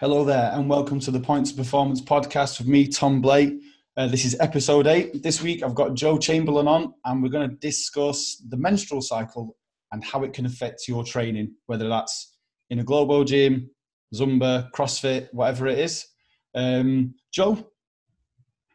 Hello 0.00 0.24
there, 0.24 0.52
and 0.52 0.70
welcome 0.70 1.00
to 1.00 1.10
the 1.10 1.18
Points 1.18 1.50
of 1.50 1.56
Performance 1.56 2.00
podcast 2.00 2.60
with 2.60 2.68
me, 2.68 2.86
Tom 2.86 3.20
Blake. 3.20 3.60
Uh, 3.96 4.06
this 4.06 4.24
is 4.24 4.36
episode 4.38 4.86
eight. 4.86 5.24
This 5.24 5.42
week 5.42 5.64
I've 5.64 5.74
got 5.74 5.94
Jo 5.94 6.18
Chamberlain 6.18 6.68
on, 6.68 6.94
and 7.04 7.20
we're 7.20 7.30
going 7.30 7.50
to 7.50 7.56
discuss 7.56 8.40
the 8.48 8.56
menstrual 8.56 9.02
cycle 9.02 9.56
and 9.90 10.04
how 10.04 10.22
it 10.22 10.32
can 10.32 10.46
affect 10.46 10.86
your 10.86 11.02
training, 11.02 11.52
whether 11.66 11.88
that's 11.88 12.36
in 12.70 12.78
a 12.78 12.84
global 12.84 13.24
gym, 13.24 13.70
Zumba, 14.14 14.70
CrossFit, 14.70 15.30
whatever 15.32 15.66
it 15.66 15.80
is. 15.80 16.06
Um, 16.54 17.16
Jo, 17.32 17.68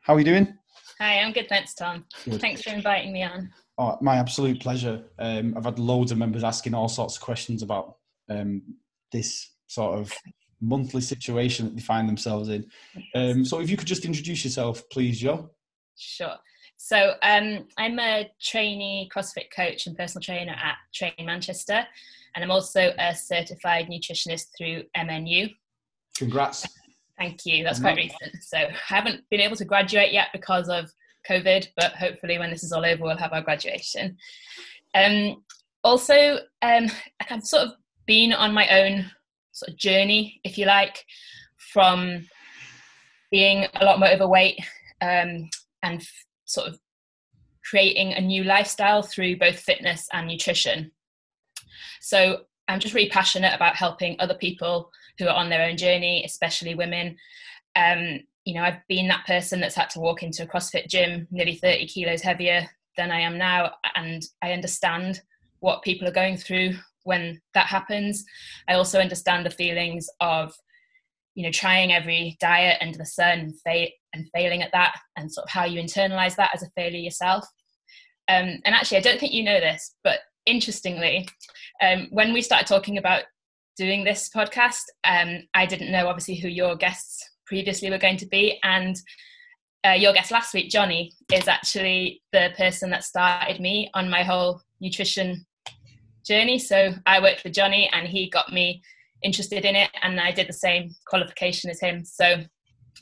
how 0.02 0.16
are 0.16 0.20
you 0.20 0.26
doing? 0.26 0.54
Hi, 1.00 1.22
I'm 1.22 1.32
good, 1.32 1.48
thanks, 1.48 1.74
Tom. 1.74 2.04
Good. 2.26 2.42
Thanks 2.42 2.64
for 2.64 2.72
inviting 2.72 3.14
me 3.14 3.24
on. 3.24 3.50
Oh, 3.78 3.98
my 4.02 4.18
absolute 4.18 4.60
pleasure. 4.60 5.06
Um, 5.18 5.54
I've 5.56 5.64
had 5.64 5.80
loads 5.80 6.12
of 6.12 6.18
members 6.18 6.44
asking 6.44 6.74
all 6.74 6.90
sorts 6.90 7.16
of 7.16 7.22
questions 7.22 7.64
about 7.64 7.96
um, 8.30 8.62
this 9.14 9.52
sort 9.68 9.98
of 9.98 10.12
monthly 10.64 11.02
situation 11.02 11.66
that 11.66 11.76
they 11.76 11.82
find 11.82 12.08
themselves 12.08 12.50
in. 12.50 12.66
Um, 13.16 13.46
so 13.46 13.60
if 13.60 13.70
you 13.70 13.78
could 13.78 13.88
just 13.88 14.06
introduce 14.06 14.44
yourself, 14.44 14.84
please, 14.90 15.20
Jo. 15.20 15.50
Sure. 15.98 16.36
So 16.78 17.14
um, 17.22 17.68
I'm 17.78 18.00
a 18.00 18.30
trainee 18.42 19.10
CrossFit 19.16 19.52
coach 19.56 19.88
and 19.88 19.98
personal 19.98 20.22
trainer 20.22 20.54
at 20.54 20.76
Train 20.94 21.14
Manchester, 21.26 21.86
and 22.36 22.44
I'm 22.44 22.52
also 22.52 22.94
a 22.98 23.16
certified 23.16 23.88
nutritionist 23.88 24.48
through 24.58 24.84
MNU. 24.98 25.54
Congrats. 26.18 26.68
Thank 27.18 27.46
you. 27.46 27.64
That's 27.64 27.80
quite 27.80 27.96
recent. 27.96 28.42
So 28.42 28.58
I 28.58 28.76
haven't 28.86 29.24
been 29.30 29.40
able 29.40 29.56
to 29.58 29.66
graduate 29.66 30.12
yet 30.12 30.28
because 30.34 30.68
of 30.68 30.92
COVID, 31.30 31.68
but 31.78 31.94
hopefully 31.94 32.38
when 32.38 32.50
this 32.50 32.64
is 32.64 32.72
all 32.72 32.86
over, 32.86 33.04
we'll 33.04 33.18
have 33.18 33.34
our 33.34 33.42
graduation. 33.42 34.18
Um, 34.96 35.44
also, 35.84 36.40
um, 36.62 36.90
I've 37.30 37.44
sort 37.44 37.68
of 37.68 37.74
been 38.06 38.34
on 38.34 38.54
my 38.54 38.68
own 38.68 39.10
sort 39.54 39.70
of 39.70 39.78
journey, 39.78 40.42
if 40.44 40.58
you 40.58 40.66
like, 40.66 41.06
from 41.58 42.28
being 43.32 43.66
a 43.76 43.86
lot 43.86 44.00
more 44.00 44.10
overweight 44.10 44.60
um, 45.02 45.50
and 45.82 46.02
f- 46.02 46.26
sort 46.46 46.68
of 46.68 46.80
creating 47.64 48.14
a 48.14 48.22
new 48.22 48.44
lifestyle 48.44 49.02
through 49.02 49.38
both 49.38 49.58
fitness 49.58 50.08
and 50.12 50.28
nutrition. 50.28 50.92
So 52.02 52.42
I'm 52.68 52.80
just 52.80 52.94
really 52.94 53.10
passionate 53.10 53.56
about 53.56 53.76
helping 53.76 54.16
other 54.20 54.36
people 54.36 54.92
who 55.18 55.28
are 55.28 55.36
on 55.36 55.50
their 55.50 55.66
own 55.66 55.78
journey, 55.78 56.24
especially 56.26 56.76
women. 56.76 57.16
Um, 57.76 58.20
you 58.46 58.56
know, 58.56 58.64
I've 58.64 58.86
been 58.88 59.08
that 59.08 59.26
person 59.26 59.60
that's 59.60 59.76
had 59.76 59.90
to 59.92 60.00
walk 60.00 60.24
into 60.24 60.44
a 60.44 60.48
CrossFit 60.48 60.88
gym 60.88 61.28
nearly 61.32 61.56
30 61.56 61.88
kilos 61.88 62.22
heavier 62.22 62.70
than 62.98 63.12
I 63.12 63.22
am 63.22 63.38
now, 63.38 63.72
and 63.96 64.24
I 64.42 64.52
understand 64.52 65.22
what 65.60 65.82
people 65.82 66.08
are 66.08 66.12
going 66.12 66.38
through 66.38 66.76
when 67.04 67.42
that 67.54 67.68
happens. 67.68 68.24
I 68.68 68.74
also 68.74 69.00
understand 69.00 69.46
the 69.46 69.52
feelings 69.52 70.10
of, 70.20 70.54
you 71.36 71.44
know, 71.44 71.52
trying 71.52 71.94
every 71.94 72.38
diet 72.40 72.78
under 72.82 72.98
the 72.98 73.06
sun 73.06 73.40
and, 73.40 73.54
fa- 73.62 73.94
and 74.14 74.30
failing 74.34 74.62
at 74.62 74.72
that, 74.74 74.96
and 75.18 75.32
sort 75.32 75.46
of 75.46 75.52
how 75.52 75.66
you 75.66 75.82
internalize 75.82 76.36
that 76.36 76.52
as 76.54 76.64
a 76.64 76.70
failure 76.76 77.00
yourself. 77.00 77.46
Um, 78.28 78.60
and 78.66 78.74
actually, 78.76 78.98
I 78.98 79.02
don't 79.02 79.20
think 79.20 79.34
you 79.34 79.44
know 79.44 79.60
this, 79.60 79.96
but 80.04 80.20
interestingly, 80.46 81.28
um, 81.82 82.08
when 82.12 82.34
we 82.34 82.42
started 82.42 82.68
talking 82.68 82.98
about 82.98 83.24
doing 83.76 84.04
this 84.04 84.30
podcast, 84.34 84.84
um, 85.04 85.40
I 85.54 85.66
didn't 85.66 85.92
know 85.92 86.08
obviously 86.08 86.36
who 86.36 86.48
your 86.48 86.76
guests 86.76 87.28
previously 87.46 87.90
were 87.90 87.98
going 87.98 88.18
to 88.18 88.28
be, 88.28 88.60
and 88.64 88.96
uh, 89.86 89.92
your 89.92 90.14
guest 90.14 90.32
last 90.32 90.54
week, 90.54 90.70
Johnny, 90.70 91.12
is 91.34 91.48
actually 91.48 92.22
the 92.32 92.52
person 92.56 92.90
that 92.92 93.04
started 93.04 93.60
me 93.60 93.90
on 93.94 94.10
my 94.10 94.24
whole 94.24 94.62
nutrition 94.80 95.46
journey. 96.26 96.60
So 96.60 96.94
I 97.06 97.22
worked 97.22 97.42
for 97.42 97.50
Johnny 97.50 97.90
and 97.92 98.08
he 98.08 98.30
got 98.30 98.52
me 98.52 98.82
interested 99.24 99.66
in 99.66 99.76
it 99.76 99.90
and 100.02 100.20
I 100.20 100.32
did 100.32 100.48
the 100.48 100.54
same 100.54 100.92
qualification 101.08 101.70
as 101.70 101.80
him. 101.80 102.04
So 102.06 102.44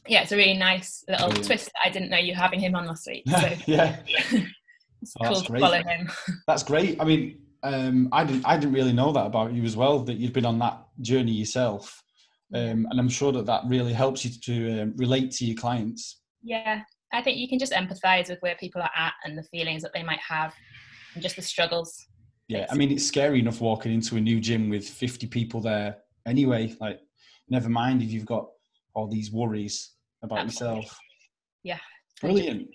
yeah, 0.08 0.24
it's 0.24 0.32
a 0.32 0.38
really 0.38 0.58
nice 0.58 1.04
little 1.08 1.28
Brilliant. 1.28 1.48
twist. 1.48 1.72
I 1.84 1.90
didn't 1.90 2.10
know 2.10 2.18
you 2.18 2.34
having 2.34 2.60
him 2.60 2.76
on 2.76 2.86
last 2.86 3.08
week. 3.08 3.24
So. 3.30 3.54
yeah. 3.66 3.98
it's 5.02 5.14
oh, 5.22 5.28
cool 5.28 5.42
to 5.42 5.60
follow 5.60 5.82
him. 5.84 6.10
That's 6.48 6.64
great. 6.64 7.00
I 7.00 7.06
mean, 7.06 7.40
um, 7.64 8.10
I 8.12 8.24
didn't 8.24 8.46
I 8.46 8.58
didn't 8.58 8.74
really 8.74 8.94
know 8.94 9.12
that 9.12 9.26
about 9.26 9.54
you 9.54 9.64
as 9.64 9.76
well, 9.76 10.00
that 10.00 10.16
you've 10.16 10.34
been 10.34 10.46
on 10.46 10.60
that 10.60 10.84
journey 11.02 11.32
yourself. 11.32 12.02
Um, 12.54 12.88
and 12.90 13.00
I'm 13.00 13.10
sure 13.10 13.32
that 13.32 13.46
that 13.46 13.64
really 13.68 13.94
helps 13.94 14.26
you 14.26 14.32
to 14.32 14.82
um, 14.82 14.94
relate 14.98 15.32
to 15.32 15.46
your 15.46 15.56
clients. 15.56 16.20
Yeah, 16.44 16.82
I 17.14 17.22
think 17.22 17.38
you 17.38 17.48
can 17.48 17.60
just 17.60 17.72
empathize 17.72 18.30
with 18.30 18.40
where 18.42 18.56
people 18.56 18.82
are 18.82 18.92
at 18.96 19.14
and 19.24 19.38
the 19.38 19.44
feelings 19.44 19.84
that 19.84 19.94
they 19.94 20.04
might 20.04 20.20
have 20.20 20.54
and 21.14 21.24
just 21.24 21.36
the 21.36 21.42
struggles 21.42 22.08
yeah, 22.52 22.66
I 22.70 22.76
mean, 22.76 22.92
it's 22.92 23.06
scary 23.06 23.40
enough 23.40 23.62
walking 23.62 23.94
into 23.94 24.18
a 24.18 24.22
new 24.22 24.40
gym 24.40 24.70
with 24.70 24.88
50 24.88 25.28
people 25.28 25.62
there 25.62 25.98
anyway. 26.26 26.76
Like, 26.80 27.00
never 27.50 27.70
mind 27.70 28.02
if 28.02 28.12
you've 28.12 28.26
got 28.26 28.48
all 28.94 29.08
these 29.08 29.32
worries 29.32 29.92
about 30.22 30.40
Absolutely. 30.40 30.78
yourself. 30.78 31.00
Yeah. 31.64 31.78
Brilliant. 32.20 32.68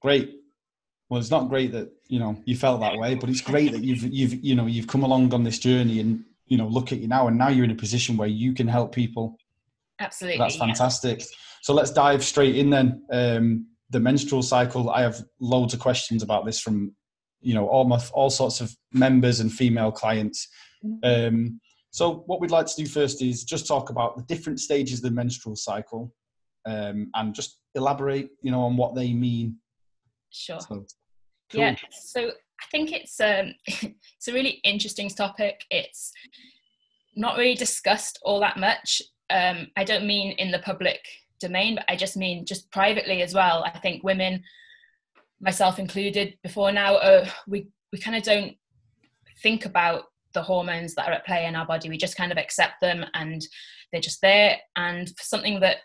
Great. 0.00 0.36
Well, 1.08 1.18
it's 1.18 1.30
not 1.30 1.48
great 1.48 1.72
that, 1.72 1.90
you 2.06 2.20
know, 2.20 2.40
you 2.44 2.56
felt 2.56 2.80
that 2.80 2.96
way, 2.96 3.14
but 3.14 3.28
it's 3.28 3.40
great 3.40 3.72
that 3.72 3.82
you've, 3.82 4.02
you've, 4.02 4.44
you 4.44 4.54
know, 4.54 4.66
you've 4.66 4.86
come 4.86 5.02
along 5.02 5.34
on 5.34 5.42
this 5.42 5.58
journey 5.58 6.00
and, 6.00 6.24
you 6.46 6.56
know, 6.56 6.68
look 6.68 6.92
at 6.92 6.98
you 6.98 7.08
now 7.08 7.26
and 7.26 7.36
now 7.36 7.48
you're 7.48 7.64
in 7.64 7.70
a 7.70 7.74
position 7.74 8.16
where 8.16 8.28
you 8.28 8.52
can 8.54 8.68
help 8.68 8.94
people. 8.94 9.36
Absolutely. 9.98 10.38
So 10.38 10.42
that's 10.44 10.56
fantastic. 10.56 11.20
Yeah. 11.20 11.26
So 11.62 11.74
let's 11.74 11.90
dive 11.90 12.22
straight 12.22 12.56
in 12.56 12.70
then. 12.70 13.02
Um, 13.10 13.66
the 13.90 14.00
menstrual 14.00 14.42
cycle. 14.42 14.90
I 14.90 15.00
have 15.02 15.22
loads 15.40 15.74
of 15.74 15.80
questions 15.80 16.22
about 16.22 16.44
this 16.44 16.60
from 16.60 16.94
you 17.40 17.54
know 17.54 17.66
all 17.66 17.84
my 17.84 18.00
all 18.12 18.30
sorts 18.30 18.60
of 18.60 18.74
members 18.92 19.40
and 19.40 19.52
female 19.52 19.92
clients. 19.92 20.48
Mm-hmm. 20.84 21.36
Um, 21.36 21.60
so 21.90 22.22
what 22.26 22.40
we'd 22.40 22.50
like 22.50 22.66
to 22.66 22.76
do 22.76 22.86
first 22.86 23.22
is 23.22 23.44
just 23.44 23.66
talk 23.66 23.90
about 23.90 24.16
the 24.16 24.22
different 24.24 24.60
stages 24.60 24.98
of 24.98 25.04
the 25.04 25.10
menstrual 25.10 25.56
cycle, 25.56 26.12
um, 26.66 27.10
and 27.14 27.34
just 27.34 27.58
elaborate, 27.74 28.30
you 28.42 28.50
know, 28.50 28.62
on 28.62 28.76
what 28.76 28.94
they 28.94 29.12
mean. 29.12 29.56
Sure. 30.30 30.60
So, 30.60 30.66
cool. 30.68 30.86
Yeah. 31.52 31.76
So 31.90 32.28
I 32.28 32.64
think 32.70 32.92
it's 32.92 33.20
um, 33.20 33.54
it's 33.66 34.28
a 34.28 34.32
really 34.32 34.60
interesting 34.64 35.08
topic. 35.08 35.64
It's 35.70 36.12
not 37.16 37.36
really 37.36 37.54
discussed 37.54 38.18
all 38.22 38.40
that 38.40 38.58
much. 38.58 39.02
Um, 39.30 39.68
I 39.76 39.84
don't 39.84 40.06
mean 40.06 40.32
in 40.32 40.50
the 40.50 40.60
public 40.60 41.00
domain, 41.40 41.76
but 41.76 41.84
I 41.88 41.96
just 41.96 42.16
mean 42.16 42.46
just 42.46 42.70
privately 42.70 43.22
as 43.22 43.34
well. 43.34 43.64
I 43.64 43.70
think 43.78 44.02
women 44.02 44.42
myself 45.40 45.78
included, 45.78 46.36
before 46.42 46.72
now, 46.72 46.96
uh, 46.96 47.28
we 47.46 47.68
we 47.92 47.98
kind 47.98 48.16
of 48.16 48.22
don't 48.22 48.54
think 49.42 49.64
about 49.64 50.04
the 50.34 50.42
hormones 50.42 50.94
that 50.94 51.08
are 51.08 51.12
at 51.12 51.26
play 51.26 51.46
in 51.46 51.56
our 51.56 51.66
body. 51.66 51.88
We 51.88 51.96
just 51.96 52.16
kind 52.16 52.32
of 52.32 52.38
accept 52.38 52.80
them, 52.80 53.04
and 53.14 53.40
they're 53.90 54.00
just 54.00 54.20
there. 54.20 54.58
And 54.76 55.08
for 55.08 55.24
something 55.24 55.60
that 55.60 55.78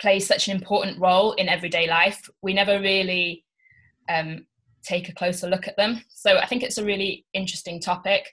plays 0.00 0.26
such 0.26 0.48
an 0.48 0.56
important 0.56 0.98
role 0.98 1.32
in 1.32 1.48
everyday 1.48 1.88
life, 1.88 2.28
we 2.42 2.54
never 2.54 2.80
really 2.80 3.44
um, 4.08 4.46
take 4.82 5.08
a 5.08 5.14
closer 5.14 5.48
look 5.48 5.68
at 5.68 5.76
them. 5.76 6.02
So 6.08 6.38
I 6.38 6.46
think 6.46 6.62
it's 6.62 6.78
a 6.78 6.84
really 6.84 7.24
interesting 7.34 7.80
topic. 7.80 8.28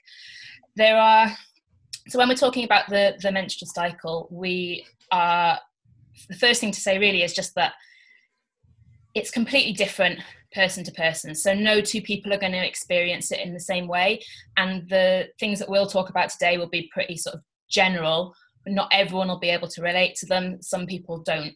There 0.76 0.96
are 0.96 1.30
so 2.08 2.18
when 2.18 2.28
we're 2.28 2.34
talking 2.34 2.64
about 2.64 2.88
the 2.88 3.14
the 3.22 3.30
menstrual 3.30 3.70
cycle, 3.72 4.28
we 4.30 4.84
are 5.12 5.58
the 6.28 6.36
first 6.36 6.60
thing 6.60 6.72
to 6.72 6.80
say 6.80 6.98
really 6.98 7.22
is 7.22 7.32
just 7.32 7.54
that 7.54 7.74
it's 9.14 9.30
completely 9.30 9.72
different 9.72 10.20
person 10.52 10.84
to 10.84 10.92
person. 10.92 11.34
So 11.34 11.54
no 11.54 11.80
two 11.80 12.02
people 12.02 12.32
are 12.32 12.38
going 12.38 12.52
to 12.52 12.66
experience 12.66 13.30
it 13.30 13.40
in 13.40 13.52
the 13.52 13.60
same 13.60 13.86
way. 13.86 14.20
And 14.56 14.88
the 14.88 15.28
things 15.38 15.58
that 15.58 15.68
we'll 15.68 15.86
talk 15.86 16.10
about 16.10 16.30
today 16.30 16.58
will 16.58 16.68
be 16.68 16.90
pretty 16.92 17.16
sort 17.16 17.36
of 17.36 17.42
general. 17.68 18.34
Not 18.66 18.88
everyone 18.92 19.28
will 19.28 19.38
be 19.38 19.50
able 19.50 19.68
to 19.68 19.82
relate 19.82 20.16
to 20.16 20.26
them. 20.26 20.60
Some 20.60 20.86
people 20.86 21.18
don't 21.18 21.54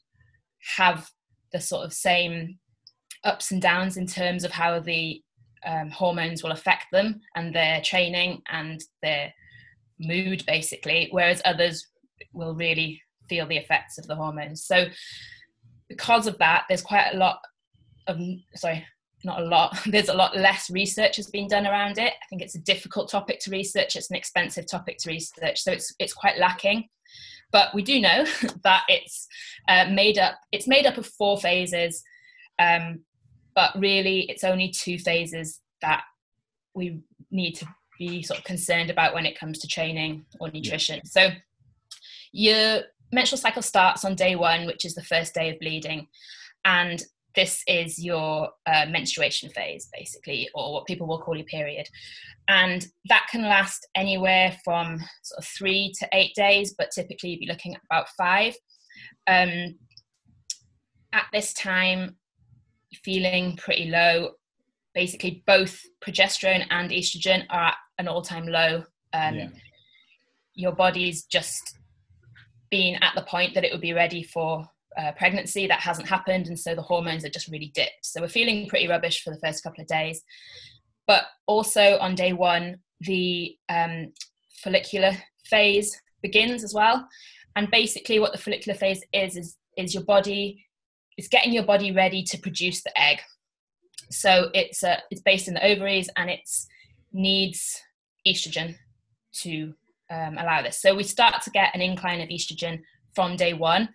have 0.76 1.10
the 1.52 1.60
sort 1.60 1.84
of 1.84 1.92
same 1.92 2.58
ups 3.24 3.50
and 3.50 3.60
downs 3.60 3.96
in 3.96 4.06
terms 4.06 4.44
of 4.44 4.52
how 4.52 4.80
the 4.80 5.22
um, 5.64 5.90
hormones 5.90 6.42
will 6.42 6.52
affect 6.52 6.86
them 6.92 7.20
and 7.36 7.54
their 7.54 7.80
training 7.80 8.42
and 8.50 8.80
their 9.02 9.32
mood, 9.98 10.44
basically, 10.46 11.08
whereas 11.10 11.40
others 11.44 11.86
will 12.32 12.54
really 12.54 13.00
feel 13.28 13.46
the 13.46 13.56
effects 13.56 13.98
of 13.98 14.06
the 14.06 14.14
hormones. 14.14 14.64
So 14.64 14.86
because 15.88 16.26
of 16.26 16.38
that, 16.38 16.64
there's 16.68 16.82
quite 16.82 17.10
a 17.12 17.16
lot 17.16 17.40
of 18.06 18.18
sorry, 18.54 18.84
not 19.24 19.40
a 19.40 19.44
lot. 19.44 19.78
There's 19.86 20.08
a 20.08 20.14
lot 20.14 20.36
less 20.36 20.70
research 20.70 21.16
has 21.16 21.28
been 21.28 21.48
done 21.48 21.66
around 21.66 21.98
it. 21.98 22.12
I 22.12 22.26
think 22.28 22.42
it's 22.42 22.54
a 22.54 22.60
difficult 22.60 23.10
topic 23.10 23.40
to 23.40 23.50
research. 23.50 23.96
It's 23.96 24.10
an 24.10 24.16
expensive 24.16 24.66
topic 24.70 24.98
to 24.98 25.10
research, 25.10 25.62
so 25.62 25.72
it's 25.72 25.94
it's 25.98 26.12
quite 26.12 26.38
lacking. 26.38 26.88
But 27.50 27.74
we 27.74 27.82
do 27.82 28.00
know 28.00 28.26
that 28.64 28.82
it's 28.88 29.26
uh, 29.68 29.86
made 29.90 30.18
up. 30.18 30.38
It's 30.52 30.68
made 30.68 30.86
up 30.86 30.98
of 30.98 31.06
four 31.06 31.38
phases, 31.38 32.02
um, 32.58 33.00
but 33.54 33.78
really 33.78 34.22
it's 34.30 34.44
only 34.44 34.70
two 34.70 34.98
phases 34.98 35.60
that 35.80 36.02
we 36.74 37.00
need 37.30 37.52
to 37.52 37.66
be 37.98 38.22
sort 38.22 38.38
of 38.38 38.44
concerned 38.44 38.90
about 38.90 39.14
when 39.14 39.26
it 39.26 39.38
comes 39.38 39.58
to 39.60 39.68
training 39.68 40.24
or 40.40 40.50
nutrition. 40.50 40.96
Yeah. 40.96 41.02
So 41.04 41.28
your 42.32 42.82
menstrual 43.14 43.38
cycle 43.38 43.62
starts 43.62 44.04
on 44.04 44.14
day 44.14 44.36
one, 44.36 44.66
which 44.66 44.84
is 44.84 44.94
the 44.94 45.04
first 45.04 45.34
day 45.34 45.50
of 45.50 45.58
bleeding. 45.60 46.08
And 46.64 47.02
this 47.34 47.62
is 47.66 48.02
your 48.02 48.50
uh, 48.66 48.86
menstruation 48.88 49.50
phase, 49.50 49.88
basically, 49.92 50.48
or 50.54 50.72
what 50.72 50.86
people 50.86 51.06
will 51.06 51.20
call 51.20 51.36
your 51.36 51.46
period. 51.46 51.88
And 52.48 52.86
that 53.08 53.26
can 53.30 53.42
last 53.42 53.86
anywhere 53.94 54.56
from 54.64 54.98
sort 55.22 55.38
of 55.38 55.44
three 55.46 55.92
to 55.98 56.08
eight 56.12 56.34
days, 56.34 56.74
but 56.76 56.90
typically 56.94 57.30
you'd 57.30 57.40
be 57.40 57.48
looking 57.48 57.74
at 57.74 57.80
about 57.90 58.08
five. 58.16 58.54
Um, 59.26 59.76
at 61.12 61.26
this 61.32 61.52
time, 61.54 62.16
feeling 63.04 63.56
pretty 63.56 63.86
low. 63.86 64.32
Basically, 64.94 65.42
both 65.46 65.80
progesterone 66.06 66.66
and 66.70 66.90
estrogen 66.90 67.44
are 67.50 67.68
at 67.68 67.76
an 67.98 68.08
all 68.08 68.22
time 68.22 68.46
low. 68.46 68.84
Um, 69.12 69.34
yeah. 69.34 69.48
Your 70.54 70.72
body's 70.72 71.24
just 71.24 71.78
been 72.74 72.96
at 72.96 73.14
the 73.14 73.22
point 73.22 73.54
that 73.54 73.64
it 73.64 73.70
would 73.70 73.80
be 73.80 73.92
ready 73.92 74.22
for 74.24 74.66
uh, 75.00 75.12
pregnancy. 75.12 75.66
That 75.66 75.80
hasn't 75.88 76.08
happened 76.08 76.48
and 76.48 76.58
so 76.58 76.74
the 76.74 76.82
hormones 76.82 77.24
are 77.24 77.36
just 77.36 77.46
really 77.48 77.70
dipped. 77.72 78.02
So 78.02 78.20
we're 78.20 78.38
feeling 78.40 78.68
pretty 78.68 78.88
rubbish 78.88 79.22
for 79.22 79.30
the 79.30 79.38
first 79.44 79.62
couple 79.62 79.82
of 79.82 79.86
days. 79.86 80.22
But 81.06 81.24
also 81.46 81.98
on 81.98 82.16
day 82.16 82.32
one 82.32 82.78
the 83.00 83.56
um, 83.68 84.12
follicular 84.64 85.12
phase 85.44 86.00
begins 86.20 86.64
as 86.64 86.74
well. 86.74 87.06
And 87.54 87.70
basically 87.70 88.18
what 88.18 88.32
the 88.32 88.44
follicular 88.44 88.76
phase 88.76 89.02
is 89.12 89.36
is 89.36 89.56
is 89.76 89.94
your 89.94 90.04
body 90.04 90.64
is 91.16 91.28
getting 91.28 91.52
your 91.52 91.68
body 91.72 91.92
ready 91.92 92.22
to 92.24 92.38
produce 92.38 92.82
the 92.82 93.00
egg. 93.00 93.18
So 94.10 94.50
it's 94.52 94.82
uh, 94.82 94.98
it's 95.12 95.22
based 95.22 95.46
in 95.46 95.54
the 95.54 95.64
ovaries 95.64 96.08
and 96.16 96.28
it 96.28 96.48
needs 97.12 97.80
estrogen 98.26 98.74
to 99.42 99.74
um, 100.14 100.38
allow 100.38 100.62
this 100.62 100.80
so 100.80 100.94
we 100.94 101.02
start 101.02 101.42
to 101.42 101.50
get 101.50 101.74
an 101.74 101.80
incline 101.80 102.20
of 102.20 102.28
estrogen 102.28 102.80
from 103.14 103.36
day 103.36 103.52
one 103.52 103.88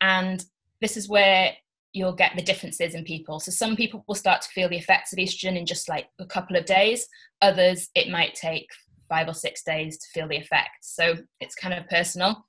and 0.00 0.44
this 0.80 0.96
is 0.96 1.08
where 1.08 1.54
you'll 1.94 2.12
get 2.12 2.32
the 2.36 2.42
differences 2.42 2.94
in 2.94 3.04
people. 3.04 3.40
So 3.40 3.50
some 3.52 3.76
people 3.76 4.04
will 4.06 4.16
start 4.16 4.42
to 4.42 4.48
feel 4.48 4.68
the 4.68 4.76
effects 4.76 5.12
of 5.12 5.18
estrogen 5.18 5.56
in 5.56 5.64
just 5.64 5.88
like 5.88 6.08
a 6.18 6.26
couple 6.26 6.56
of 6.56 6.66
days. 6.66 7.06
Others, 7.40 7.88
it 7.94 8.10
might 8.10 8.34
take 8.34 8.66
five 9.08 9.28
or 9.28 9.34
six 9.34 9.62
days 9.62 9.96
to 9.98 10.06
feel 10.12 10.28
the 10.28 10.36
effects. 10.36 10.94
So 10.94 11.14
it's 11.40 11.54
kind 11.54 11.72
of 11.72 11.88
personal. 11.88 12.44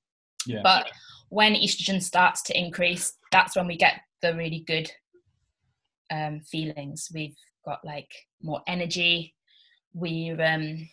Yeah. 0.47 0.61
But 0.63 0.89
when 1.29 1.53
estrogen 1.53 2.01
starts 2.01 2.41
to 2.43 2.59
increase, 2.59 3.13
that's 3.31 3.55
when 3.55 3.67
we 3.67 3.77
get 3.77 4.01
the 4.21 4.35
really 4.35 4.63
good 4.65 4.91
um, 6.11 6.41
feelings. 6.41 7.09
We've 7.13 7.37
got 7.65 7.85
like 7.85 8.09
more 8.41 8.61
energy. 8.67 9.35
We're 9.93 10.41
um, 10.41 10.89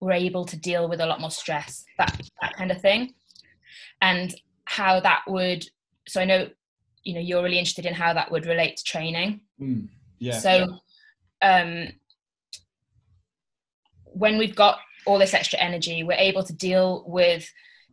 we're 0.00 0.12
able 0.12 0.44
to 0.44 0.56
deal 0.56 0.88
with 0.88 1.00
a 1.00 1.06
lot 1.06 1.20
more 1.20 1.30
stress. 1.30 1.84
That 1.98 2.20
that 2.40 2.56
kind 2.56 2.70
of 2.70 2.80
thing. 2.80 3.14
And 4.00 4.34
how 4.64 5.00
that 5.00 5.22
would 5.26 5.64
so 6.06 6.20
i 6.20 6.24
know 6.26 6.46
you 7.02 7.14
know 7.14 7.20
you're 7.20 7.42
really 7.42 7.58
interested 7.58 7.86
in 7.86 7.94
how 7.94 8.12
that 8.12 8.30
would 8.30 8.46
relate 8.46 8.76
to 8.76 8.84
training. 8.84 9.40
Mm, 9.60 9.88
yeah. 10.18 10.38
So 10.38 10.78
um 11.42 11.88
when 14.04 14.36
we've 14.36 14.54
got 14.54 14.78
all 15.06 15.18
this 15.18 15.34
extra 15.34 15.58
energy 15.58 16.02
we're 16.02 16.18
able 16.18 16.42
to 16.42 16.52
deal 16.52 17.04
with 17.06 17.50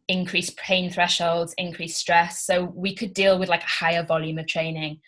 increased 0.08 0.58
pain 0.58 0.92
thresholds 0.92 1.54
increased 1.58 1.98
stress. 1.98 2.44
So 2.44 2.66
we 2.76 2.94
could 2.94 3.14
deal 3.14 3.40
with 3.40 3.50
like 3.50 3.64
a 3.64 3.68
higher 3.68 4.04
volume 4.04 4.38
of 4.38 4.48
training 4.48 5.00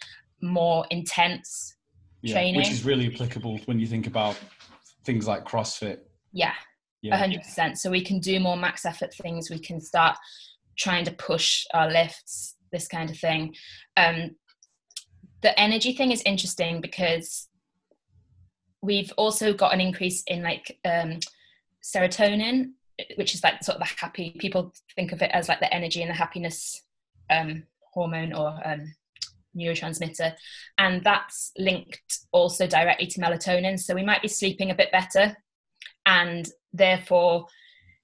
more 0.42 0.86
intense 0.90 1.76
yeah, 2.22 2.34
training. 2.34 2.58
which 2.58 2.72
is 2.72 2.86
really 2.86 3.12
applicable 3.14 3.60
when 3.66 3.80
you 3.80 3.88
think 3.88 4.08
about 4.08 4.38
things 5.04 5.28
like 5.28 5.46
crossfit. 5.46 6.00
Yeah, 6.32 6.54
yeah 7.02 7.18
100% 7.20 7.78
so 7.78 7.90
we 7.90 8.04
can 8.04 8.20
do 8.20 8.40
more 8.40 8.58
max 8.58 8.86
effort 8.86 9.14
things 9.14 9.50
we 9.50 9.60
can 9.60 9.80
start 9.80 10.18
trying 10.78 11.06
to 11.06 11.12
push 11.12 11.66
our 11.74 11.90
lifts, 11.92 12.56
this 12.72 12.88
kind 12.88 13.10
of 13.10 13.18
thing. 13.18 13.56
Um, 13.98 14.36
the 15.42 15.60
energy 15.60 15.94
thing 15.94 16.12
is 16.12 16.22
interesting 16.24 16.82
because 16.82 17.50
we've 18.82 19.12
also 19.18 19.54
got 19.54 19.74
an 19.74 19.82
increase 19.82 20.24
in 20.28 20.44
like 20.44 20.80
um, 20.86 21.20
serotonin, 21.84 22.72
which 23.16 23.34
is 23.34 23.44
like 23.44 23.64
sort 23.64 23.78
of 23.78 23.88
the 23.88 23.94
happy. 24.00 24.36
People 24.40 24.74
think 24.96 25.12
of 25.12 25.22
it 25.22 25.32
as 25.34 25.50
like 25.50 25.60
the 25.60 25.74
energy 25.74 26.02
and 26.02 26.10
the 26.10 26.16
happiness 26.16 26.84
um, 27.30 27.64
hormone 27.94 28.34
or 28.34 28.60
um, 28.66 28.94
neurotransmitter, 29.56 30.34
and 30.78 31.04
that's 31.04 31.52
linked 31.58 32.20
also 32.32 32.66
directly 32.68 33.08
to 33.08 33.20
melatonin. 33.20 33.80
So 33.80 33.94
we 33.94 34.04
might 34.04 34.22
be 34.22 34.28
sleeping 34.28 34.72
a 34.72 34.76
bit 34.76 34.92
better, 34.92 35.36
and 36.07 36.50
therefore 36.74 37.45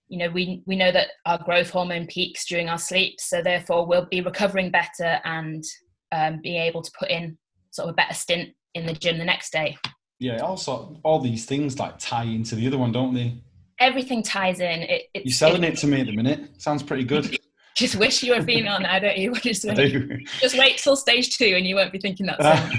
you 0.10 0.20
know 0.20 0.30
we 0.30 0.62
we 0.68 0.76
know 0.76 0.92
that 0.92 1.08
our 1.26 1.40
growth 1.44 1.72
hormone 1.72 2.06
peaks 2.06 2.46
during 2.46 2.70
our 2.70 2.78
sleep 2.78 3.20
so 3.20 3.42
therefore 3.42 3.88
we'll 3.88 4.06
be 4.06 4.22
recovering 4.22 4.70
better 4.70 5.20
and 5.24 5.64
um, 6.12 6.40
being 6.44 6.62
able 6.62 6.84
to 6.84 6.92
put 7.00 7.10
in 7.10 7.36
sort 7.72 7.88
of 7.88 7.94
a 7.94 7.96
better 7.96 8.14
stint 8.14 8.50
in 8.76 8.86
the 8.86 8.94
gym 8.94 9.18
the 9.18 9.26
next 9.26 9.52
day. 9.52 9.76
Yeah 10.20 10.38
also 10.38 10.96
all 11.04 11.20
these 11.20 11.46
things 11.46 11.80
like 11.80 11.98
tie 11.98 12.26
into 12.26 12.56
the 12.56 12.68
other 12.68 12.78
one 12.78 12.92
don't 12.92 13.16
they? 13.16 13.42
Everything 13.80 14.22
ties 14.22 14.60
in. 14.60 14.84
It, 14.84 15.04
you're 15.16 15.34
selling 15.34 15.64
it, 15.64 15.74
it, 15.74 15.78
to 15.80 15.88
me 15.88 16.02
at 16.02 16.06
the 16.06 16.16
minute. 16.16 16.62
Sounds 16.62 16.84
pretty 16.84 17.04
good. 17.04 17.38
Just 17.76 17.96
wish 17.96 18.22
you 18.22 18.36
were 18.36 18.44
female 18.44 18.80
now 18.80 19.00
don't 19.00 19.18
you? 19.18 19.34
Just 19.42 19.66
wait, 19.66 20.28
just 20.40 20.58
wait 20.60 20.78
till 20.78 20.96
stage 20.96 21.36
two 21.38 21.56
and 21.58 21.66
you 21.66 21.76
won't 21.76 21.92
be 21.92 21.98
thinking 21.98 22.28
that 22.28 22.40
uh, 22.40 22.70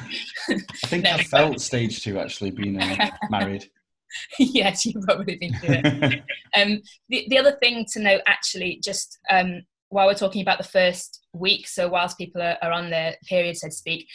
i 0.48 0.86
think 0.86 1.02
no, 1.02 1.10
i 1.10 1.22
felt 1.24 1.60
stage 1.60 2.04
two 2.04 2.18
actually 2.18 2.52
being 2.52 2.80
uh, 2.80 3.10
married 3.28 3.68
yes, 4.38 4.84
you've 4.84 5.04
probably 5.04 5.36
been 5.36 5.54
through 5.54 5.76
it. 5.82 6.22
um, 6.56 6.80
the, 7.08 7.26
the 7.28 7.38
other 7.38 7.56
thing 7.62 7.86
to 7.92 8.00
note, 8.00 8.22
actually, 8.26 8.80
just 8.82 9.18
um, 9.30 9.62
while 9.88 10.06
we're 10.06 10.14
talking 10.14 10.42
about 10.42 10.58
the 10.58 10.64
first 10.64 11.24
week, 11.32 11.68
so 11.68 11.88
whilst 11.88 12.18
people 12.18 12.42
are, 12.42 12.56
are, 12.62 12.72
on 12.72 12.90
their 12.90 13.16
period, 13.28 13.56
so 13.56 13.68
to 13.68 13.74
speak, 13.74 14.08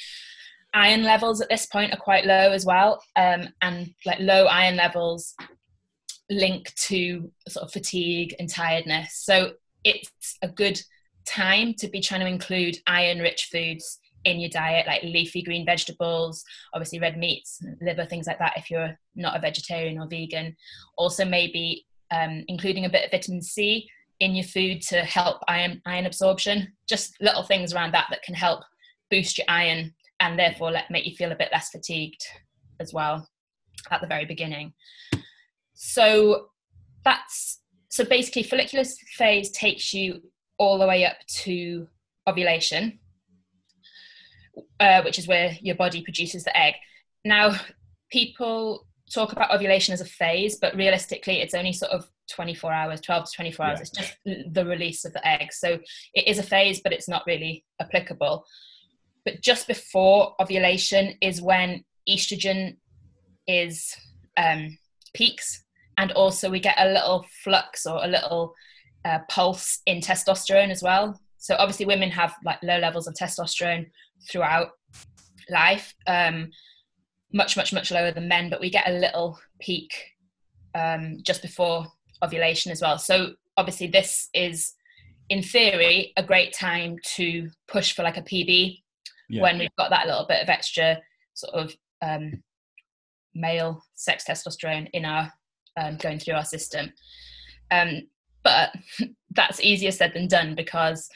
iron 0.74 1.04
levels 1.04 1.42
at 1.42 1.50
this 1.50 1.66
point 1.66 1.94
are 1.94 1.98
quite 1.98 2.26
low 2.26 2.52
as 2.52 2.66
well, 2.66 3.02
um, 3.16 3.48
and 3.62 3.94
like 4.06 4.20
low 4.20 4.46
iron 4.46 4.76
levels 4.76 5.36
link 6.30 6.74
to 6.76 7.32
sort 7.48 7.66
of 7.66 7.72
fatigue 7.72 8.36
and 8.40 8.50
tiredness. 8.50 9.16
So 9.24 9.54
it's 9.84 10.38
a 10.42 10.48
good 10.48 10.80
time 11.26 11.74
to 11.76 11.88
be 11.88 12.02
trying 12.02 12.22
to 12.22 12.28
include 12.28 12.78
iron-rich 12.88 13.50
foods 13.52 13.99
in 14.26 14.40
your 14.40 14.50
diet, 14.50 14.88
like 14.88 15.04
leafy 15.04 15.42
green 15.42 15.66
vegetables, 15.66 16.44
obviously 16.74 17.00
red 17.00 17.18
meats, 17.18 17.62
liver, 17.82 18.06
things 18.06 18.28
like 18.28 18.40
that, 18.40 18.54
if 18.58 18.70
you're 18.70 18.98
not 19.16 19.36
a 19.36 19.40
vegetarian 19.40 20.00
or 20.00 20.08
vegan. 20.08 20.56
Also, 20.98 21.26
maybe 21.26 21.86
um, 22.12 22.44
including 22.48 22.86
a 22.86 22.90
bit 22.90 23.06
of 23.06 23.12
vitamin 23.12 23.42
C 23.42 23.90
in 24.20 24.36
your 24.36 24.46
food 24.46 24.82
to 24.82 25.02
help 25.04 25.38
iron, 25.48 25.82
iron 25.86 26.06
absorption. 26.06 26.74
Just 26.88 27.16
little 27.22 27.44
things 27.44 27.74
around 27.74 27.94
that 27.94 28.08
that 28.10 28.24
can 28.24 28.36
help 28.36 28.62
boost 29.10 29.38
your 29.38 29.46
iron 29.48 29.94
and 30.20 30.38
therefore 30.38 30.72
let, 30.72 30.92
make 30.92 31.06
you 31.06 31.16
feel 31.16 31.32
a 31.32 31.38
bit 31.38 31.50
less 31.52 31.70
fatigued 31.70 32.22
as 32.80 32.94
well 32.94 33.28
at 33.92 34.02
the 34.02 34.08
very 34.08 34.26
beginning. 34.26 34.74
So 35.74 36.48
that's 37.06 37.62
so 37.90 38.04
basically 38.04 38.44
follicular 38.44 38.84
phase 39.18 39.50
takes 39.52 39.94
you 39.94 40.22
all 40.58 40.78
the 40.78 40.86
way 40.86 41.06
up 41.06 41.16
to 41.28 41.88
ovulation 42.28 43.00
uh, 44.80 45.02
which 45.04 45.20
is 45.20 45.28
where 45.28 45.58
your 45.62 45.76
body 45.76 46.02
produces 46.02 46.44
the 46.44 46.58
egg. 46.58 46.76
Now, 47.26 47.56
people 48.12 48.88
talk 49.12 49.32
about 49.32 49.52
ovulation 49.52 49.94
as 49.94 50.02
a 50.02 50.06
phase, 50.06 50.58
but 50.58 50.76
realistically, 50.76 51.42
it's 51.42 51.54
only 51.54 51.74
sort 51.74 51.92
of 51.92 52.08
24 52.32 52.72
hours, 52.72 53.02
12 53.02 53.26
to 53.26 53.32
24 53.36 53.66
hours. 53.66 53.78
Yeah. 53.78 53.82
It's 53.82 53.92
just 53.92 54.54
the 54.54 54.66
release 54.66 55.06
of 55.06 55.14
the 55.14 55.28
egg. 55.28 55.52
So 55.52 55.80
it 56.14 56.28
is 56.28 56.38
a 56.38 56.44
phase, 56.44 56.82
but 56.82 56.94
it's 56.94 57.10
not 57.10 57.24
really 57.26 57.66
applicable. 57.82 58.46
But 59.26 59.42
just 59.42 59.68
before 59.68 60.36
ovulation 60.40 61.16
is 61.22 61.42
when 61.42 61.84
estrogen 62.08 62.78
is 63.48 63.96
um, 64.38 64.78
peaks, 65.14 65.64
and 65.98 66.12
also 66.14 66.50
we 66.50 66.60
get 66.60 66.80
a 66.80 66.88
little 66.88 67.26
flux 67.44 67.86
or 67.86 68.04
a 68.04 68.08
little 68.08 68.54
uh, 69.04 69.20
pulse 69.30 69.82
in 69.86 70.00
testosterone 70.00 70.70
as 70.70 70.82
well. 70.82 71.20
So 71.40 71.56
obviously, 71.58 71.86
women 71.86 72.12
have 72.12 72.36
like 72.44 72.62
low 72.62 72.78
levels 72.78 73.08
of 73.08 73.16
testosterone 73.16 73.90
throughout 74.30 74.70
life, 75.50 75.96
um, 76.06 76.52
much, 77.34 77.58
much, 77.58 77.74
much 77.74 77.92
lower 77.92 78.12
than 78.12 78.28
men, 78.28 78.50
but 78.50 78.60
we 78.60 78.70
get 78.70 78.88
a 78.88 79.00
little 79.00 79.40
peak 79.60 79.94
um, 80.76 81.18
just 81.24 81.42
before 81.42 81.88
ovulation 82.24 82.72
as 82.72 82.82
well. 82.82 82.98
So 82.98 83.34
obviously, 83.58 83.88
this 83.88 84.30
is 84.34 84.74
in 85.30 85.42
theory 85.42 86.12
a 86.18 86.24
great 86.24 86.54
time 86.54 86.98
to 87.16 87.50
push 87.68 87.94
for 87.94 88.04
like 88.04 88.18
a 88.18 88.22
PB 88.22 88.82
yeah. 89.30 89.42
when 89.42 89.60
we've 89.60 89.76
got 89.78 89.90
that 89.92 90.08
little 90.08 90.26
bit 90.28 90.42
of 90.42 90.50
extra 90.50 91.00
sort 91.34 91.54
of 91.54 91.74
um, 92.02 92.44
male 93.34 93.82
sex 93.94 94.26
testosterone 94.28 94.90
in 94.94 95.06
our 95.06 95.32
um, 95.78 95.98
going 95.98 96.20
through 96.20 96.34
our 96.34 96.46
system. 96.46 96.92
Um, 97.72 98.08
but 98.44 98.72
that's 99.32 99.62
easier 99.62 99.92
said 99.92 100.14
than 100.14 100.28
done 100.28 100.56
because 100.56 101.10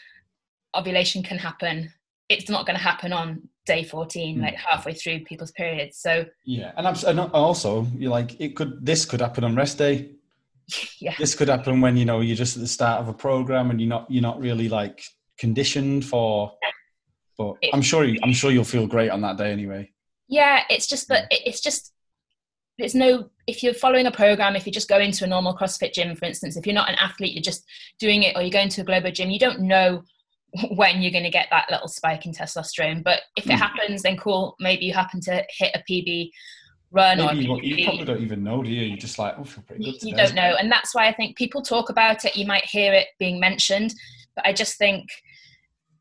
ovulation 0.76 1.24
can 1.24 1.38
happen 1.38 1.92
it's 2.30 2.50
not 2.50 2.66
going 2.66 2.78
to 2.78 2.84
happen 2.84 3.14
on 3.14 3.48
day 3.66 3.84
14 3.84 4.38
mm. 4.38 4.42
like 4.42 4.56
halfway 4.56 4.94
through 4.94 5.24
people's 5.24 5.52
periods 5.52 5.98
so 5.98 6.26
yeah 6.46 6.72
and, 6.78 7.04
and 7.04 7.20
also 7.20 7.88
you're 7.98 8.12
like 8.12 8.40
it 8.40 8.56
could 8.56 8.86
this 8.86 9.06
could 9.06 9.22
happen 9.22 9.44
on 9.44 9.56
rest 9.56 9.78
day 9.78 10.12
yeah 11.00 11.16
this 11.18 11.36
could 11.36 11.48
happen 11.48 11.82
when 11.82 11.96
you 11.96 12.06
know 12.06 12.22
you're 12.22 12.36
just 12.36 12.56
at 12.56 12.62
the 12.62 12.68
start 12.68 13.02
of 13.02 13.08
a 13.08 13.14
program 13.14 13.72
and 13.72 13.80
you're 13.80 13.90
not 13.90 14.10
you're 14.10 14.22
not 14.22 14.40
really 14.40 14.70
like 14.70 15.04
conditioned 15.38 16.06
for 16.06 16.54
But 17.38 17.56
it, 17.62 17.72
I'm 17.74 17.82
sure 17.82 18.04
you, 18.04 18.20
I'm 18.24 18.34
sure 18.34 18.52
you'll 18.52 18.64
feel 18.64 18.88
great 18.88 19.10
on 19.10 19.22
that 19.22 19.38
day 19.38 19.52
anyway. 19.52 19.92
Yeah, 20.28 20.64
it's 20.70 20.88
just 20.88 21.08
that 21.10 21.28
it's 21.32 21.62
just 21.62 21.92
there's 22.78 22.96
no 22.96 23.30
if 23.46 23.62
you're 23.62 23.74
following 23.74 24.08
a 24.08 24.12
program 24.12 24.56
if 24.56 24.66
you 24.66 24.72
just 24.72 24.90
go 24.90 24.98
into 25.00 25.26
a 25.26 25.28
normal 25.28 25.56
crossfit 25.56 25.94
gym 25.94 26.16
for 26.16 26.26
instance 26.26 26.58
if 26.58 26.66
you're 26.66 26.74
not 26.74 26.90
an 26.90 26.96
athlete 26.96 27.34
you're 27.34 27.42
just 27.42 27.64
doing 28.00 28.24
it 28.24 28.36
or 28.36 28.42
you're 28.42 28.50
going 28.50 28.70
to 28.70 28.82
a 28.82 28.84
global 28.84 29.12
gym 29.12 29.30
you 29.30 29.38
don't 29.38 29.60
know 29.60 30.04
when 30.76 31.02
you're 31.02 31.12
going 31.12 31.24
to 31.24 31.30
get 31.30 31.48
that 31.50 31.70
little 31.72 31.88
spike 31.88 32.26
in 32.26 32.32
testosterone 32.32 33.04
but 33.04 33.22
if 33.38 33.46
it 33.46 33.54
mm. 33.54 33.58
happens 33.58 34.02
then 34.04 34.18
cool 34.18 34.56
maybe 34.60 34.86
you 34.86 34.94
happen 34.94 35.20
to 35.20 35.44
hit 35.50 35.76
a 35.76 35.84
pb 35.90 36.30
run 36.92 37.18
maybe 37.18 37.48
or 37.48 37.62
you, 37.62 37.76
you 37.76 37.86
probably 37.86 38.06
don't 38.06 38.22
even 38.22 38.44
know 38.44 38.62
do 38.62 38.70
you 38.70 38.84
you 38.84 38.98
just 38.98 39.18
like 39.18 39.36
oh 39.40 39.44
feel 39.44 39.64
pretty 39.64 39.84
good 39.84 40.00
today. 40.00 40.10
you 40.10 40.16
don't 40.16 40.36
know 40.36 40.56
and 40.60 40.72
that's 40.72 40.94
why 40.94 41.08
i 41.08 41.14
think 41.14 41.36
people 41.36 41.62
talk 41.62 41.90
about 41.90 42.24
it 42.24 42.36
you 42.36 42.46
might 42.46 42.66
hear 42.66 42.94
it 42.94 43.08
being 43.18 43.40
mentioned 43.40 43.94
but 44.36 44.46
i 44.46 44.54
just 44.54 44.78
think 44.78 45.10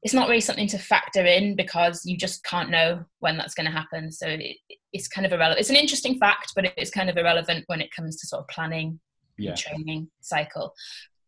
it's 0.02 0.14
not 0.14 0.28
really 0.28 0.40
something 0.40 0.66
to 0.66 0.78
factor 0.78 1.24
in 1.24 1.54
because 1.54 2.04
you 2.04 2.16
just 2.16 2.42
can't 2.44 2.70
know 2.70 3.04
when 3.20 3.36
that's 3.36 3.54
going 3.54 3.66
to 3.66 3.72
happen. 3.72 4.10
So 4.10 4.26
it, 4.26 4.56
it's 4.92 5.06
kind 5.06 5.24
of 5.24 5.32
irrelevant. 5.32 5.60
It's 5.60 5.70
an 5.70 5.76
interesting 5.76 6.18
fact, 6.18 6.52
but 6.56 6.72
it's 6.76 6.90
kind 6.90 7.08
of 7.08 7.16
irrelevant 7.16 7.64
when 7.68 7.80
it 7.80 7.92
comes 7.94 8.16
to 8.16 8.26
sort 8.26 8.40
of 8.40 8.48
planning 8.48 8.98
yeah. 9.38 9.54
training 9.54 10.08
cycle. 10.20 10.74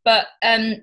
But 0.04 0.26
um, 0.42 0.82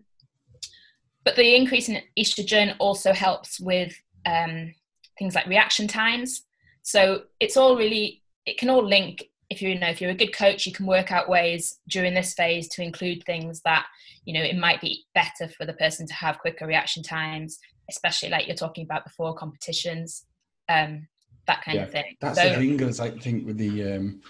but 1.23 1.35
the 1.35 1.55
increase 1.55 1.89
in 1.89 2.01
estrogen 2.17 2.75
also 2.79 3.13
helps 3.13 3.59
with 3.59 3.93
um, 4.25 4.73
things 5.17 5.35
like 5.35 5.47
reaction 5.47 5.87
times. 5.87 6.43
So 6.81 7.23
it's 7.39 7.57
all 7.57 7.75
really 7.75 8.23
it 8.45 8.57
can 8.57 8.69
all 8.69 8.85
link. 8.85 9.25
If 9.49 9.61
you 9.61 9.69
you 9.69 9.79
know 9.79 9.89
if 9.89 10.01
you're 10.01 10.11
a 10.11 10.15
good 10.15 10.35
coach, 10.35 10.65
you 10.65 10.71
can 10.71 10.85
work 10.85 11.11
out 11.11 11.29
ways 11.29 11.79
during 11.89 12.13
this 12.13 12.33
phase 12.33 12.67
to 12.69 12.83
include 12.83 13.23
things 13.25 13.61
that 13.65 13.85
you 14.25 14.33
know 14.33 14.41
it 14.41 14.57
might 14.57 14.81
be 14.81 15.05
better 15.13 15.47
for 15.47 15.65
the 15.65 15.73
person 15.73 16.07
to 16.07 16.13
have 16.13 16.39
quicker 16.39 16.65
reaction 16.65 17.03
times 17.03 17.59
especially 17.91 18.29
like 18.29 18.47
you're 18.47 18.55
talking 18.55 18.83
about 18.83 19.03
before 19.03 19.35
competitions, 19.35 20.25
um, 20.69 21.07
that 21.47 21.63
kind 21.63 21.77
yeah, 21.77 21.83
of 21.83 21.91
thing. 21.91 22.15
That's 22.21 22.37
so, 22.37 22.49
the 22.49 22.55
thing. 22.55 22.79
Is, 22.79 22.99
I 22.99 23.11
think 23.11 23.45
with 23.45 23.57
the 23.57 23.95
um, 23.95 24.21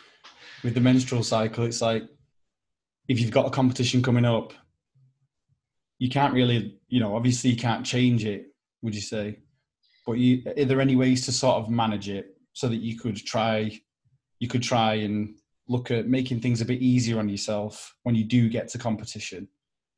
with 0.63 0.73
the 0.73 0.81
menstrual 0.81 1.23
cycle, 1.23 1.65
it's 1.65 1.81
like 1.81 2.03
if 3.07 3.19
you've 3.19 3.31
got 3.31 3.45
a 3.45 3.49
competition 3.49 4.01
coming 4.01 4.25
up, 4.25 4.53
you 6.01 6.09
can't 6.09 6.33
really, 6.33 6.79
you 6.89 6.99
know, 6.99 7.15
obviously 7.15 7.51
you 7.51 7.55
can't 7.55 7.85
change 7.85 8.25
it. 8.25 8.47
Would 8.81 8.95
you 8.95 9.01
say? 9.01 9.37
But 10.07 10.13
you, 10.13 10.41
are 10.57 10.65
there 10.65 10.81
any 10.81 10.95
ways 10.95 11.23
to 11.25 11.31
sort 11.31 11.57
of 11.57 11.69
manage 11.69 12.09
it 12.09 12.35
so 12.53 12.67
that 12.69 12.77
you 12.77 12.97
could 12.97 13.17
try, 13.17 13.79
you 14.39 14.47
could 14.47 14.63
try 14.63 14.95
and 14.95 15.35
look 15.67 15.91
at 15.91 16.07
making 16.07 16.39
things 16.39 16.59
a 16.59 16.65
bit 16.65 16.81
easier 16.81 17.19
on 17.19 17.29
yourself 17.29 17.95
when 18.01 18.15
you 18.15 18.23
do 18.23 18.49
get 18.49 18.67
to 18.69 18.79
competition? 18.79 19.47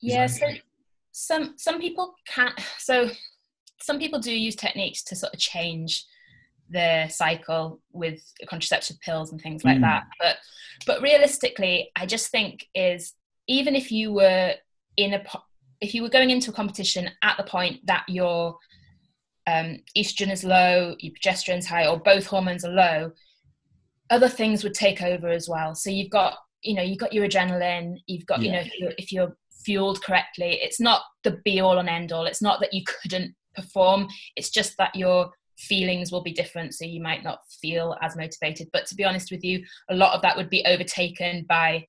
yeah. 0.02 0.28
So 0.28 0.46
some 1.14 1.54
some 1.58 1.80
people 1.80 2.16
can't. 2.28 2.60
So 2.80 3.10
some 3.80 3.98
people 3.98 4.20
do 4.20 4.34
use 4.34 4.58
techniques 4.58 5.04
to 5.04 5.16
sort 5.16 5.34
of 5.34 5.40
change 5.40 6.04
their 6.70 7.10
cycle 7.10 7.80
with 7.94 8.22
contraceptive 8.50 9.00
pills 9.00 9.32
and 9.32 9.40
things 9.40 9.64
like 9.64 9.78
mm. 9.78 9.82
that 9.82 10.06
but 10.18 10.38
but 10.88 11.02
realistically 11.02 11.92
i 11.98 12.06
just 12.06 12.30
think 12.30 12.66
is 12.74 13.14
even 13.48 13.76
if 13.76 13.92
you 13.92 14.14
were 14.14 14.54
in 14.96 15.14
a 15.14 15.20
if 15.84 15.94
you 15.94 16.02
were 16.02 16.10
going 16.10 16.30
into 16.30 16.52
a 16.52 16.54
competition 16.54 17.10
at 17.24 17.38
the 17.38 17.44
point 17.44 17.80
that 17.86 18.04
your 18.08 18.58
um, 19.48 19.78
estrogen 19.98 20.32
is 20.32 20.44
low 20.44 20.96
your 21.00 21.14
progesterone's 21.14 21.68
high 21.68 21.86
or 21.86 22.00
both 22.00 22.26
hormones 22.26 22.64
are 22.64 22.72
low 22.72 23.12
other 24.10 24.30
things 24.30 24.64
would 24.64 24.74
take 24.74 25.02
over 25.02 25.30
as 25.30 25.50
well 25.50 25.76
so 25.76 25.90
you've 25.90 26.10
got 26.10 26.38
you 26.62 26.76
know 26.76 26.82
you've 26.82 27.00
got 27.00 27.14
your 27.14 27.28
adrenaline 27.28 27.98
you've 28.08 28.26
got 28.26 28.42
yeah. 28.42 28.46
you 28.46 28.52
know 28.52 28.62
if 28.62 28.80
you're, 28.80 28.94
if 28.98 29.12
you're 29.12 29.38
fueled 29.66 30.02
correctly 30.02 30.60
it's 30.62 30.80
not 30.80 31.02
the 31.24 31.40
be 31.44 31.60
all 31.60 31.80
and 31.80 31.90
end 31.90 32.12
all 32.12 32.26
it's 32.26 32.42
not 32.42 32.60
that 32.62 32.74
you 32.74 32.84
couldn't 33.02 33.36
perform. 33.54 34.08
It's 34.36 34.50
just 34.50 34.78
that 34.78 34.96
your 34.96 35.32
feelings 35.58 36.12
will 36.12 36.24
be 36.24 36.34
different, 36.34 36.74
so 36.74 36.86
you 36.86 37.02
might 37.02 37.24
not 37.24 37.40
feel 37.62 37.96
as 38.02 38.16
motivated. 38.16 38.68
But 38.74 38.86
to 38.88 38.96
be 38.96 39.04
honest 39.04 39.32
with 39.32 39.44
you, 39.44 39.64
a 39.90 39.96
lot 39.96 40.16
of 40.16 40.22
that 40.22 40.36
would 40.36 40.50
be 40.50 40.66
overtaken 40.66 41.46
by 41.48 41.88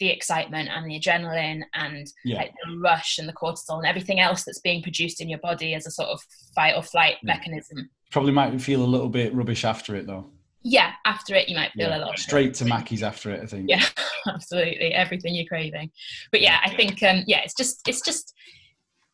the 0.00 0.08
excitement 0.08 0.68
and 0.68 0.88
the 0.88 0.98
adrenaline 0.98 1.62
and 1.74 2.06
yeah. 2.24 2.38
like 2.38 2.54
the 2.64 2.78
rush 2.78 3.18
and 3.18 3.28
the 3.28 3.32
cortisol 3.32 3.78
and 3.78 3.86
everything 3.86 4.20
else 4.20 4.44
that's 4.44 4.60
being 4.60 4.82
produced 4.82 5.20
in 5.20 5.28
your 5.28 5.38
body 5.40 5.74
as 5.74 5.86
a 5.86 5.90
sort 5.90 6.08
of 6.08 6.20
fight 6.54 6.74
or 6.76 6.82
flight 6.82 7.16
yeah. 7.22 7.34
mechanism. 7.34 7.90
Probably 8.10 8.32
might 8.32 8.60
feel 8.60 8.82
a 8.82 8.86
little 8.86 9.08
bit 9.08 9.34
rubbish 9.34 9.64
after 9.64 9.94
it 9.96 10.06
though. 10.06 10.30
Yeah, 10.62 10.92
after 11.04 11.34
it 11.34 11.48
you 11.48 11.56
might 11.56 11.72
feel 11.72 11.88
yeah. 11.88 11.98
a 11.98 12.04
lot. 12.04 12.18
straight 12.18 12.54
to 12.54 12.64
Mackie's 12.64 13.02
after 13.02 13.30
it. 13.30 13.42
I 13.42 13.46
think. 13.46 13.66
Yeah, 13.68 13.84
absolutely, 14.26 14.92
everything 14.92 15.34
you're 15.34 15.46
craving. 15.46 15.90
But 16.32 16.40
yeah, 16.40 16.58
I 16.64 16.74
think 16.74 17.02
um, 17.02 17.22
yeah, 17.26 17.40
it's 17.44 17.54
just 17.54 17.86
it's 17.88 18.00
just 18.00 18.34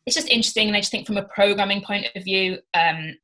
it's 0.05 0.15
just 0.15 0.29
interesting 0.29 0.67
and 0.67 0.77
i 0.77 0.79
just 0.79 0.91
think 0.91 1.07
from 1.07 1.17
a 1.17 1.23
programming 1.23 1.81
point 1.81 2.05
of 2.15 2.23
view 2.23 2.57
um, 2.73 3.15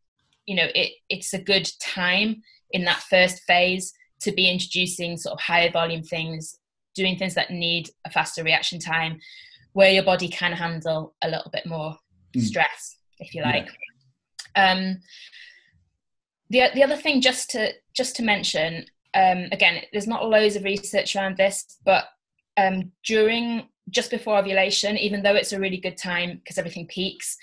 you 0.46 0.56
know 0.56 0.68
it, 0.75 0.91
it's 1.10 1.34
a 1.34 1.41
good 1.41 1.70
time 1.80 2.41
in 2.72 2.86
that 2.86 3.03
first 3.10 3.41
phase 3.44 3.94
to 4.20 4.32
be 4.32 4.50
introducing 4.50 5.18
sort 5.18 5.34
of 5.34 5.41
higher 5.41 5.72
volume 5.72 6.03
things 6.03 6.58
doing 6.96 7.18
things 7.18 7.36
that 7.36 7.52
need 7.52 7.90
a 8.06 8.10
faster 8.10 8.44
reaction 8.44 8.80
time 8.80 9.20
where 9.74 9.92
your 9.92 10.04
body 10.04 10.28
can 10.28 10.52
handle 10.52 11.16
a 11.22 11.30
little 11.30 11.50
bit 11.52 11.66
more 11.66 11.98
mm. 12.36 12.42
stress 12.42 12.98
if 13.20 13.34
you 13.34 13.42
like 13.42 13.68
yeah. 14.56 14.72
um, 14.72 15.00
the, 16.50 16.64
the 16.74 16.84
other 16.84 16.98
thing 16.98 17.22
just 17.22 17.50
to 17.50 17.72
just 17.96 18.16
to 18.16 18.24
mention 18.24 18.86
um, 19.14 19.48
again 19.52 19.82
there's 19.92 20.08
not 20.08 20.28
loads 20.28 20.56
of 20.56 20.64
research 20.64 21.16
around 21.16 21.38
this 21.38 21.78
but 21.86 22.06
um, 22.58 22.92
during 23.04 23.68
just 23.90 24.12
before 24.12 24.38
ovulation, 24.38 24.98
even 24.98 25.22
though 25.22 25.36
it's 25.36 25.54
a 25.54 25.60
really 25.60 25.78
good 25.78 25.98
time 25.98 26.38
because 26.38 26.58
everything 26.58 26.88
peaks. 26.88 27.38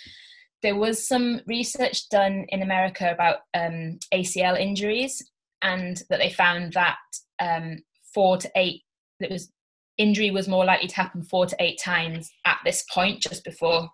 There 0.63 0.77
was 0.77 1.07
some 1.07 1.41
research 1.47 2.09
done 2.09 2.47
in 2.49 2.63
America 2.63 3.11
about 3.13 3.39
um, 3.55 3.99
ACL 4.13 4.59
injuries, 4.59 5.31
and 5.63 6.03
that 6.11 6.19
they 6.19 6.31
found 6.31 6.73
that 6.73 6.99
um, 7.41 7.79
four 8.13 8.39
to 8.39 8.51
eight, 8.57 8.83
that 9.21 9.31
was 9.31 9.51
injury 9.97 10.31
was 10.31 10.49
more 10.49 10.65
likely 10.65 10.89
to 10.89 10.95
happen 10.95 11.23
four 11.23 11.47
to 11.47 11.57
eight 11.61 11.79
times 11.83 12.31
at 12.47 12.59
this 12.65 12.85
point, 12.93 13.21
just 13.21 13.45
before 13.45 13.89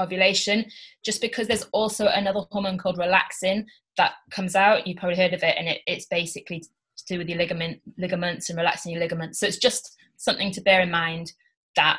ovulation, 0.00 0.64
just 1.04 1.20
because 1.20 1.46
there's 1.48 1.66
also 1.72 2.06
another 2.06 2.40
hormone 2.50 2.78
called 2.78 2.98
relaxin 2.98 3.64
that 3.96 4.12
comes 4.30 4.54
out. 4.54 4.86
You 4.86 4.94
probably 4.94 5.16
heard 5.16 5.34
of 5.34 5.42
it, 5.42 5.56
and 5.58 5.68
it, 5.68 5.80
it's 5.86 6.06
basically 6.06 6.60
to 6.60 7.04
do 7.06 7.18
with 7.18 7.28
your 7.28 7.38
ligament 7.38 7.80
ligaments 7.98 8.48
and 8.48 8.56
relaxing 8.56 8.92
your 8.92 9.00
ligaments. 9.00 9.40
So 9.40 9.46
it's 9.46 9.58
just 9.58 9.96
something 10.16 10.50
to 10.52 10.60
bear 10.60 10.80
in 10.80 10.90
mind 10.90 11.32
that 11.76 11.98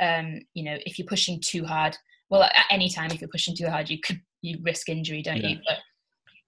um, 0.00 0.40
you 0.54 0.64
know 0.64 0.76
if 0.86 0.98
you're 0.98 1.06
pushing 1.06 1.40
too 1.40 1.64
hard 1.64 1.96
well 2.30 2.42
at 2.42 2.66
any 2.70 2.88
time 2.88 3.10
if 3.10 3.20
you're 3.20 3.28
pushing 3.28 3.54
too 3.54 3.68
hard 3.68 3.88
you 3.88 3.98
could 4.00 4.20
you 4.42 4.58
risk 4.62 4.88
injury 4.88 5.22
don't 5.22 5.38
yeah. 5.38 5.48
you 5.48 5.56
but 5.66 5.78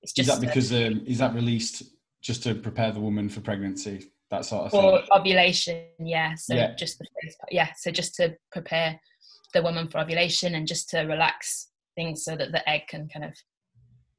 it's 0.03 0.13
just 0.13 0.29
is 0.29 0.35
that 0.35 0.47
because 0.47 0.73
um, 0.73 1.03
is 1.07 1.19
that 1.19 1.35
released 1.35 1.85
just 2.23 2.43
to 2.43 2.55
prepare 2.55 2.93
the 2.93 3.01
woman 3.01 3.29
for 3.29 3.41
pregnancy 3.41 4.07
that 4.31 4.45
sort 4.45 4.67
of 4.67 4.71
for 4.71 4.99
thing? 4.99 5.09
ovulation 5.13 5.85
yeah 6.01 6.35
so 6.35 6.55
yeah. 6.55 6.75
just 6.75 6.99
the 6.99 7.07
first 7.23 7.39
part, 7.39 7.53
yeah 7.53 7.69
so 7.77 7.91
just 7.91 8.15
to 8.15 8.35
prepare 8.51 9.01
the 9.55 9.63
woman 9.63 9.89
for 9.89 9.99
ovulation 9.99 10.55
and 10.55 10.67
just 10.67 10.89
to 10.91 11.01
relax 11.03 11.69
things 11.95 12.25
so 12.25 12.37
that 12.37 12.53
the 12.53 12.69
egg 12.69 12.83
can 12.89 13.09
kind 13.09 13.25
of 13.25 13.35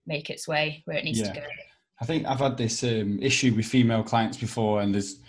make 0.05 0.29
its 0.29 0.47
way 0.47 0.81
where 0.85 0.97
it 0.97 1.03
needs 1.03 1.19
yeah. 1.19 1.31
to 1.31 1.39
go 1.41 1.45
I 1.99 2.05
think 2.05 2.25
I've 2.25 2.39
had 2.39 2.57
this 2.57 2.83
um, 2.83 3.19
issue 3.21 3.53
with 3.55 3.65
female 3.65 4.03
clients 4.03 4.37
before, 4.37 4.81
and 4.81 4.93
there's 4.93 5.19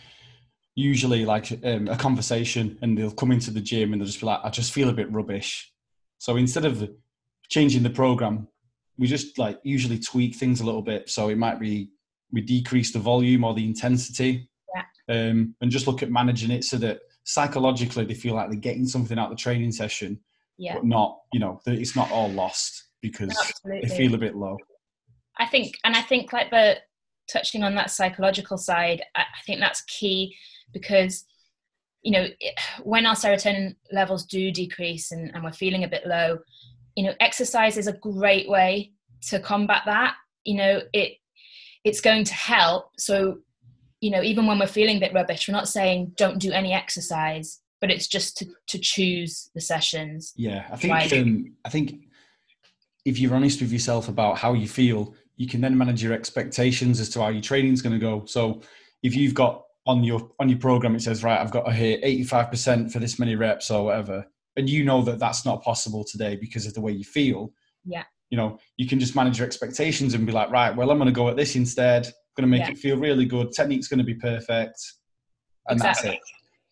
usually 0.75 1.25
like 1.25 1.50
um, 1.64 1.88
a 1.88 1.97
conversation 1.97 2.78
and 2.82 2.97
they'll 2.97 3.11
come 3.11 3.32
into 3.32 3.50
the 3.50 3.61
gym 3.61 3.92
and 3.92 4.00
they'll 4.00 4.06
just 4.06 4.20
be 4.20 4.26
like, 4.26 4.40
I 4.44 4.50
just 4.50 4.73
feel 4.73 4.90
a 4.90 4.92
bit 4.92 5.11
rubbish. 5.11 5.73
So 6.18 6.37
instead 6.37 6.64
of 6.64 6.88
changing 7.49 7.82
the 7.82 7.90
program, 7.90 8.47
we 8.97 9.06
just 9.06 9.38
like 9.38 9.58
usually 9.64 9.99
tweak 9.99 10.37
things 10.37 10.61
a 10.61 10.64
little 10.64 10.82
bit. 10.82 11.08
So 11.08 11.30
it 11.30 11.38
might 11.38 11.58
be 11.58 11.90
we 12.30 12.42
decrease 12.42 12.92
the 12.92 12.99
volume 12.99 13.44
or 13.44 13.54
the 13.54 13.64
intensity. 13.64 14.49
Um, 15.09 15.55
and 15.61 15.71
just 15.71 15.87
look 15.87 16.03
at 16.03 16.11
managing 16.11 16.50
it 16.50 16.65
so 16.65 16.77
that 16.79 17.00
psychologically 17.25 18.05
they 18.05 18.15
feel 18.15 18.35
like 18.35 18.50
they're 18.50 18.59
getting 18.59 18.87
something 18.87 19.19
out 19.19 19.31
of 19.31 19.37
the 19.37 19.43
training 19.43 19.73
session, 19.73 20.19
yeah. 20.57 20.75
but 20.75 20.85
not, 20.85 21.21
you 21.33 21.41
know, 21.41 21.61
it's 21.67 21.97
not 21.97 22.11
all 22.11 22.31
lost 22.31 22.88
because 23.00 23.31
Absolutely. 23.31 23.88
they 23.88 23.97
feel 23.97 24.15
a 24.15 24.19
bit 24.19 24.37
low. 24.37 24.57
I 25.38 25.47
think, 25.47 25.77
and 25.85 25.95
I 25.95 26.03
think 26.03 26.33
like 26.33 26.50
the 26.50 26.79
touching 27.31 27.62
on 27.62 27.75
that 27.77 27.91
psychological 27.91 28.59
side, 28.59 29.03
I 29.15 29.25
think 29.47 29.61
that's 29.61 29.83
key 29.83 30.35
because 30.73 31.25
you 32.03 32.12
know 32.12 32.27
when 32.85 33.07
our 33.07 33.15
serotonin 33.15 33.75
levels 33.93 34.25
do 34.27 34.50
decrease 34.50 35.12
and, 35.12 35.31
and 35.35 35.43
we're 35.43 35.53
feeling 35.53 35.85
a 35.85 35.88
bit 35.88 36.07
low 36.07 36.38
you 36.97 37.05
know 37.05 37.15
exercise 37.21 37.77
is 37.77 37.87
a 37.87 37.93
great 37.93 38.49
way 38.49 38.93
to 39.23 39.41
combat 39.41 39.83
that 39.87 40.15
you 40.45 40.57
know 40.57 40.81
it 40.93 41.15
it's 41.85 42.00
going 42.00 42.25
to 42.25 42.35
help 42.35 42.91
so 42.99 43.38
you 44.00 44.11
know 44.11 44.23
even 44.23 44.47
when 44.47 44.59
we're 44.59 44.67
feeling 44.67 44.97
a 44.97 45.00
bit 45.00 45.14
rubbish 45.14 45.49
we're 45.49 45.55
not 45.55 45.69
saying 45.69 46.12
don't 46.17 46.38
do 46.38 46.52
any 46.52 46.73
exercise 46.73 47.61
but 47.81 47.90
it's 47.93 48.09
just 48.09 48.37
to, 48.37 48.47
to 48.67 48.76
choose 48.76 49.50
the 49.55 49.61
sessions. 49.61 50.33
Yeah 50.37 50.67
i 50.73 50.76
think 50.76 51.12
um, 51.12 51.55
i 51.64 51.69
think 51.69 52.09
if 53.05 53.19
you're 53.19 53.35
honest 53.35 53.61
with 53.61 53.73
yourself 53.73 54.09
about 54.09 54.38
how 54.38 54.52
you 54.52 54.69
feel 54.69 55.14
you 55.37 55.47
can 55.47 55.61
then 55.61 55.78
manage 55.78 56.02
your 56.02 56.12
expectations 56.12 56.99
as 57.00 57.09
to 57.11 57.21
how 57.21 57.28
your 57.28 57.40
training 57.40 57.73
is 57.73 57.81
going 57.81 57.93
to 57.93 57.99
go. 58.00 58.25
So 58.26 58.61
if 59.05 59.14
you've 59.14 59.35
got 59.35 59.62
on 59.87 60.02
your 60.02 60.33
on 60.40 60.49
your 60.49 60.59
program 60.59 60.95
it 60.95 61.00
says 61.00 61.23
right 61.23 61.40
i've 61.40 61.50
got 61.50 61.64
to 61.64 61.73
hit 61.73 62.02
85% 62.02 62.93
for 62.93 62.99
this 62.99 63.19
many 63.19 63.37
reps 63.37 63.71
or 63.71 63.87
whatever 63.87 64.26
and 64.57 64.69
you 64.69 64.85
know 64.85 65.00
that 65.02 65.19
that's 65.19 65.47
not 65.47 65.62
possible 65.62 66.05
today 66.05 66.37
because 66.37 66.67
of 66.67 66.75
the 66.75 66.81
way 66.81 66.93
you 66.93 67.05
feel 67.05 67.52
yeah. 67.88 68.05
you 68.31 68.37
know, 68.37 68.59
you 68.76 68.87
can 68.87 69.00
just 69.00 69.17
manage 69.17 69.38
your 69.38 69.47
expectations 69.47 70.14
and 70.14 70.26
be 70.26 70.33
like, 70.33 70.50
right, 70.50 70.75
well, 70.75 70.90
I'm 70.90 70.99
going 70.99 71.07
to 71.07 71.12
go 71.12 71.28
at 71.28 71.37
this 71.37 71.57
instead. 71.57 72.12
Going 72.38 72.49
to 72.52 72.57
make 72.57 72.66
yeah. 72.66 72.71
it 72.71 72.78
feel 72.78 72.97
really 72.97 73.25
good. 73.25 73.50
Technique's 73.50 73.88
going 73.88 73.99
to 73.99 74.04
be 74.04 74.14
perfect, 74.14 74.80
and 75.68 75.76
exactly. 75.76 76.11
that's 76.11 76.18
it. 76.18 76.23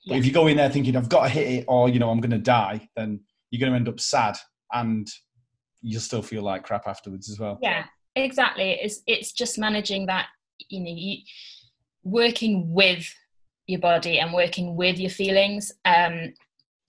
But 0.06 0.14
yeah. 0.14 0.18
if 0.20 0.24
you 0.24 0.30
go 0.30 0.46
in 0.46 0.56
there 0.56 0.70
thinking 0.70 0.96
I've 0.96 1.08
got 1.08 1.24
to 1.24 1.28
hit 1.28 1.48
it 1.48 1.64
or 1.66 1.88
you 1.88 1.98
know 1.98 2.08
I'm 2.08 2.20
going 2.20 2.30
to 2.30 2.38
die, 2.38 2.88
then 2.94 3.18
you're 3.50 3.58
going 3.58 3.72
to 3.72 3.76
end 3.76 3.88
up 3.88 3.98
sad 3.98 4.36
and 4.72 5.08
you'll 5.82 6.00
still 6.00 6.22
feel 6.22 6.44
like 6.44 6.62
crap 6.62 6.86
afterwards 6.86 7.28
as 7.28 7.40
well. 7.40 7.58
Yeah, 7.60 7.82
exactly. 8.14 8.78
It's 8.80 9.02
it's 9.08 9.32
just 9.32 9.58
managing 9.58 10.06
that. 10.06 10.26
You 10.68 10.84
know, 10.84 10.92
you 10.94 11.16
working 12.04 12.72
with 12.72 13.12
your 13.66 13.80
body 13.80 14.20
and 14.20 14.32
working 14.32 14.76
with 14.76 15.00
your 15.00 15.10
feelings. 15.10 15.72
Um, 15.84 16.32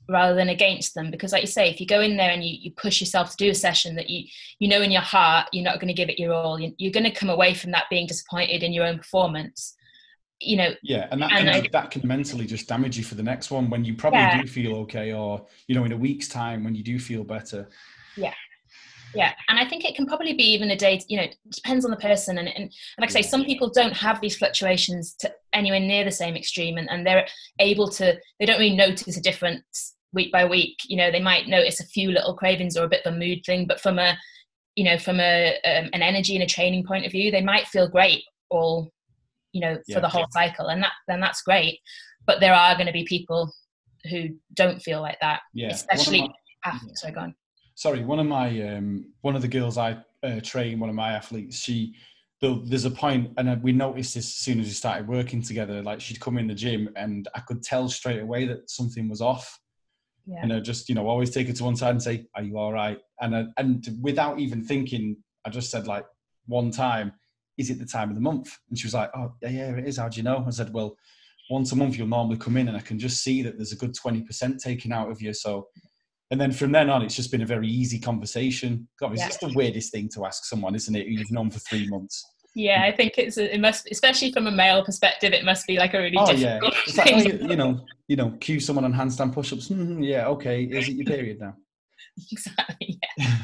rather 0.09 0.35
than 0.35 0.49
against 0.49 0.95
them. 0.95 1.11
Because 1.11 1.31
like 1.31 1.41
you 1.41 1.47
say 1.47 1.69
if 1.69 1.79
you 1.79 1.87
go 1.87 2.01
in 2.01 2.17
there 2.17 2.31
and 2.31 2.43
you, 2.43 2.57
you 2.59 2.71
push 2.71 3.01
yourself 3.01 3.31
to 3.31 3.37
do 3.37 3.49
a 3.49 3.55
session 3.55 3.95
that 3.95 4.09
you 4.09 4.27
you 4.59 4.67
know 4.67 4.81
in 4.81 4.91
your 4.91 5.01
heart 5.01 5.47
you're 5.51 5.63
not 5.63 5.79
going 5.79 5.87
to 5.87 5.93
give 5.93 6.09
it 6.09 6.19
your 6.19 6.33
all. 6.33 6.59
You're 6.59 6.91
going 6.91 7.03
to 7.03 7.11
come 7.11 7.29
away 7.29 7.53
from 7.53 7.71
that 7.71 7.85
being 7.89 8.07
disappointed 8.07 8.63
in 8.63 8.73
your 8.73 8.85
own 8.85 8.97
performance 8.97 9.75
you 10.39 10.57
know. 10.57 10.71
Yeah 10.83 11.07
and 11.11 11.21
that, 11.21 11.31
and 11.31 11.47
can, 11.47 11.65
I, 11.65 11.67
that 11.71 11.91
can 11.91 12.07
mentally 12.07 12.45
just 12.45 12.67
damage 12.67 12.97
you 12.97 13.03
for 13.03 13.15
the 13.15 13.23
next 13.23 13.51
one 13.51 13.69
when 13.69 13.83
you 13.83 13.95
probably 13.95 14.19
yeah. 14.19 14.41
do 14.41 14.47
feel 14.47 14.75
okay 14.77 15.13
or 15.13 15.45
you 15.67 15.75
know 15.75 15.85
in 15.85 15.91
a 15.91 15.97
week's 15.97 16.27
time 16.27 16.63
when 16.63 16.75
you 16.75 16.83
do 16.83 16.99
feel 16.99 17.23
better. 17.23 17.69
Yeah. 18.15 18.33
Yeah 19.15 19.33
and 19.47 19.57
i 19.57 19.65
think 19.65 19.85
it 19.85 19.95
can 19.95 20.05
probably 20.05 20.33
be 20.33 20.43
even 20.43 20.71
a 20.71 20.75
day 20.75 21.01
you 21.07 21.17
know 21.17 21.27
depends 21.49 21.85
on 21.85 21.91
the 21.91 21.97
person. 21.97 22.37
And, 22.37 22.47
and, 22.47 22.57
and 22.57 22.71
like 22.99 23.09
i 23.09 23.13
say 23.13 23.21
some 23.21 23.45
people 23.45 23.69
don't 23.69 23.95
have 23.95 24.21
these 24.21 24.35
fluctuations 24.35 25.15
to 25.19 25.33
anywhere 25.53 25.79
near 25.79 26.03
the 26.03 26.11
same 26.11 26.35
extreme 26.35 26.77
and, 26.77 26.89
and 26.89 27.05
they're 27.05 27.27
able 27.59 27.89
to 27.91 28.19
they 28.39 28.45
don't 28.45 28.59
really 28.59 28.75
notice 28.75 29.17
a 29.17 29.21
difference 29.21 29.95
week 30.17 30.31
by 30.31 30.43
week 30.43 30.77
you 30.87 30.97
know 30.97 31.11
they 31.11 31.21
might 31.21 31.47
notice 31.47 31.79
a 31.79 31.85
few 31.85 32.11
little 32.11 32.33
cravings 32.33 32.75
or 32.75 32.83
a 32.83 32.89
bit 32.89 33.05
of 33.05 33.13
a 33.13 33.17
mood 33.17 33.39
thing 33.45 33.65
but 33.67 33.79
from 33.79 33.99
a 33.99 34.17
you 34.75 34.83
know 34.83 34.97
from 34.97 35.19
a 35.19 35.55
um, 35.65 35.89
an 35.93 36.01
energy 36.01 36.35
and 36.35 36.43
a 36.43 36.47
training 36.47 36.83
point 36.83 37.05
of 37.05 37.11
view 37.11 37.31
they 37.31 37.41
might 37.41 37.67
feel 37.67 37.87
great 37.87 38.23
all 38.49 38.91
you 39.53 39.61
know 39.61 39.77
yeah, 39.87 39.95
for 39.95 40.01
the 40.01 40.07
whole 40.07 40.27
yeah. 40.33 40.47
cycle 40.47 40.67
and 40.67 40.81
that 40.83 40.93
then 41.07 41.19
that's 41.19 41.41
great. 41.41 41.79
But 42.25 42.39
there 42.39 42.53
are 42.53 42.75
going 42.75 42.87
to 42.87 42.93
be 42.93 43.05
people 43.05 43.53
who 44.09 44.29
don't 44.53 44.81
feel 44.81 45.01
like 45.01 45.17
that 45.21 45.41
yeah. 45.53 45.69
Especially 45.69 46.21
my, 46.21 46.33
after, 46.65 46.87
sorry 46.93 47.13
go 47.13 47.21
on. 47.21 47.35
Sorry 47.75 48.03
one 48.03 48.19
of 48.19 48.27
my 48.27 48.47
um 48.73 49.11
one 49.21 49.35
of 49.35 49.41
the 49.41 49.47
girls 49.47 49.77
i 49.77 49.97
uh, 50.23 50.39
train 50.41 50.79
one 50.79 50.89
of 50.89 50.95
my 50.95 51.11
athletes 51.11 51.57
she 51.57 51.93
there's 52.41 52.85
a 52.85 52.91
point 52.91 53.31
and 53.37 53.61
we 53.63 53.71
noticed 53.71 54.15
this 54.15 54.25
as 54.25 54.35
soon 54.35 54.59
as 54.59 54.67
we 54.67 54.71
started 54.71 55.07
working 55.07 55.41
together 55.41 55.81
like 55.81 55.99
she'd 55.99 56.19
come 56.19 56.37
in 56.37 56.47
the 56.47 56.53
gym 56.53 56.89
and 56.95 57.27
i 57.35 57.39
could 57.39 57.61
tell 57.63 57.87
straight 57.87 58.19
away 58.19 58.45
that 58.45 58.69
something 58.69 59.07
was 59.07 59.21
off 59.21 59.59
yeah. 60.27 60.39
and 60.41 60.51
I 60.51 60.59
just 60.59 60.89
you 60.89 60.95
know 60.95 61.07
always 61.07 61.31
take 61.31 61.47
it 61.47 61.55
to 61.57 61.63
one 61.63 61.75
side 61.75 61.91
and 61.91 62.03
say, 62.03 62.25
"Are 62.35 62.43
you 62.43 62.57
all 62.57 62.73
right?" 62.73 62.99
And 63.21 63.35
I, 63.35 63.45
and 63.57 63.87
without 64.01 64.39
even 64.39 64.63
thinking, 64.63 65.15
I 65.45 65.49
just 65.49 65.71
said 65.71 65.87
like 65.87 66.05
one 66.45 66.69
time, 66.69 67.13
"Is 67.57 67.69
it 67.69 67.79
the 67.79 67.85
time 67.85 68.09
of 68.09 68.15
the 68.15 68.21
month?" 68.21 68.55
And 68.69 68.77
she 68.77 68.85
was 68.85 68.93
like, 68.93 69.09
"Oh 69.15 69.33
yeah, 69.41 69.49
yeah, 69.49 69.75
it 69.75 69.87
is. 69.87 69.97
How 69.97 70.09
do 70.09 70.17
you 70.17 70.23
know?" 70.23 70.43
I 70.45 70.49
said, 70.51 70.73
"Well, 70.73 70.97
once 71.49 71.71
a 71.71 71.75
month 71.75 71.97
you'll 71.97 72.07
normally 72.07 72.37
come 72.37 72.57
in, 72.57 72.67
and 72.67 72.75
I 72.75 72.81
can 72.81 72.99
just 72.99 73.23
see 73.23 73.41
that 73.43 73.57
there's 73.57 73.71
a 73.71 73.77
good 73.77 73.95
twenty 73.95 74.21
percent 74.21 74.59
taken 74.61 74.91
out 74.91 75.09
of 75.09 75.21
you." 75.21 75.33
So. 75.33 75.67
And 76.29 76.41
then 76.41 76.51
from 76.51 76.73
then 76.73 76.89
on, 76.89 77.03
it's 77.03 77.15
just 77.15 77.31
been 77.31 77.41
a 77.41 77.45
very 77.45 77.69
easy 77.69 77.99
conversation. 77.99 78.85
God, 78.99 79.13
it's 79.13 79.21
yeah. 79.21 79.27
just 79.27 79.39
the 79.39 79.53
weirdest 79.55 79.93
thing 79.93 80.09
to 80.13 80.25
ask 80.25 80.43
someone, 80.43 80.75
isn't 80.75 80.93
it? 80.93 81.07
Who 81.07 81.13
you've 81.13 81.31
known 81.31 81.49
for 81.49 81.59
three 81.59 81.87
months. 81.87 82.21
Yeah, 82.57 82.81
I 82.83 82.91
think 82.91 83.19
it's 83.19 83.37
it 83.37 83.59
must, 83.61 83.87
especially 83.91 84.31
from 84.31 84.47
a 84.47 84.51
male 84.51 84.83
perspective, 84.83 85.31
it 85.31 85.45
must 85.45 85.67
be 85.67 85.77
like 85.77 85.93
a 85.93 85.99
really 85.99 86.17
oh, 86.17 86.25
difficult 86.25 86.73
yeah. 86.73 86.81
It's 86.87 86.97
like, 86.97 87.13
oh, 87.13 87.17
you, 87.19 87.49
you, 87.49 87.55
know, 87.55 87.79
you 88.07 88.15
know, 88.15 88.31
cue 88.39 88.59
someone 88.59 88.83
on 88.83 88.91
handstand 88.91 89.31
push-ups. 89.31 89.69
Mm-hmm, 89.69 90.01
yeah, 90.01 90.27
okay. 90.29 90.63
Is 90.63 90.89
it 90.89 90.93
your 90.93 91.05
period 91.05 91.39
now? 91.39 91.53
exactly. 92.31 92.99
Yeah. 93.19 93.35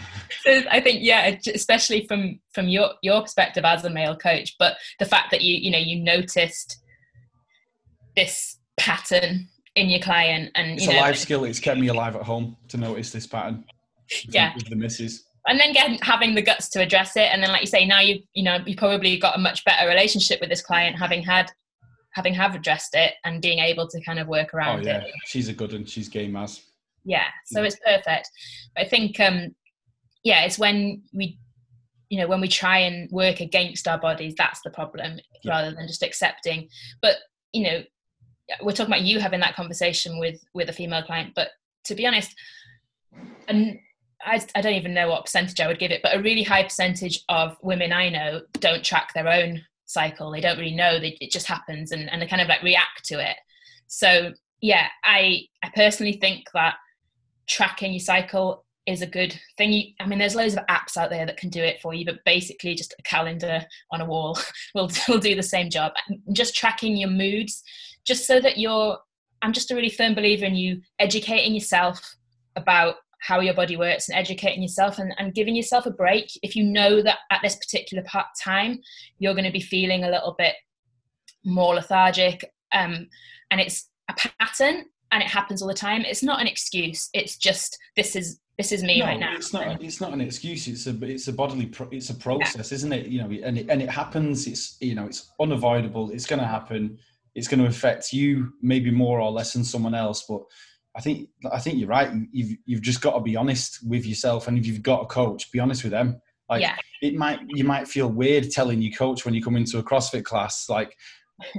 so 0.41 0.61
I 0.71 0.81
think 0.81 1.03
yeah, 1.03 1.37
especially 1.53 2.07
from 2.07 2.39
from 2.53 2.67
your 2.67 2.89
your 3.03 3.21
perspective 3.21 3.63
as 3.65 3.85
a 3.85 3.89
male 3.91 4.15
coach, 4.15 4.55
but 4.57 4.77
the 4.97 5.05
fact 5.05 5.29
that 5.29 5.41
you 5.41 5.57
you 5.57 5.69
know 5.69 5.77
you 5.77 5.99
noticed 5.99 6.81
this 8.15 8.57
pattern 8.77 9.47
in 9.75 9.89
your 9.91 9.99
client 9.99 10.49
and 10.55 10.71
it's 10.71 10.87
you 10.87 10.93
know, 10.93 10.99
a 10.99 11.01
life 11.01 11.17
skill. 11.17 11.43
It's 11.43 11.59
kept 11.59 11.79
me 11.79 11.89
alive 11.89 12.15
at 12.15 12.23
home 12.23 12.57
to 12.69 12.77
notice 12.77 13.11
this 13.11 13.27
pattern. 13.27 13.63
Yeah, 14.27 14.55
with 14.55 14.69
the 14.69 14.75
misses 14.75 15.25
and 15.47 15.59
then 15.59 15.73
getting 15.73 15.99
having 16.01 16.35
the 16.35 16.41
guts 16.41 16.69
to 16.69 16.81
address 16.81 17.15
it. 17.15 17.29
And 17.31 17.41
then 17.43 17.51
like 17.51 17.61
you 17.61 17.67
say 17.67 17.85
now 17.85 17.99
you've 17.99 18.23
you 18.33 18.43
know 18.43 18.59
you 18.65 18.75
probably 18.75 19.17
got 19.17 19.35
a 19.35 19.39
much 19.39 19.63
better 19.65 19.87
relationship 19.87 20.39
with 20.39 20.49
this 20.49 20.61
client 20.61 20.97
having 20.97 21.21
had 21.21 21.51
having 22.11 22.33
have 22.33 22.55
addressed 22.55 22.93
it 22.93 23.13
and 23.25 23.41
being 23.41 23.59
able 23.59 23.87
to 23.87 23.99
kind 24.01 24.19
of 24.19 24.27
work 24.27 24.53
around 24.53 24.81
oh, 24.81 24.83
yeah. 24.83 25.01
it. 25.01 25.11
She's 25.25 25.49
a 25.49 25.53
good 25.53 25.73
one. 25.73 25.85
She's 25.85 26.07
game 26.07 26.35
as. 26.35 26.61
Yeah. 27.03 27.27
So 27.45 27.61
yeah. 27.61 27.67
it's 27.67 27.79
perfect. 27.85 28.29
I 28.77 28.85
think 28.85 29.19
um 29.19 29.55
yeah 30.23 30.43
it's 30.43 30.57
when 30.59 31.03
we 31.13 31.37
you 32.09 32.19
know 32.19 32.27
when 32.27 32.39
we 32.41 32.47
try 32.47 32.79
and 32.79 33.09
work 33.11 33.39
against 33.39 33.87
our 33.87 33.97
bodies 33.97 34.35
that's 34.37 34.61
the 34.61 34.69
problem 34.69 35.19
yeah. 35.43 35.51
rather 35.51 35.75
than 35.75 35.87
just 35.87 36.03
accepting. 36.03 36.69
But 37.01 37.17
you 37.51 37.63
know 37.63 37.83
we're 38.61 38.71
talking 38.71 38.93
about 38.93 39.01
you 39.01 39.19
having 39.19 39.39
that 39.41 39.55
conversation 39.55 40.19
with 40.19 40.39
with 40.53 40.69
a 40.69 40.73
female 40.73 41.03
client. 41.03 41.33
But 41.35 41.49
to 41.85 41.95
be 41.95 42.07
honest 42.07 42.33
and 43.47 43.77
I, 44.25 44.45
I 44.55 44.61
don't 44.61 44.73
even 44.73 44.93
know 44.93 45.09
what 45.09 45.25
percentage 45.25 45.59
I 45.59 45.67
would 45.67 45.79
give 45.79 45.91
it, 45.91 46.01
but 46.01 46.15
a 46.15 46.21
really 46.21 46.43
high 46.43 46.63
percentage 46.63 47.23
of 47.29 47.57
women 47.61 47.93
I 47.93 48.09
know 48.09 48.41
don't 48.59 48.83
track 48.83 49.13
their 49.13 49.27
own 49.27 49.61
cycle. 49.85 50.31
They 50.31 50.41
don't 50.41 50.57
really 50.57 50.75
know. 50.75 50.99
They, 50.99 51.17
it 51.19 51.31
just 51.31 51.47
happens 51.47 51.91
and, 51.91 52.11
and 52.11 52.21
they 52.21 52.27
kind 52.27 52.41
of 52.41 52.47
like 52.47 52.63
react 52.63 53.05
to 53.05 53.15
it. 53.19 53.35
So 53.87 54.33
yeah, 54.61 54.87
I, 55.03 55.41
I 55.63 55.71
personally 55.75 56.13
think 56.13 56.45
that 56.53 56.75
tracking 57.47 57.91
your 57.91 57.99
cycle 57.99 58.65
is 58.85 59.01
a 59.01 59.07
good 59.07 59.39
thing. 59.57 59.71
You, 59.71 59.83
I 59.99 60.07
mean, 60.07 60.19
there's 60.19 60.35
loads 60.35 60.55
of 60.55 60.65
apps 60.67 60.97
out 60.97 61.09
there 61.09 61.25
that 61.25 61.37
can 61.37 61.49
do 61.49 61.61
it 61.61 61.81
for 61.81 61.93
you, 61.93 62.05
but 62.05 62.23
basically 62.25 62.75
just 62.75 62.95
a 62.97 63.03
calendar 63.03 63.65
on 63.91 64.01
a 64.01 64.05
wall 64.05 64.37
will, 64.75 64.89
will 65.07 65.19
do 65.19 65.35
the 65.35 65.43
same 65.43 65.69
job. 65.69 65.93
Just 66.31 66.55
tracking 66.55 66.97
your 66.97 67.09
moods, 67.09 67.63
just 68.05 68.25
so 68.25 68.39
that 68.39 68.57
you're, 68.57 68.97
I'm 69.41 69.53
just 69.53 69.71
a 69.71 69.75
really 69.75 69.89
firm 69.89 70.15
believer 70.15 70.45
in 70.45 70.55
you 70.55 70.81
educating 70.99 71.53
yourself 71.53 72.15
about 72.55 72.95
how 73.23 73.39
your 73.39 73.53
body 73.53 73.77
works 73.77 74.09
and 74.09 74.17
educating 74.17 74.61
yourself 74.61 74.99
and, 74.99 75.13
and 75.17 75.33
giving 75.33 75.55
yourself 75.55 75.85
a 75.85 75.91
break. 75.91 76.27
If 76.43 76.55
you 76.55 76.63
know 76.65 77.01
that 77.01 77.19
at 77.31 77.39
this 77.41 77.55
particular 77.55 78.03
part 78.03 78.27
time 78.41 78.79
you're 79.17 79.33
going 79.33 79.45
to 79.45 79.51
be 79.51 79.61
feeling 79.61 80.03
a 80.03 80.09
little 80.09 80.35
bit 80.37 80.55
more 81.45 81.75
lethargic 81.75 82.43
um, 82.73 83.07
and 83.49 83.61
it's 83.61 83.89
a 84.09 84.15
pattern 84.39 84.85
and 85.11 85.23
it 85.23 85.29
happens 85.29 85.61
all 85.61 85.67
the 85.67 85.73
time. 85.73 86.01
It's 86.01 86.23
not 86.23 86.41
an 86.41 86.47
excuse. 86.47 87.09
It's 87.13 87.37
just 87.37 87.77
this 87.95 88.15
is 88.15 88.39
this 88.57 88.71
is 88.71 88.83
me 88.83 88.99
no, 88.99 89.05
right 89.05 89.19
now. 89.19 89.33
it's 89.35 89.53
not 89.53 89.81
it's 89.81 90.01
not 90.01 90.11
an 90.11 90.21
excuse. 90.21 90.67
It's 90.67 90.87
a 90.87 91.03
it's 91.03 91.27
a 91.27 91.33
bodily 91.33 91.67
pro, 91.67 91.87
it's 91.91 92.09
a 92.09 92.15
process 92.15 92.71
yeah. 92.71 92.75
isn't 92.75 92.93
it? 92.93 93.05
You 93.07 93.21
know 93.21 93.45
and 93.45 93.57
it, 93.57 93.69
and 93.69 93.81
it 93.81 93.89
happens. 93.89 94.47
It's 94.47 94.77
you 94.81 94.95
know 94.95 95.05
it's 95.05 95.31
unavoidable. 95.39 96.11
It's 96.11 96.25
going 96.25 96.41
to 96.41 96.47
happen. 96.47 96.97
It's 97.35 97.47
going 97.47 97.61
to 97.61 97.67
affect 97.67 98.11
you 98.11 98.53
maybe 98.61 98.91
more 98.91 99.19
or 99.19 99.31
less 99.31 99.53
than 99.53 99.63
someone 99.63 99.95
else 99.95 100.25
but 100.27 100.43
I 100.95 101.01
think 101.01 101.29
I 101.51 101.59
think 101.59 101.79
you're 101.79 101.89
right. 101.89 102.11
You've 102.31 102.57
you've 102.65 102.81
just 102.81 103.01
got 103.01 103.13
to 103.13 103.19
be 103.19 103.35
honest 103.35 103.79
with 103.87 104.05
yourself, 104.05 104.47
and 104.47 104.57
if 104.57 104.67
you've 104.67 104.83
got 104.83 105.01
a 105.01 105.05
coach, 105.05 105.51
be 105.51 105.59
honest 105.59 105.83
with 105.83 105.91
them. 105.91 106.21
Like 106.49 106.61
yeah. 106.61 106.75
it 107.01 107.15
might 107.15 107.39
you 107.47 107.63
might 107.63 107.87
feel 107.87 108.09
weird 108.09 108.51
telling 108.51 108.81
your 108.81 108.95
coach 108.95 109.25
when 109.25 109.33
you 109.33 109.41
come 109.41 109.55
into 109.55 109.79
a 109.79 109.83
CrossFit 109.83 110.23
class, 110.23 110.69
like, 110.69 110.95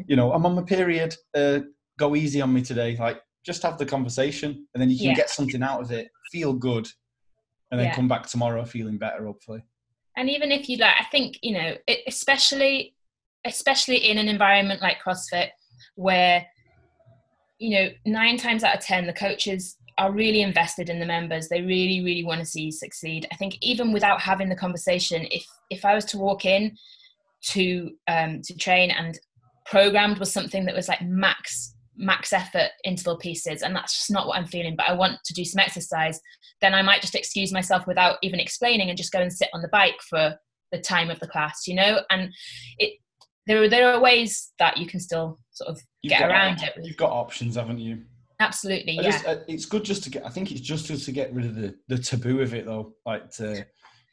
you 0.06 0.14
know, 0.14 0.32
I'm 0.32 0.46
on 0.46 0.54
my 0.54 0.62
period. 0.62 1.16
Uh, 1.34 1.60
go 1.98 2.14
easy 2.14 2.40
on 2.40 2.52
me 2.52 2.62
today. 2.62 2.96
Like, 2.98 3.20
just 3.44 3.62
have 3.62 3.78
the 3.78 3.86
conversation, 3.86 4.66
and 4.72 4.80
then 4.80 4.90
you 4.90 4.96
can 4.96 5.06
yeah. 5.08 5.14
get 5.14 5.30
something 5.30 5.62
out 5.62 5.80
of 5.80 5.90
it. 5.90 6.08
Feel 6.30 6.52
good, 6.52 6.86
and 7.70 7.80
then 7.80 7.88
yeah. 7.88 7.94
come 7.94 8.08
back 8.08 8.26
tomorrow 8.26 8.64
feeling 8.64 8.98
better, 8.98 9.26
hopefully. 9.26 9.64
And 10.16 10.30
even 10.30 10.52
if 10.52 10.68
you 10.68 10.76
like, 10.76 10.94
I 11.00 11.04
think 11.04 11.38
you 11.42 11.54
know, 11.54 11.76
especially 12.06 12.94
especially 13.44 13.96
in 13.96 14.18
an 14.18 14.28
environment 14.28 14.80
like 14.80 14.98
CrossFit 15.04 15.48
where 15.96 16.46
you 17.58 17.78
know, 17.78 17.88
nine 18.04 18.36
times 18.36 18.64
out 18.64 18.76
of 18.76 18.82
10, 18.82 19.06
the 19.06 19.12
coaches 19.12 19.76
are 19.98 20.12
really 20.12 20.42
invested 20.42 20.88
in 20.88 20.98
the 20.98 21.06
members. 21.06 21.48
They 21.48 21.62
really, 21.62 22.02
really 22.02 22.24
want 22.24 22.40
to 22.40 22.46
see 22.46 22.62
you 22.62 22.72
succeed. 22.72 23.26
I 23.32 23.36
think 23.36 23.56
even 23.60 23.92
without 23.92 24.20
having 24.20 24.48
the 24.48 24.56
conversation, 24.56 25.26
if, 25.30 25.44
if 25.70 25.84
I 25.84 25.94
was 25.94 26.04
to 26.06 26.18
walk 26.18 26.44
in 26.44 26.76
to, 27.50 27.90
um, 28.08 28.40
to 28.42 28.56
train 28.56 28.90
and 28.90 29.18
programmed 29.66 30.18
was 30.18 30.32
something 30.32 30.64
that 30.66 30.74
was 30.74 30.88
like 30.88 31.02
max, 31.02 31.74
max 31.96 32.32
effort 32.32 32.70
interval 32.84 33.16
pieces, 33.16 33.62
and 33.62 33.74
that's 33.74 33.96
just 33.96 34.10
not 34.10 34.26
what 34.26 34.36
I'm 34.36 34.46
feeling, 34.46 34.74
but 34.76 34.88
I 34.88 34.94
want 34.94 35.18
to 35.24 35.34
do 35.34 35.44
some 35.44 35.60
exercise, 35.60 36.20
then 36.60 36.74
I 36.74 36.82
might 36.82 37.02
just 37.02 37.14
excuse 37.14 37.52
myself 37.52 37.86
without 37.86 38.16
even 38.22 38.40
explaining 38.40 38.88
and 38.88 38.98
just 38.98 39.12
go 39.12 39.20
and 39.20 39.32
sit 39.32 39.48
on 39.54 39.62
the 39.62 39.68
bike 39.68 40.00
for 40.08 40.34
the 40.72 40.80
time 40.80 41.08
of 41.08 41.20
the 41.20 41.28
class, 41.28 41.68
you 41.68 41.74
know? 41.74 42.00
And 42.10 42.30
it, 42.78 42.98
there 43.46 43.62
are, 43.62 43.68
there 43.68 43.92
are 43.92 44.00
ways 44.00 44.52
that 44.58 44.76
you 44.76 44.86
can 44.86 45.00
still 45.00 45.38
sort 45.50 45.70
of 45.70 45.80
you've 46.02 46.10
get 46.10 46.28
around 46.28 46.62
it. 46.62 46.72
You've 46.82 46.96
got 46.96 47.10
options, 47.10 47.56
haven't 47.56 47.78
you? 47.78 48.02
Absolutely, 48.40 48.98
I 48.98 49.02
yeah. 49.02 49.10
Just, 49.10 49.26
uh, 49.26 49.36
it's 49.46 49.64
good 49.64 49.84
just 49.84 50.02
to 50.04 50.10
get. 50.10 50.26
I 50.26 50.28
think 50.28 50.50
it's 50.50 50.60
just 50.60 50.86
to 51.04 51.12
get 51.12 51.32
rid 51.32 51.46
of 51.46 51.54
the 51.54 51.74
the 51.88 51.98
taboo 51.98 52.40
of 52.40 52.52
it, 52.54 52.66
though. 52.66 52.94
Like 53.06 53.30
to, 53.36 53.64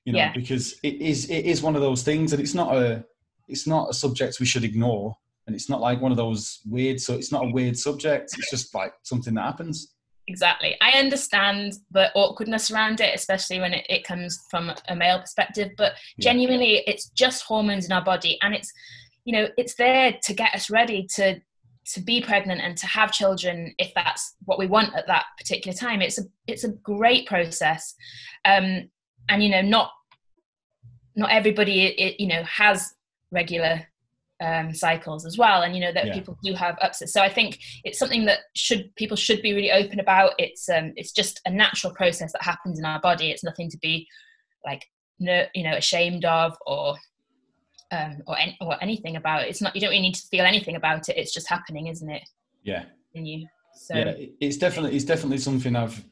you 0.06 0.14
know, 0.14 0.20
yeah. 0.20 0.32
because 0.34 0.80
it 0.84 1.02
is 1.02 1.30
it 1.30 1.46
is 1.46 1.62
one 1.62 1.76
of 1.76 1.82
those 1.82 2.04
things, 2.04 2.34
and 2.34 2.42
it's 2.42 2.54
not 2.54 2.76
a 2.76 3.04
it's 3.48 3.68
not 3.68 3.90
a 3.90 3.94
subject 3.94 4.40
we 4.40 4.46
should 4.46 4.64
ignore, 4.64 5.16
and 5.48 5.56
it's 5.56 5.70
not 5.70 5.82
like 5.82 6.00
one 6.02 6.12
of 6.12 6.18
those 6.18 6.60
weird. 6.70 7.02
So 7.02 7.16
it's 7.16 7.32
not 7.32 7.46
a 7.46 7.50
weird 7.52 7.78
subject. 7.78 8.36
It's 8.38 8.52
just 8.52 8.76
like 8.76 8.94
something 9.04 9.34
that 9.34 9.44
happens. 9.44 9.96
exactly. 10.28 10.76
I 10.82 11.00
understand 11.00 11.74
the 11.92 12.12
awkwardness 12.14 12.72
around 12.72 13.02
it, 13.02 13.14
especially 13.14 13.60
when 13.60 13.74
it, 13.74 13.86
it 13.90 14.04
comes 14.04 14.40
from 14.50 14.72
a 14.88 14.96
male 14.96 15.20
perspective. 15.20 15.72
But 15.78 15.94
yeah. 16.18 16.32
genuinely, 16.32 16.84
it's 16.88 17.10
just 17.10 17.44
hormones 17.44 17.86
in 17.86 17.92
our 17.92 18.04
body, 18.04 18.38
and 18.42 18.54
it's 18.54 18.72
you 19.26 19.34
know 19.34 19.48
it's 19.58 19.76
there 19.76 20.18
to 20.24 20.34
get 20.34 20.56
us 20.56 20.70
ready 20.70 21.08
to 21.16 21.40
to 21.84 22.00
be 22.02 22.22
pregnant 22.22 22.62
and 22.62 22.78
to 22.78 22.86
have 22.86 23.12
children 23.12 23.74
if 23.78 23.92
that's 23.96 24.36
what 24.46 24.60
we 24.60 24.68
want 24.68 24.94
at 24.96 25.08
that 25.08 25.26
particular 25.38 25.76
time. 25.76 26.02
It's 26.02 26.20
a 26.20 26.24
it's 26.48 26.64
a 26.64 26.70
great 26.70 27.28
process, 27.28 27.96
um, 28.46 28.90
and 29.30 29.44
you 29.44 29.50
know 29.50 29.62
not 29.62 29.92
not 31.16 31.32
everybody 31.32 31.86
it, 31.88 32.20
you 32.20 32.28
know 32.28 32.44
has 32.44 32.94
regular 33.32 33.82
um, 34.42 34.74
cycles 34.74 35.26
as 35.26 35.38
well 35.38 35.62
and 35.62 35.76
you 35.76 35.82
know 35.82 35.92
that 35.92 36.08
yeah. 36.08 36.14
people 36.14 36.36
do 36.44 36.54
have 36.54 36.76
upsets 36.82 37.14
so 37.14 37.22
i 37.22 37.30
think 37.30 37.60
it's 37.84 38.00
something 38.00 38.26
that 38.26 38.40
should 38.56 38.90
people 38.96 39.16
should 39.16 39.40
be 39.44 39.54
really 39.54 39.72
open 39.72 40.00
about 40.00 40.32
it's 40.40 40.68
um 40.68 40.94
it's 40.96 41.12
just 41.12 41.40
a 41.46 41.52
natural 41.52 41.94
process 41.94 42.32
that 42.32 42.42
happens 42.42 42.80
in 42.80 42.86
our 42.86 43.00
body 43.02 43.30
it's 43.30 43.44
nothing 43.44 43.70
to 43.70 43.78
be 43.78 44.08
like 44.66 44.84
no 45.20 45.46
you 45.54 45.64
know 45.64 45.76
ashamed 45.76 46.26
of 46.26 46.58
or 46.66 46.96
um 47.92 48.18
or, 48.28 48.38
any, 48.38 48.58
or 48.62 48.82
anything 48.82 49.16
about 49.16 49.44
it. 49.44 49.50
It's 49.50 49.62
not 49.62 49.76
you 49.76 49.82
don't 49.82 49.92
really 49.92 50.02
need 50.02 50.16
to 50.16 50.28
feel 50.28 50.46
anything 50.46 50.76
about 50.76 51.10
it. 51.10 51.18
It's 51.18 51.34
just 51.34 51.50
happening 51.50 51.88
isn't 51.88 52.10
it? 52.10 52.28
Yeah. 52.64 52.86
In 53.14 53.26
you 53.26 53.48
so 53.74 53.96
yeah 53.96 54.14
it's 54.42 54.58
definitely 54.58 54.96
it's 54.96 55.06
definitely 55.06 55.38
something 55.38 55.78
i've 55.78 56.04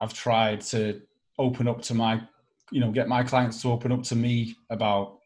i've 0.00 0.14
tried 0.14 0.58
to 0.60 1.02
open 1.38 1.68
up 1.68 1.82
to 1.82 1.92
my 1.92 2.20
you 2.70 2.80
know 2.80 2.90
get 2.90 3.08
my 3.08 3.22
clients 3.22 3.60
to 3.60 3.70
open 3.70 3.92
up 3.92 4.02
to 4.02 4.16
me 4.16 4.56
about 4.70 5.18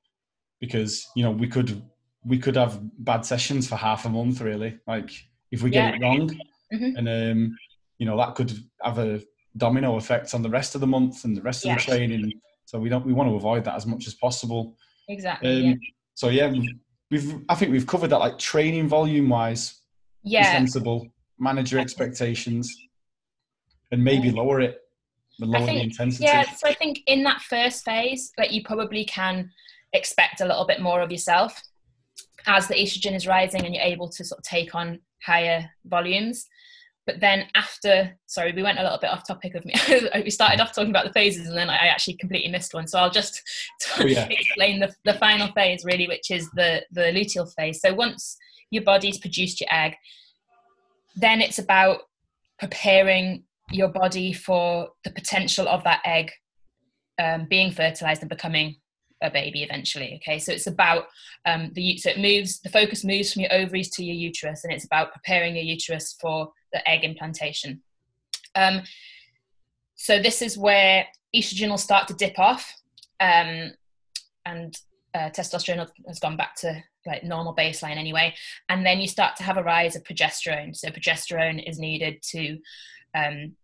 because 0.60 1.06
you 1.14 1.22
know 1.22 1.30
we 1.30 1.46
could 1.46 1.82
we 2.24 2.38
could 2.38 2.56
have 2.56 2.80
bad 3.04 3.24
sessions 3.24 3.68
for 3.68 3.76
half 3.76 4.04
a 4.04 4.08
month 4.08 4.40
really. 4.40 4.78
Like 4.86 5.10
if 5.50 5.62
we 5.62 5.70
get 5.70 5.94
yeah. 5.94 5.96
it 5.96 6.02
wrong 6.02 6.40
mm-hmm. 6.72 6.96
and 6.96 7.08
um 7.08 7.56
you 7.98 8.06
know 8.06 8.16
that 8.16 8.34
could 8.34 8.52
have 8.82 8.98
a 8.98 9.22
domino 9.56 9.96
effect 9.96 10.34
on 10.34 10.42
the 10.42 10.50
rest 10.50 10.74
of 10.74 10.80
the 10.80 10.86
month 10.86 11.24
and 11.24 11.36
the 11.36 11.42
rest 11.42 11.64
yeah. 11.64 11.72
of 11.72 11.78
the 11.78 11.84
training. 11.84 12.32
So 12.64 12.78
we 12.78 12.88
don't 12.88 13.06
we 13.06 13.12
want 13.12 13.30
to 13.30 13.36
avoid 13.36 13.64
that 13.64 13.76
as 13.76 13.86
much 13.86 14.06
as 14.06 14.14
possible 14.14 14.76
exactly 15.08 15.56
um, 15.56 15.64
yeah. 15.64 15.74
so 16.14 16.28
yeah 16.28 16.52
we've 17.10 17.40
i 17.48 17.54
think 17.54 17.72
we've 17.72 17.86
covered 17.86 18.08
that 18.08 18.18
like 18.18 18.38
training 18.38 18.88
volume 18.88 19.28
wise 19.28 19.80
yeah 20.22 20.52
sensible 20.52 21.06
manage 21.38 21.72
your 21.72 21.80
expectations 21.80 22.74
and 23.92 24.02
maybe 24.02 24.30
lower 24.30 24.60
it 24.60 24.80
the 25.38 25.46
lower 25.46 25.64
think, 25.64 25.78
the 25.78 25.84
intensity 25.84 26.24
yeah 26.24 26.42
so 26.42 26.68
i 26.68 26.74
think 26.74 27.00
in 27.06 27.22
that 27.22 27.40
first 27.40 27.84
phase 27.84 28.32
that 28.36 28.44
like, 28.44 28.52
you 28.52 28.62
probably 28.62 29.04
can 29.04 29.50
expect 29.92 30.40
a 30.40 30.44
little 30.44 30.66
bit 30.66 30.80
more 30.80 31.00
of 31.00 31.10
yourself 31.10 31.62
as 32.46 32.66
the 32.66 32.74
estrogen 32.74 33.14
is 33.14 33.26
rising 33.26 33.64
and 33.64 33.74
you're 33.74 33.84
able 33.84 34.08
to 34.08 34.24
sort 34.24 34.38
of 34.38 34.44
take 34.44 34.74
on 34.74 34.98
higher 35.22 35.70
volumes. 35.84 36.46
But 37.08 37.20
then 37.20 37.46
after, 37.54 38.14
sorry, 38.26 38.52
we 38.52 38.62
went 38.62 38.78
a 38.78 38.82
little 38.82 38.98
bit 38.98 39.08
off 39.08 39.26
topic 39.26 39.54
of 39.54 39.64
me. 39.64 39.72
we 40.22 40.28
started 40.28 40.60
off 40.60 40.74
talking 40.74 40.90
about 40.90 41.06
the 41.06 41.12
phases 41.14 41.48
and 41.48 41.56
then 41.56 41.70
I 41.70 41.86
actually 41.86 42.18
completely 42.18 42.50
missed 42.50 42.74
one. 42.74 42.86
So 42.86 42.98
I'll 42.98 43.10
just 43.10 43.40
oh, 43.98 44.04
yeah. 44.04 44.26
explain 44.28 44.78
the, 44.78 44.94
the 45.06 45.14
final 45.14 45.50
phase 45.52 45.86
really, 45.86 46.06
which 46.06 46.30
is 46.30 46.50
the, 46.50 46.84
the 46.90 47.04
luteal 47.04 47.50
phase. 47.54 47.80
So 47.80 47.94
once 47.94 48.36
your 48.70 48.82
body's 48.82 49.16
produced 49.16 49.58
your 49.58 49.72
egg, 49.72 49.94
then 51.16 51.40
it's 51.40 51.58
about 51.58 52.00
preparing 52.58 53.44
your 53.70 53.88
body 53.88 54.34
for 54.34 54.90
the 55.02 55.10
potential 55.10 55.66
of 55.66 55.82
that 55.84 56.02
egg 56.04 56.30
um, 57.18 57.46
being 57.48 57.72
fertilized 57.72 58.20
and 58.20 58.28
becoming 58.28 58.76
a 59.22 59.30
baby 59.30 59.64
eventually 59.64 60.20
okay 60.22 60.38
so 60.38 60.52
it's 60.52 60.68
about 60.68 61.06
um, 61.44 61.72
the 61.74 61.96
so 61.96 62.08
it 62.08 62.20
moves 62.20 62.60
the 62.60 62.68
focus 62.68 63.04
moves 63.04 63.32
from 63.32 63.42
your 63.42 63.52
ovaries 63.52 63.90
to 63.90 64.04
your 64.04 64.14
uterus 64.14 64.62
and 64.62 64.72
it's 64.72 64.84
about 64.84 65.12
preparing 65.12 65.56
your 65.56 65.64
uterus 65.64 66.16
for 66.20 66.52
the 66.72 66.86
egg 66.88 67.04
implantation. 67.04 67.82
Um, 68.54 68.82
so 69.94 70.20
this 70.20 70.42
is 70.42 70.56
where 70.56 71.06
estrogen 71.34 71.70
will 71.70 71.78
start 71.78 72.08
to 72.08 72.14
dip 72.14 72.38
off 72.38 72.72
um, 73.20 73.72
and 74.46 74.76
uh, 75.14 75.30
testosterone 75.30 75.88
has 76.06 76.18
gone 76.18 76.36
back 76.36 76.54
to 76.56 76.82
like 77.06 77.24
normal 77.24 77.54
baseline 77.54 77.96
anyway. 77.96 78.34
And 78.68 78.84
then 78.84 79.00
you 79.00 79.08
start 79.08 79.36
to 79.36 79.42
have 79.42 79.56
a 79.56 79.62
rise 79.62 79.96
of 79.96 80.04
progesterone. 80.04 80.76
So 80.76 80.88
progesterone 80.88 81.68
is 81.68 81.78
needed 81.78 82.22
to 82.30 82.58
um, 83.14 83.56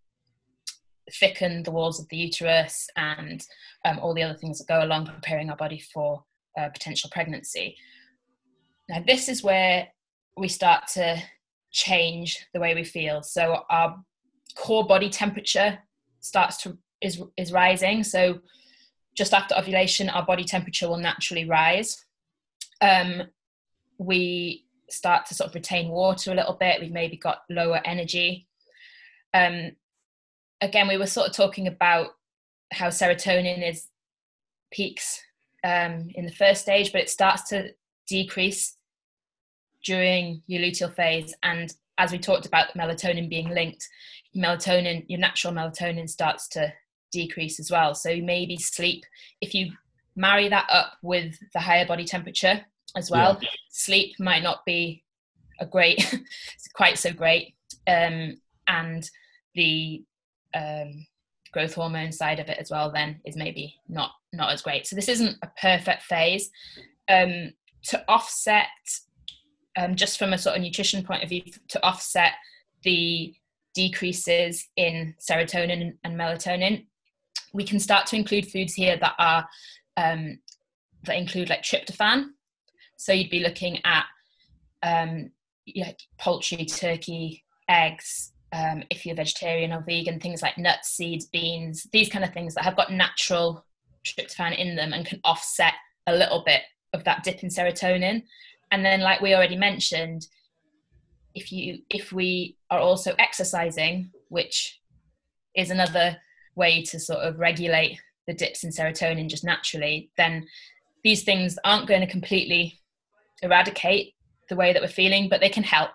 thicken 1.12 1.62
the 1.62 1.70
walls 1.70 2.00
of 2.00 2.08
the 2.08 2.16
uterus 2.16 2.88
and 2.96 3.44
um, 3.84 3.98
all 3.98 4.14
the 4.14 4.22
other 4.22 4.38
things 4.38 4.58
that 4.58 4.68
go 4.68 4.82
along 4.82 5.06
preparing 5.06 5.50
our 5.50 5.56
body 5.56 5.82
for 5.92 6.24
uh, 6.58 6.68
potential 6.70 7.10
pregnancy. 7.12 7.76
Now, 8.88 9.02
this 9.06 9.28
is 9.28 9.42
where 9.42 9.88
we 10.36 10.48
start 10.48 10.88
to 10.94 11.22
change 11.74 12.46
the 12.54 12.60
way 12.60 12.74
we 12.74 12.84
feel. 12.84 13.22
So 13.22 13.64
our 13.68 13.96
core 14.54 14.86
body 14.86 15.10
temperature 15.10 15.78
starts 16.20 16.56
to 16.62 16.78
is 17.02 17.20
is 17.36 17.52
rising. 17.52 18.04
So 18.04 18.40
just 19.14 19.34
after 19.34 19.54
ovulation, 19.56 20.08
our 20.08 20.24
body 20.24 20.44
temperature 20.44 20.88
will 20.88 20.96
naturally 20.96 21.44
rise. 21.44 22.02
Um, 22.80 23.24
we 23.98 24.64
start 24.88 25.26
to 25.26 25.34
sort 25.34 25.48
of 25.48 25.54
retain 25.54 25.88
water 25.88 26.32
a 26.32 26.34
little 26.34 26.54
bit. 26.54 26.80
We've 26.80 26.90
maybe 26.90 27.16
got 27.16 27.42
lower 27.50 27.80
energy. 27.84 28.46
Um, 29.32 29.72
again, 30.60 30.88
we 30.88 30.96
were 30.96 31.06
sort 31.06 31.28
of 31.28 31.34
talking 31.34 31.66
about 31.66 32.10
how 32.72 32.88
serotonin 32.88 33.68
is 33.68 33.88
peaks 34.72 35.20
um, 35.64 36.10
in 36.14 36.24
the 36.24 36.32
first 36.32 36.62
stage, 36.62 36.92
but 36.92 37.00
it 37.00 37.10
starts 37.10 37.48
to 37.50 37.70
decrease 38.06 38.76
during 39.84 40.42
your 40.46 40.62
luteal 40.62 40.94
phase. 40.94 41.34
And 41.42 41.72
as 41.98 42.12
we 42.12 42.18
talked 42.18 42.46
about 42.46 42.74
melatonin 42.76 43.28
being 43.28 43.50
linked, 43.50 43.88
melatonin, 44.36 45.04
your 45.08 45.20
natural 45.20 45.52
melatonin 45.52 46.08
starts 46.08 46.48
to 46.48 46.72
decrease 47.12 47.60
as 47.60 47.70
well. 47.70 47.94
So 47.94 48.16
maybe 48.16 48.56
sleep, 48.56 49.04
if 49.40 49.54
you 49.54 49.72
marry 50.16 50.48
that 50.48 50.68
up 50.70 50.94
with 51.02 51.38
the 51.52 51.60
higher 51.60 51.86
body 51.86 52.04
temperature 52.04 52.64
as 52.96 53.10
well, 53.10 53.38
yeah. 53.40 53.48
sleep 53.70 54.14
might 54.18 54.42
not 54.42 54.64
be 54.64 55.04
a 55.60 55.66
great, 55.66 56.20
quite 56.74 56.98
so 56.98 57.12
great. 57.12 57.54
Um, 57.86 58.40
and 58.66 59.08
the 59.54 60.02
um, 60.54 61.06
growth 61.54 61.74
hormone 61.74 62.12
side 62.12 62.40
of 62.40 62.48
it 62.48 62.58
as 62.58 62.70
well 62.70 62.90
then 62.90 63.20
is 63.24 63.36
maybe 63.36 63.76
not 63.88 64.10
not 64.32 64.52
as 64.52 64.60
great 64.60 64.86
so 64.86 64.96
this 64.96 65.08
isn't 65.08 65.36
a 65.42 65.50
perfect 65.60 66.02
phase 66.02 66.50
um, 67.08 67.52
to 67.84 68.02
offset 68.08 68.66
um, 69.76 69.94
just 69.94 70.18
from 70.18 70.32
a 70.32 70.38
sort 70.38 70.56
of 70.56 70.62
nutrition 70.62 71.04
point 71.04 71.22
of 71.22 71.28
view 71.28 71.42
to 71.68 71.82
offset 71.84 72.32
the 72.82 73.34
decreases 73.74 74.68
in 74.76 75.14
serotonin 75.18 75.94
and 76.04 76.18
melatonin 76.18 76.86
we 77.52 77.64
can 77.64 77.80
start 77.80 78.06
to 78.06 78.16
include 78.16 78.46
foods 78.46 78.74
here 78.74 78.96
that 78.96 79.14
are 79.18 79.48
um, 79.96 80.38
that 81.04 81.16
include 81.16 81.50
like 81.50 81.62
tryptophan 81.62 82.26
so 82.96 83.12
you'd 83.12 83.30
be 83.30 83.40
looking 83.40 83.80
at 83.84 84.04
um, 84.82 85.30
poultry 86.18 86.64
turkey 86.64 87.42
eggs 87.68 88.32
um, 88.54 88.84
if 88.88 89.04
you're 89.04 89.16
vegetarian 89.16 89.72
or 89.72 89.82
vegan, 89.82 90.20
things 90.20 90.40
like 90.40 90.56
nuts, 90.58 90.90
seeds, 90.90 91.26
beans, 91.26 91.88
these 91.92 92.08
kind 92.08 92.24
of 92.24 92.32
things 92.32 92.54
that 92.54 92.64
have 92.64 92.76
got 92.76 92.92
natural 92.92 93.64
tryptophan 94.06 94.56
in 94.56 94.76
them 94.76 94.92
and 94.92 95.04
can 95.04 95.20
offset 95.24 95.72
a 96.06 96.14
little 96.14 96.44
bit 96.46 96.62
of 96.92 97.02
that 97.04 97.24
dip 97.24 97.42
in 97.42 97.48
serotonin. 97.48 98.22
And 98.74 98.84
then, 98.84 99.02
like 99.02 99.20
we 99.20 99.36
already 99.36 99.56
mentioned, 99.56 100.26
if 101.32 101.52
you 101.52 101.82
if 101.90 102.12
we 102.12 102.56
are 102.72 102.80
also 102.80 103.14
exercising, 103.20 104.10
which 104.30 104.80
is 105.54 105.70
another 105.70 106.16
way 106.56 106.82
to 106.82 106.98
sort 106.98 107.20
of 107.20 107.38
regulate 107.38 108.00
the 108.26 108.34
dips 108.34 108.64
in 108.64 108.70
serotonin 108.70 109.30
just 109.30 109.44
naturally, 109.44 110.10
then 110.16 110.48
these 111.04 111.22
things 111.22 111.56
aren't 111.62 111.86
going 111.86 112.00
to 112.00 112.08
completely 112.08 112.80
eradicate 113.42 114.14
the 114.48 114.56
way 114.56 114.72
that 114.72 114.82
we're 114.82 114.88
feeling, 114.88 115.28
but 115.28 115.40
they 115.40 115.48
can 115.48 115.62
help. 115.62 115.92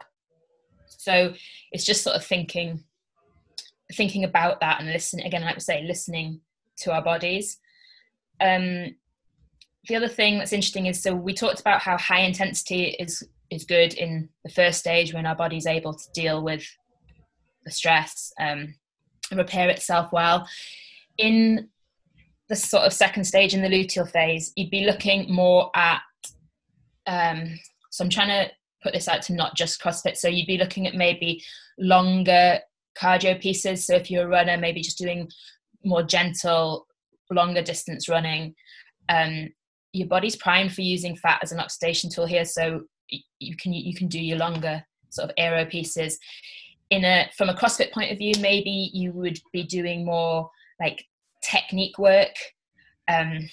So 0.87 1.33
it's 1.73 1.83
just 1.83 2.01
sort 2.01 2.15
of 2.15 2.23
thinking 2.23 2.85
thinking 3.93 4.23
about 4.23 4.61
that 4.61 4.79
and 4.79 4.89
listening 4.89 5.25
again 5.25 5.41
like 5.41 5.55
we 5.55 5.61
say 5.61 5.83
listening 5.83 6.39
to 6.77 6.93
our 6.93 7.01
bodies 7.01 7.57
um, 8.39 8.95
the 9.87 9.95
other 9.95 10.07
thing 10.07 10.37
that's 10.37 10.53
interesting 10.53 10.85
is 10.85 11.01
so 11.01 11.15
we 11.15 11.33
talked 11.33 11.59
about 11.59 11.81
how 11.81 11.97
high 11.97 12.21
intensity 12.21 12.95
is 12.99 13.23
is 13.49 13.63
good 13.63 13.93
in 13.95 14.29
the 14.43 14.51
first 14.51 14.79
stage 14.79 15.13
when 15.13 15.25
our 15.25 15.35
body's 15.35 15.65
able 15.65 15.93
to 15.93 16.05
deal 16.13 16.43
with 16.43 16.63
the 17.65 17.71
stress 17.71 18.31
um, 18.39 18.73
and 19.31 19.39
repair 19.39 19.69
itself 19.69 20.11
well 20.11 20.47
in 21.17 21.67
the 22.47 22.55
sort 22.55 22.83
of 22.83 22.93
second 22.93 23.23
stage 23.23 23.53
in 23.53 23.61
the 23.61 23.67
luteal 23.67 24.09
phase 24.09 24.51
you'd 24.55 24.69
be 24.69 24.85
looking 24.85 25.31
more 25.33 25.71
at 25.75 26.01
um, 27.07 27.59
so 27.89 28.03
i'm 28.03 28.09
trying 28.09 28.27
to 28.27 28.51
put 28.81 28.93
this 28.93 29.07
out 29.07 29.21
to 29.23 29.33
not 29.33 29.55
just 29.55 29.81
CrossFit. 29.81 30.17
So 30.17 30.27
you'd 30.27 30.47
be 30.47 30.57
looking 30.57 30.87
at 30.87 30.95
maybe 30.95 31.43
longer 31.77 32.59
cardio 32.99 33.39
pieces. 33.39 33.85
So 33.85 33.95
if 33.95 34.09
you're 34.09 34.25
a 34.25 34.29
runner, 34.29 34.57
maybe 34.57 34.81
just 34.81 34.97
doing 34.97 35.29
more 35.83 36.03
gentle, 36.03 36.87
longer 37.29 37.61
distance 37.61 38.09
running. 38.09 38.55
Um, 39.09 39.49
your 39.93 40.07
body's 40.07 40.35
primed 40.35 40.73
for 40.73 40.81
using 40.81 41.15
fat 41.15 41.39
as 41.41 41.51
an 41.51 41.59
oxidation 41.59 42.09
tool 42.09 42.25
here, 42.25 42.45
so 42.45 42.81
you 43.39 43.55
can 43.57 43.73
you 43.73 43.95
can 43.95 44.07
do 44.07 44.19
your 44.19 44.37
longer 44.37 44.83
sort 45.09 45.29
of 45.29 45.35
aero 45.37 45.65
pieces. 45.65 46.19
in 46.89 47.05
a 47.05 47.29
from 47.37 47.49
a 47.49 47.53
CrossFit 47.53 47.91
point 47.91 48.11
of 48.11 48.17
view, 48.17 48.33
maybe 48.39 48.91
you 48.93 49.11
would 49.13 49.39
be 49.53 49.63
doing 49.63 50.05
more 50.05 50.49
like 50.79 51.05
technique 51.43 51.97
work. 51.97 52.35
Um, 53.07 53.49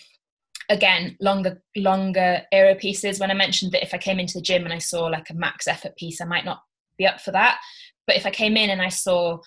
again, 0.69 1.17
longer 1.21 1.63
longer 1.77 2.43
aero 2.53 2.75
pieces. 2.75 3.21
When 3.21 3.31
I 3.31 3.35
mentioned 3.35 3.73
that 3.73 3.83
if 3.83 3.95
I 3.95 3.99
came 3.99 4.19
into 4.19 4.35
the 4.35 4.43
gym 4.43 4.65
and 4.65 4.73
I 4.73 4.79
saw 4.79 5.07
like 5.07 5.31
a 5.31 5.35
max 5.35 5.69
effort 5.69 5.97
piece, 5.97 6.21
I 6.21 6.25
might 6.25 6.45
not 6.45 6.61
be 6.99 7.07
up 7.07 7.21
for 7.21 7.31
that. 7.33 7.59
But 8.07 8.17
if 8.17 8.27
I 8.27 8.31
came 8.31 8.57
in 8.57 8.71
and 8.71 8.81
I 8.81 8.89
saw 8.89 9.39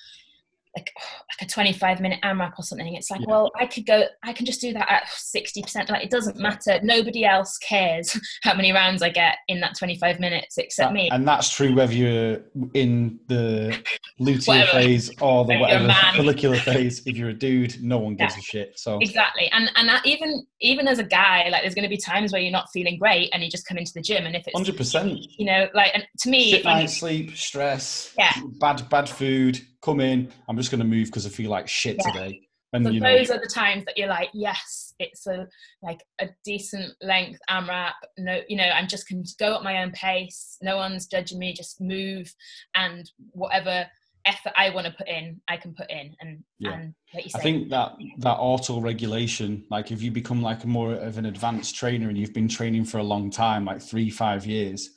like 0.79 0.93
oh, 0.99 1.21
like 1.29 1.49
a 1.49 1.51
25 1.51 1.99
minute 1.99 2.19
AMRAP 2.23 2.53
or 2.57 2.63
something. 2.63 2.95
It's 2.95 3.11
like 3.11 3.21
yeah. 3.21 3.27
well 3.27 3.51
I 3.59 3.65
could 3.65 3.85
go 3.85 4.03
I 4.23 4.33
can 4.33 4.45
just 4.45 4.61
do 4.61 4.73
that 4.73 4.89
at 4.89 5.03
60% 5.05 5.89
like 5.89 6.03
it 6.03 6.09
doesn't 6.09 6.37
matter. 6.37 6.79
Nobody 6.83 7.25
else 7.25 7.57
cares 7.57 8.19
how 8.43 8.53
many 8.53 8.71
rounds 8.71 9.01
I 9.01 9.09
get 9.09 9.37
in 9.47 9.59
that 9.61 9.77
25 9.77 10.19
minutes 10.19 10.57
except 10.57 10.89
that, 10.89 10.93
me. 10.93 11.09
and 11.11 11.27
that's 11.27 11.49
true 11.49 11.75
whether 11.75 11.93
you're 11.93 12.41
in 12.73 13.19
the 13.27 13.77
luteal 14.19 14.69
phase 14.71 15.09
or 15.21 15.45
the 15.45 15.57
whatever 15.57 15.93
follicular 16.15 16.57
phase. 16.57 17.05
If 17.05 17.17
you're 17.17 17.29
a 17.29 17.33
dude 17.39 17.81
no 17.83 17.99
one 17.99 18.15
gives 18.15 18.35
yeah. 18.35 18.39
a 18.39 18.43
shit 18.43 18.79
so. 18.79 18.99
Exactly. 18.99 19.49
And 19.51 19.71
and 19.75 19.89
even 20.05 20.45
even 20.61 20.87
as 20.87 20.99
a 20.99 21.03
guy 21.03 21.49
like 21.49 21.63
there's 21.63 21.75
going 21.75 21.83
to 21.83 21.89
be 21.89 21.97
times 21.97 22.31
where 22.31 22.41
you're 22.41 22.51
not 22.51 22.69
feeling 22.71 22.97
great 22.97 23.29
and 23.33 23.43
you 23.43 23.49
just 23.49 23.65
come 23.65 23.77
into 23.77 23.93
the 23.93 24.01
gym 24.01 24.25
and 24.25 24.35
if 24.35 24.47
it's 24.47 24.59
100% 24.59 25.25
you 25.37 25.45
know 25.45 25.67
like 25.73 25.91
and 25.93 26.05
to 26.19 26.29
me 26.29 26.51
shit 26.51 26.65
night 26.65 26.89
sleep 26.89 27.35
stress 27.35 28.13
yeah. 28.17 28.33
bad 28.59 28.87
bad 28.89 29.07
food 29.07 29.59
come 29.81 29.99
in. 29.99 30.31
I'm 30.47 30.57
just 30.57 30.71
going 30.71 30.81
to 30.81 30.87
move 30.87 31.07
because 31.07 31.25
I 31.25 31.29
feel 31.29 31.49
like 31.49 31.67
shit 31.67 31.97
yeah. 31.99 32.11
today. 32.11 32.41
And 32.71 32.85
so 32.85 32.91
you 32.91 32.99
know, 32.99 33.17
those 33.17 33.31
are 33.31 33.39
the 33.39 33.47
times 33.51 33.85
that 33.85 33.97
you're 33.97 34.07
like, 34.07 34.29
yes, 34.33 34.93
it's 34.99 35.25
a 35.25 35.47
like 35.81 36.03
a 36.21 36.29
decent 36.45 36.93
length 37.01 37.39
AMRAP. 37.49 37.93
No, 38.17 38.41
you 38.47 38.57
know, 38.57 38.69
I'm 38.69 38.87
just 38.87 39.07
can 39.07 39.23
go 39.39 39.55
at 39.55 39.63
my 39.63 39.81
own 39.81 39.91
pace. 39.91 40.57
No 40.61 40.77
one's 40.77 41.07
judging 41.07 41.39
me. 41.39 41.53
Just 41.53 41.81
move, 41.81 42.31
and 42.75 43.09
whatever 43.31 43.87
effort 44.25 44.53
I 44.55 44.69
want 44.69 44.85
to 44.85 44.93
put 44.93 45.07
in, 45.07 45.41
I 45.47 45.57
can 45.57 45.73
put 45.73 45.89
in. 45.89 46.15
And 46.19 46.43
yeah. 46.59 46.73
and 46.73 46.93
like 47.13 47.25
I 47.33 47.39
think 47.39 47.69
that 47.69 47.93
that 48.19 48.35
auto 48.35 48.79
regulation, 48.79 49.65
like 49.71 49.91
if 49.91 50.03
you 50.03 50.11
become 50.11 50.43
like 50.43 50.63
more 50.65 50.93
of 50.93 51.17
an 51.17 51.25
advanced 51.25 51.75
trainer 51.75 52.09
and 52.09 52.17
you've 52.17 52.33
been 52.33 52.47
training 52.47 52.85
for 52.85 52.99
a 52.99 53.03
long 53.03 53.31
time, 53.31 53.65
like 53.65 53.81
three 53.81 54.11
five 54.11 54.45
years, 54.45 54.89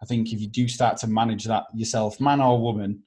I 0.00 0.06
think 0.06 0.32
if 0.32 0.40
you 0.40 0.48
do 0.48 0.68
start 0.68 0.98
to 0.98 1.08
manage 1.08 1.44
that 1.44 1.64
yourself, 1.74 2.20
man 2.20 2.40
or 2.40 2.60
woman, 2.60 3.02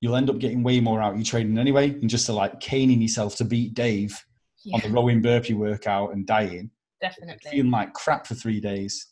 you'll 0.00 0.16
end 0.16 0.30
up 0.30 0.38
getting 0.38 0.62
way 0.62 0.80
more 0.80 1.00
out 1.02 1.12
of 1.12 1.18
your 1.18 1.24
training 1.24 1.58
anyway, 1.58 1.90
and 1.90 2.08
just 2.08 2.26
to 2.26 2.32
like 2.32 2.60
caning 2.60 3.02
yourself 3.02 3.36
to 3.36 3.44
beat 3.44 3.74
Dave 3.74 4.18
yeah. 4.64 4.76
on 4.76 4.80
the 4.82 4.90
rowing 4.90 5.22
burpee 5.22 5.54
workout 5.54 6.12
and 6.12 6.26
dying. 6.26 6.70
Definitely. 7.00 7.50
Feeling 7.50 7.70
like 7.70 7.92
crap 7.94 8.26
for 8.26 8.34
three 8.34 8.60
days. 8.60 9.06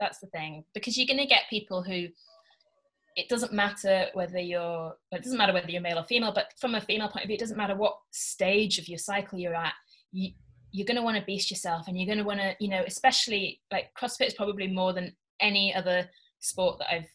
That's 0.00 0.18
the 0.18 0.26
thing. 0.28 0.64
Because 0.74 0.96
you're 0.96 1.06
gonna 1.06 1.26
get 1.26 1.42
people 1.48 1.82
who 1.82 2.08
it 3.14 3.28
doesn't 3.28 3.52
matter 3.52 4.06
whether 4.14 4.38
you're 4.38 4.94
it 5.10 5.22
doesn't 5.22 5.38
matter 5.38 5.52
whether 5.52 5.70
you're 5.70 5.82
male 5.82 5.98
or 5.98 6.04
female, 6.04 6.32
but 6.34 6.46
from 6.58 6.74
a 6.74 6.80
female 6.80 7.08
point 7.08 7.24
of 7.24 7.28
view, 7.28 7.34
it 7.34 7.40
doesn't 7.40 7.58
matter 7.58 7.76
what 7.76 7.96
stage 8.10 8.78
of 8.78 8.88
your 8.88 8.98
cycle 8.98 9.38
you're 9.38 9.54
at. 9.54 9.74
You, 10.12 10.32
you're 10.72 10.86
going 10.86 10.96
to 10.96 11.02
want 11.02 11.18
to 11.18 11.24
beast 11.24 11.50
yourself 11.50 11.86
and 11.86 11.98
you're 11.98 12.06
going 12.06 12.18
to 12.18 12.24
want 12.24 12.40
to 12.40 12.56
you 12.58 12.68
know 12.68 12.82
especially 12.86 13.60
like 13.70 13.90
crossfit 13.98 14.26
is 14.26 14.34
probably 14.34 14.66
more 14.66 14.92
than 14.92 15.14
any 15.40 15.72
other 15.74 16.08
sport 16.40 16.78
that 16.78 16.92
i've 16.92 17.08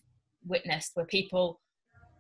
witnessed 0.45 0.91
where 0.93 1.05
people 1.07 1.59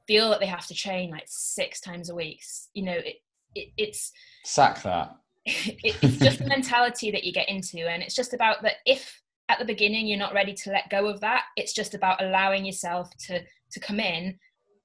feel 0.07 0.29
that 0.29 0.39
they 0.39 0.45
have 0.45 0.65
to 0.65 0.73
train 0.73 1.11
like 1.11 1.25
six 1.27 1.79
times 1.81 2.09
a 2.09 2.15
week 2.15 2.41
you 2.73 2.83
know 2.83 2.93
it, 2.93 3.17
it 3.55 3.69
it's 3.77 4.11
sack 4.43 4.81
that 4.81 5.15
it, 5.45 5.95
it's 6.01 6.17
just 6.17 6.39
the 6.43 6.45
mentality 6.45 7.11
that 7.11 7.23
you 7.23 7.33
get 7.33 7.49
into 7.49 7.79
and 7.87 8.01
it's 8.01 8.15
just 8.15 8.33
about 8.33 8.61
that 8.63 8.75
if 8.85 9.21
at 9.49 9.59
the 9.59 9.65
beginning 9.65 10.07
you're 10.07 10.17
not 10.17 10.33
ready 10.33 10.53
to 10.53 10.71
let 10.71 10.89
go 10.89 11.07
of 11.07 11.19
that 11.21 11.43
it's 11.55 11.73
just 11.73 11.93
about 11.93 12.21
allowing 12.21 12.65
yourself 12.65 13.09
to 13.17 13.41
to 13.71 13.79
come 13.79 13.99
in 13.99 14.37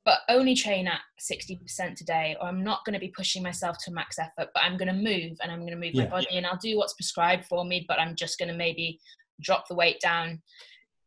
but 0.05 0.19
only 0.29 0.55
train 0.55 0.89
at 0.89 1.01
60% 1.21 1.95
today 1.95 2.37
or 2.41 2.49
i'm 2.49 2.65
not 2.65 2.85
going 2.85 2.95
to 2.95 3.01
be 3.01 3.13
pushing 3.17 3.43
myself 3.43 3.77
to 3.85 3.93
max 3.93 4.19
effort 4.19 4.49
but 4.55 4.63
i'm 4.63 4.77
going 4.77 4.89
to 4.89 4.95
move 4.95 5.37
and 5.43 5.51
i'm 5.51 5.61
going 5.61 5.71
to 5.71 5.77
move 5.77 5.95
yeah. 5.95 6.05
my 6.05 6.11
body 6.11 6.37
and 6.37 6.47
i'll 6.47 6.59
do 6.59 6.77
what's 6.77 6.95
prescribed 6.95 7.45
for 7.47 7.65
me 7.65 7.85
but 7.87 8.01
i'm 8.01 8.17
just 8.17 8.39
going 8.39 8.49
to 8.49 8.57
maybe 8.57 8.99
drop 9.41 9.67
the 9.69 9.75
weight 9.75 10.01
down 10.01 10.41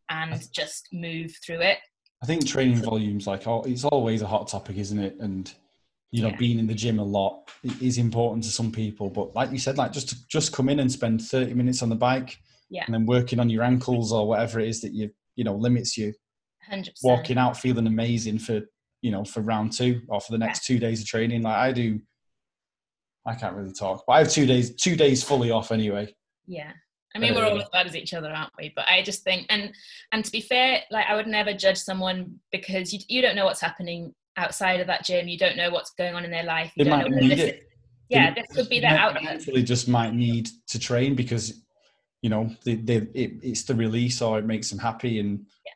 and 0.10 0.48
just 0.54 0.88
move 0.94 1.32
through 1.46 1.62
it 1.62 1.80
I 2.24 2.26
think 2.26 2.48
training 2.48 2.82
volumes, 2.82 3.28
like, 3.28 3.46
oh, 3.48 3.64
it's 3.64 3.84
always 3.84 4.22
a 4.22 4.28
hot 4.28 4.48
topic, 4.48 4.78
isn't 4.78 5.00
it? 5.00 5.18
And 5.20 5.54
you 6.12 6.22
know, 6.22 6.30
yeah. 6.30 6.38
being 6.38 6.60
in 6.60 6.68
the 6.68 6.74
gym 6.74 7.00
a 7.00 7.04
lot 7.04 7.52
is 7.82 7.98
important 7.98 8.44
to 8.46 8.50
some 8.50 8.72
people. 8.72 9.10
But 9.10 9.36
like 9.36 9.52
you 9.52 9.60
said, 9.60 9.78
like 9.78 9.92
just 9.92 10.10
to, 10.10 10.28
just 10.28 10.54
come 10.54 10.70
in 10.70 10.80
and 10.80 10.92
spend 10.92 11.22
thirty 11.22 11.54
minutes 11.54 11.84
on 11.84 11.90
the 11.90 11.96
bike, 11.96 12.38
yeah. 12.70 12.84
and 12.86 12.94
then 12.94 13.06
working 13.06 13.40
on 13.40 13.50
your 13.50 13.64
ankles 13.64 14.14
or 14.14 14.28
whatever 14.28 14.60
it 14.60 14.70
is 14.70 14.82
that 14.82 14.94
you 14.94 15.12
you 15.36 15.44
know 15.44 15.56
limits 15.56 15.98
you. 15.98 16.14
100%. 16.72 16.90
Walking 17.04 17.38
out 17.38 17.58
feeling 17.58 17.86
amazing 17.86 18.40
for 18.40 18.62
you 19.02 19.12
know 19.12 19.24
for 19.24 19.42
round 19.42 19.72
two 19.72 20.02
or 20.08 20.20
for 20.20 20.32
the 20.32 20.38
next 20.38 20.68
yeah. 20.68 20.76
two 20.76 20.80
days 20.80 21.02
of 21.02 21.08
training. 21.08 21.44
Like 21.44 21.58
I 21.58 21.72
do, 21.72 22.00
I 23.26 23.36
can't 23.36 23.56
really 23.56 23.74
talk, 23.74 24.04
but 24.08 24.14
I 24.14 24.20
have 24.20 24.32
two 24.32 24.46
days 24.46 24.74
two 24.76 24.96
days 24.96 25.24
fully 25.24 25.52
off 25.52 25.72
anyway. 25.72 26.16
Yeah. 26.48 26.72
I 27.16 27.20
mean, 27.20 27.34
we're 27.34 27.46
all 27.46 27.54
um, 27.54 27.62
as 27.62 27.70
bad 27.70 27.88
as 27.88 27.96
each 27.96 28.14
other, 28.14 28.30
aren't 28.30 28.52
we? 28.58 28.74
But 28.76 28.86
I 28.90 29.02
just 29.02 29.24
think, 29.24 29.46
and 29.50 29.74
and 30.12 30.26
to 30.26 30.32
be 30.32 30.42
fair, 30.42 30.82
like 30.92 31.06
I 31.08 31.16
would 31.16 31.28
never 31.28 31.54
judge 31.54 31.78
someone 31.78 32.40
because 32.52 32.94
you 32.94 33.00
you 33.08 33.22
don't 33.22 33.36
know 33.36 33.46
what's 33.46 33.62
happening 33.62 34.14
outside 34.38 34.82
of 34.82 34.88
that 34.88 35.06
gym. 35.06 35.28
You 35.28 35.38
don't 35.38 35.56
know 35.56 35.72
what's 35.72 35.92
going 35.92 36.16
on 36.16 36.26
in 36.26 36.32
their 36.32 36.44
life. 36.44 36.74
You 36.76 36.84
they 36.84 36.90
might 36.90 37.10
need 37.10 37.40
it. 37.40 37.70
yeah, 38.10 38.34
this 38.34 38.46
could 38.54 38.70
be 38.70 38.82
their 38.82 38.98
outlet. 38.98 39.24
Actually, 39.26 39.64
just 39.64 39.88
might 39.88 40.14
need 40.14 40.50
to 40.68 40.78
train 40.78 41.16
because 41.16 41.64
you 42.22 42.30
know 42.30 42.54
they, 42.66 42.76
they 42.76 42.98
it, 42.98 43.34
it's 43.42 43.64
the 43.64 43.76
release 43.76 44.22
or 44.22 44.38
it 44.38 44.46
makes 44.46 44.70
them 44.70 44.80
happy, 44.80 45.20
and 45.20 45.40
yeah. 45.66 45.74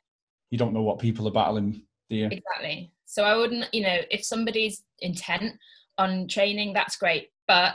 you 0.52 0.58
don't 0.58 0.73
know 0.73 0.84
what 0.84 0.99
people 0.99 1.28
are 1.28 1.32
battling. 1.32 1.84
Do? 2.10 2.25
Exactly. 2.25 2.91
So 3.06 3.23
I 3.23 3.36
wouldn't, 3.36 3.73
you 3.73 3.82
know, 3.82 3.97
if 4.12 4.23
somebody's 4.23 4.84
intent 4.99 5.56
on 5.97 6.28
training, 6.28 6.73
that's 6.73 6.95
great, 6.95 7.30
but 7.47 7.73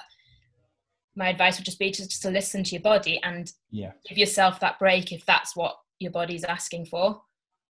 my 1.16 1.28
advice 1.28 1.58
would 1.58 1.64
just 1.64 1.78
be 1.78 1.90
to, 1.90 2.08
just 2.08 2.22
to 2.22 2.30
listen 2.30 2.64
to 2.64 2.72
your 2.72 2.82
body 2.82 3.20
and 3.22 3.52
yeah. 3.70 3.92
give 4.08 4.18
yourself 4.18 4.60
that 4.60 4.78
break 4.78 5.12
if 5.12 5.24
that's 5.26 5.54
what 5.54 5.76
your 5.98 6.12
body's 6.12 6.44
asking 6.44 6.86
for. 6.86 7.20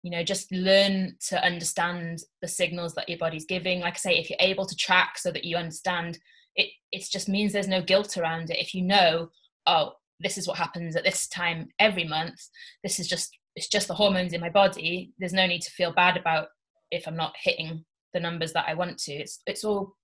You 0.02 0.11
know 0.11 0.22
just 0.22 0.52
learn 0.52 1.16
to 1.28 1.42
understand 1.42 2.20
the 2.42 2.48
signals 2.48 2.94
that 2.94 3.09
your 3.09 3.18
body's 3.18 3.46
giving. 3.46 3.80
Like 3.80 3.94
i 3.94 3.96
say 3.96 4.18
if 4.18 4.28
you're 4.28 4.37
able 4.40 4.66
to 4.66 4.76
track 4.76 5.16
so 5.16 5.30
that 5.30 5.44
you 5.44 5.57
understand 5.57 6.18
it 6.57 6.68
it 6.92 7.07
just 7.11 7.28
means 7.28 7.52
there's 7.52 7.68
no 7.68 7.83
guilt 7.83 8.16
around 8.16 8.50
it. 8.50 8.59
If 8.59 8.74
you 8.74 8.83
know 8.83 9.30
oh 9.66 9.92
this 10.20 10.37
is 10.37 10.46
what 10.46 10.59
happens 10.59 10.94
at 10.94 11.04
this 11.04 11.26
time 11.26 11.68
every 11.80 12.04
month 12.04 12.38
this 12.85 13.00
is 13.00 13.09
just 13.09 13.37
it's 13.57 13.66
just 13.66 13.88
the 13.88 13.94
hormones 13.94 14.33
in 14.33 14.40
my 14.40 14.50
body 14.50 15.12
there's 15.18 15.33
no 15.33 15.46
need 15.46 15.61
to 15.61 15.70
feel 15.70 15.92
bad 15.92 16.16
about 16.16 16.48
if 16.92 17.09
i'm 17.09 17.16
not 17.16 17.35
hitting 17.42 17.85
the 18.14 18.20
numbers 18.20 18.52
that 18.52 18.64
i 18.68 18.72
want 18.72 18.96
to. 18.96 19.12
It's 19.12 19.40
it's 19.46 19.64
all 19.64 19.94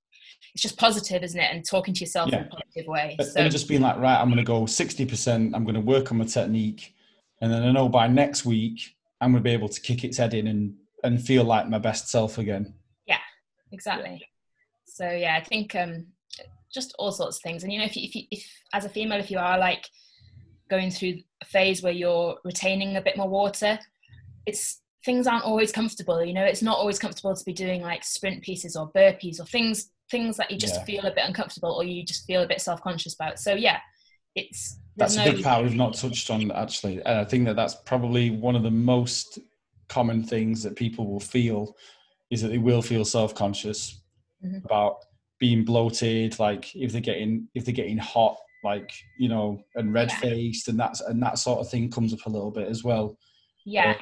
it's 0.54 0.62
just 0.62 0.76
positive, 0.76 1.22
isn't 1.22 1.40
it? 1.40 1.54
And 1.54 1.64
talking 1.64 1.94
to 1.94 2.00
yourself 2.00 2.30
yeah. 2.30 2.40
in 2.40 2.44
a 2.46 2.48
positive 2.48 2.86
way. 2.86 3.16
So 3.20 3.40
and 3.40 3.50
just 3.50 3.68
being 3.68 3.82
like, 3.82 3.98
right, 3.98 4.20
I'm 4.20 4.28
going 4.28 4.38
to 4.38 4.44
go 4.44 4.62
60%. 4.62 5.54
I'm 5.54 5.64
going 5.64 5.74
to 5.74 5.80
work 5.80 6.10
on 6.10 6.18
my 6.18 6.24
technique, 6.24 6.94
and 7.40 7.52
then 7.52 7.62
I 7.62 7.72
know 7.72 7.88
by 7.88 8.06
next 8.06 8.44
week 8.44 8.96
I'm 9.20 9.32
going 9.32 9.42
to 9.42 9.48
be 9.48 9.52
able 9.52 9.68
to 9.68 9.80
kick 9.80 10.04
its 10.04 10.18
head 10.18 10.34
in 10.34 10.46
and 10.46 10.74
and 11.02 11.22
feel 11.22 11.44
like 11.44 11.68
my 11.68 11.78
best 11.78 12.08
self 12.08 12.38
again. 12.38 12.74
Yeah, 13.06 13.20
exactly. 13.72 14.22
So 14.84 15.10
yeah, 15.10 15.38
I 15.40 15.44
think 15.44 15.74
um, 15.74 16.06
just 16.72 16.94
all 16.98 17.12
sorts 17.12 17.38
of 17.38 17.42
things. 17.42 17.62
And 17.62 17.72
you 17.72 17.78
know, 17.78 17.84
if 17.84 17.96
you, 17.96 18.02
if, 18.04 18.14
you, 18.14 18.22
if 18.30 18.46
as 18.72 18.84
a 18.84 18.88
female, 18.88 19.18
if 19.18 19.30
you 19.30 19.38
are 19.38 19.58
like 19.58 19.88
going 20.68 20.90
through 20.90 21.18
a 21.42 21.44
phase 21.46 21.82
where 21.82 21.92
you're 21.92 22.36
retaining 22.44 22.96
a 22.96 23.02
bit 23.02 23.16
more 23.16 23.28
water, 23.28 23.78
it's 24.46 24.80
things 25.04 25.26
aren't 25.26 25.44
always 25.44 25.72
comfortable. 25.72 26.22
You 26.24 26.34
know, 26.34 26.44
it's 26.44 26.62
not 26.62 26.78
always 26.78 26.98
comfortable 26.98 27.34
to 27.34 27.44
be 27.44 27.52
doing 27.52 27.82
like 27.82 28.04
sprint 28.04 28.42
pieces 28.42 28.76
or 28.76 28.92
burpees 28.92 29.40
or 29.40 29.46
things 29.46 29.90
things 30.10 30.36
that 30.36 30.50
you 30.50 30.58
just 30.58 30.76
yeah. 30.76 30.84
feel 30.84 31.06
a 31.06 31.14
bit 31.14 31.24
uncomfortable 31.24 31.72
or 31.72 31.84
you 31.84 32.04
just 32.04 32.26
feel 32.26 32.42
a 32.42 32.46
bit 32.46 32.60
self-conscious 32.60 33.14
about 33.14 33.38
so 33.38 33.54
yeah 33.54 33.78
it's 34.34 34.78
that's 34.96 35.16
no... 35.16 35.24
a 35.24 35.32
big 35.32 35.44
part 35.44 35.62
we've 35.62 35.74
not 35.74 35.94
touched 35.94 36.30
on 36.30 36.50
actually 36.52 36.96
and 37.04 37.18
i 37.18 37.24
think 37.24 37.44
that 37.44 37.56
that's 37.56 37.76
probably 37.86 38.30
one 38.30 38.56
of 38.56 38.62
the 38.62 38.70
most 38.70 39.38
common 39.88 40.22
things 40.22 40.62
that 40.62 40.76
people 40.76 41.10
will 41.10 41.20
feel 41.20 41.74
is 42.30 42.40
that 42.42 42.48
they 42.48 42.58
will 42.58 42.82
feel 42.82 43.04
self-conscious 43.04 44.00
mm-hmm. 44.44 44.64
about 44.64 44.96
being 45.38 45.64
bloated 45.64 46.38
like 46.38 46.74
if 46.76 46.92
they're 46.92 47.00
getting 47.00 47.48
if 47.54 47.64
they're 47.64 47.74
getting 47.74 47.98
hot 47.98 48.36
like 48.62 48.92
you 49.18 49.28
know 49.28 49.58
and 49.74 49.92
red 49.92 50.12
faced 50.12 50.68
yeah. 50.68 50.72
and 50.72 50.80
that's 50.80 51.00
and 51.00 51.22
that 51.22 51.38
sort 51.38 51.60
of 51.60 51.68
thing 51.68 51.90
comes 51.90 52.12
up 52.12 52.24
a 52.26 52.28
little 52.28 52.50
bit 52.50 52.68
as 52.68 52.84
well 52.84 53.16
yeah 53.64 53.96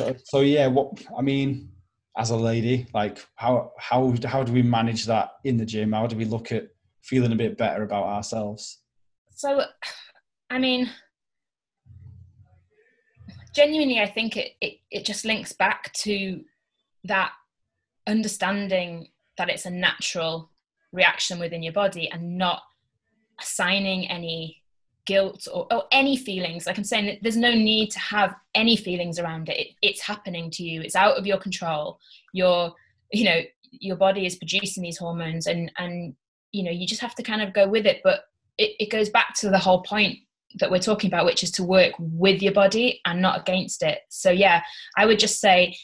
uh, 0.00 0.12
so 0.24 0.40
yeah 0.40 0.66
what 0.66 0.90
i 1.16 1.22
mean 1.22 1.70
as 2.18 2.30
a 2.30 2.36
lady 2.36 2.86
like 2.92 3.24
how 3.36 3.72
how 3.78 4.12
how 4.24 4.42
do 4.42 4.52
we 4.52 4.62
manage 4.62 5.06
that 5.06 5.30
in 5.44 5.56
the 5.56 5.64
gym? 5.64 5.92
How 5.92 6.06
do 6.06 6.16
we 6.16 6.24
look 6.24 6.52
at 6.52 6.68
feeling 7.02 7.32
a 7.32 7.36
bit 7.36 7.56
better 7.56 7.82
about 7.84 8.04
ourselves? 8.04 8.80
So 9.34 9.62
i 10.50 10.58
mean 10.58 10.90
genuinely 13.54 14.00
i 14.00 14.06
think 14.06 14.36
it, 14.36 14.52
it 14.60 14.74
it 14.90 15.04
just 15.04 15.24
links 15.24 15.52
back 15.52 15.92
to 15.92 16.42
that 17.04 17.32
understanding 18.06 19.08
that 19.36 19.50
it's 19.50 19.66
a 19.66 19.70
natural 19.70 20.50
reaction 20.92 21.38
within 21.38 21.62
your 21.62 21.72
body 21.72 22.10
and 22.10 22.38
not 22.38 22.62
assigning 23.40 24.08
any 24.10 24.62
guilt 25.08 25.48
or, 25.52 25.66
or, 25.72 25.84
any 25.90 26.16
feelings 26.18 26.66
like 26.66 26.76
i'm 26.76 26.84
saying 26.84 27.18
there's 27.22 27.36
no 27.36 27.52
need 27.52 27.90
to 27.90 27.98
have 27.98 28.34
any 28.54 28.76
feelings 28.76 29.18
around 29.18 29.48
it. 29.48 29.58
it. 29.58 29.68
it's 29.80 30.02
happening 30.02 30.50
to 30.50 30.62
you 30.62 30.82
it's 30.82 30.94
out 30.94 31.16
of 31.16 31.26
your 31.26 31.38
control 31.38 31.98
you're 32.34 32.70
you 33.10 33.24
know 33.24 33.40
your 33.70 33.96
body 33.96 34.26
is 34.26 34.36
producing 34.36 34.82
these 34.82 34.98
hormones 34.98 35.46
and 35.46 35.72
and 35.78 36.14
you 36.52 36.62
know 36.62 36.70
you 36.70 36.86
just 36.86 37.00
have 37.00 37.14
to 37.14 37.22
kind 37.22 37.40
of 37.40 37.54
go 37.54 37.66
with 37.66 37.86
it 37.86 38.00
but 38.04 38.20
it, 38.58 38.72
it 38.78 38.90
goes 38.90 39.08
back 39.08 39.34
to 39.34 39.48
the 39.48 39.58
whole 39.58 39.82
point 39.82 40.18
that 40.60 40.70
we're 40.70 40.78
talking 40.78 41.08
about 41.08 41.24
which 41.24 41.42
is 41.42 41.50
to 41.50 41.64
work 41.64 41.92
with 41.98 42.42
your 42.42 42.52
body 42.52 43.00
and 43.06 43.22
not 43.22 43.40
against 43.40 43.82
it 43.82 44.00
so 44.10 44.30
yeah 44.30 44.62
i 44.98 45.06
would 45.06 45.18
just 45.18 45.40
say 45.40 45.74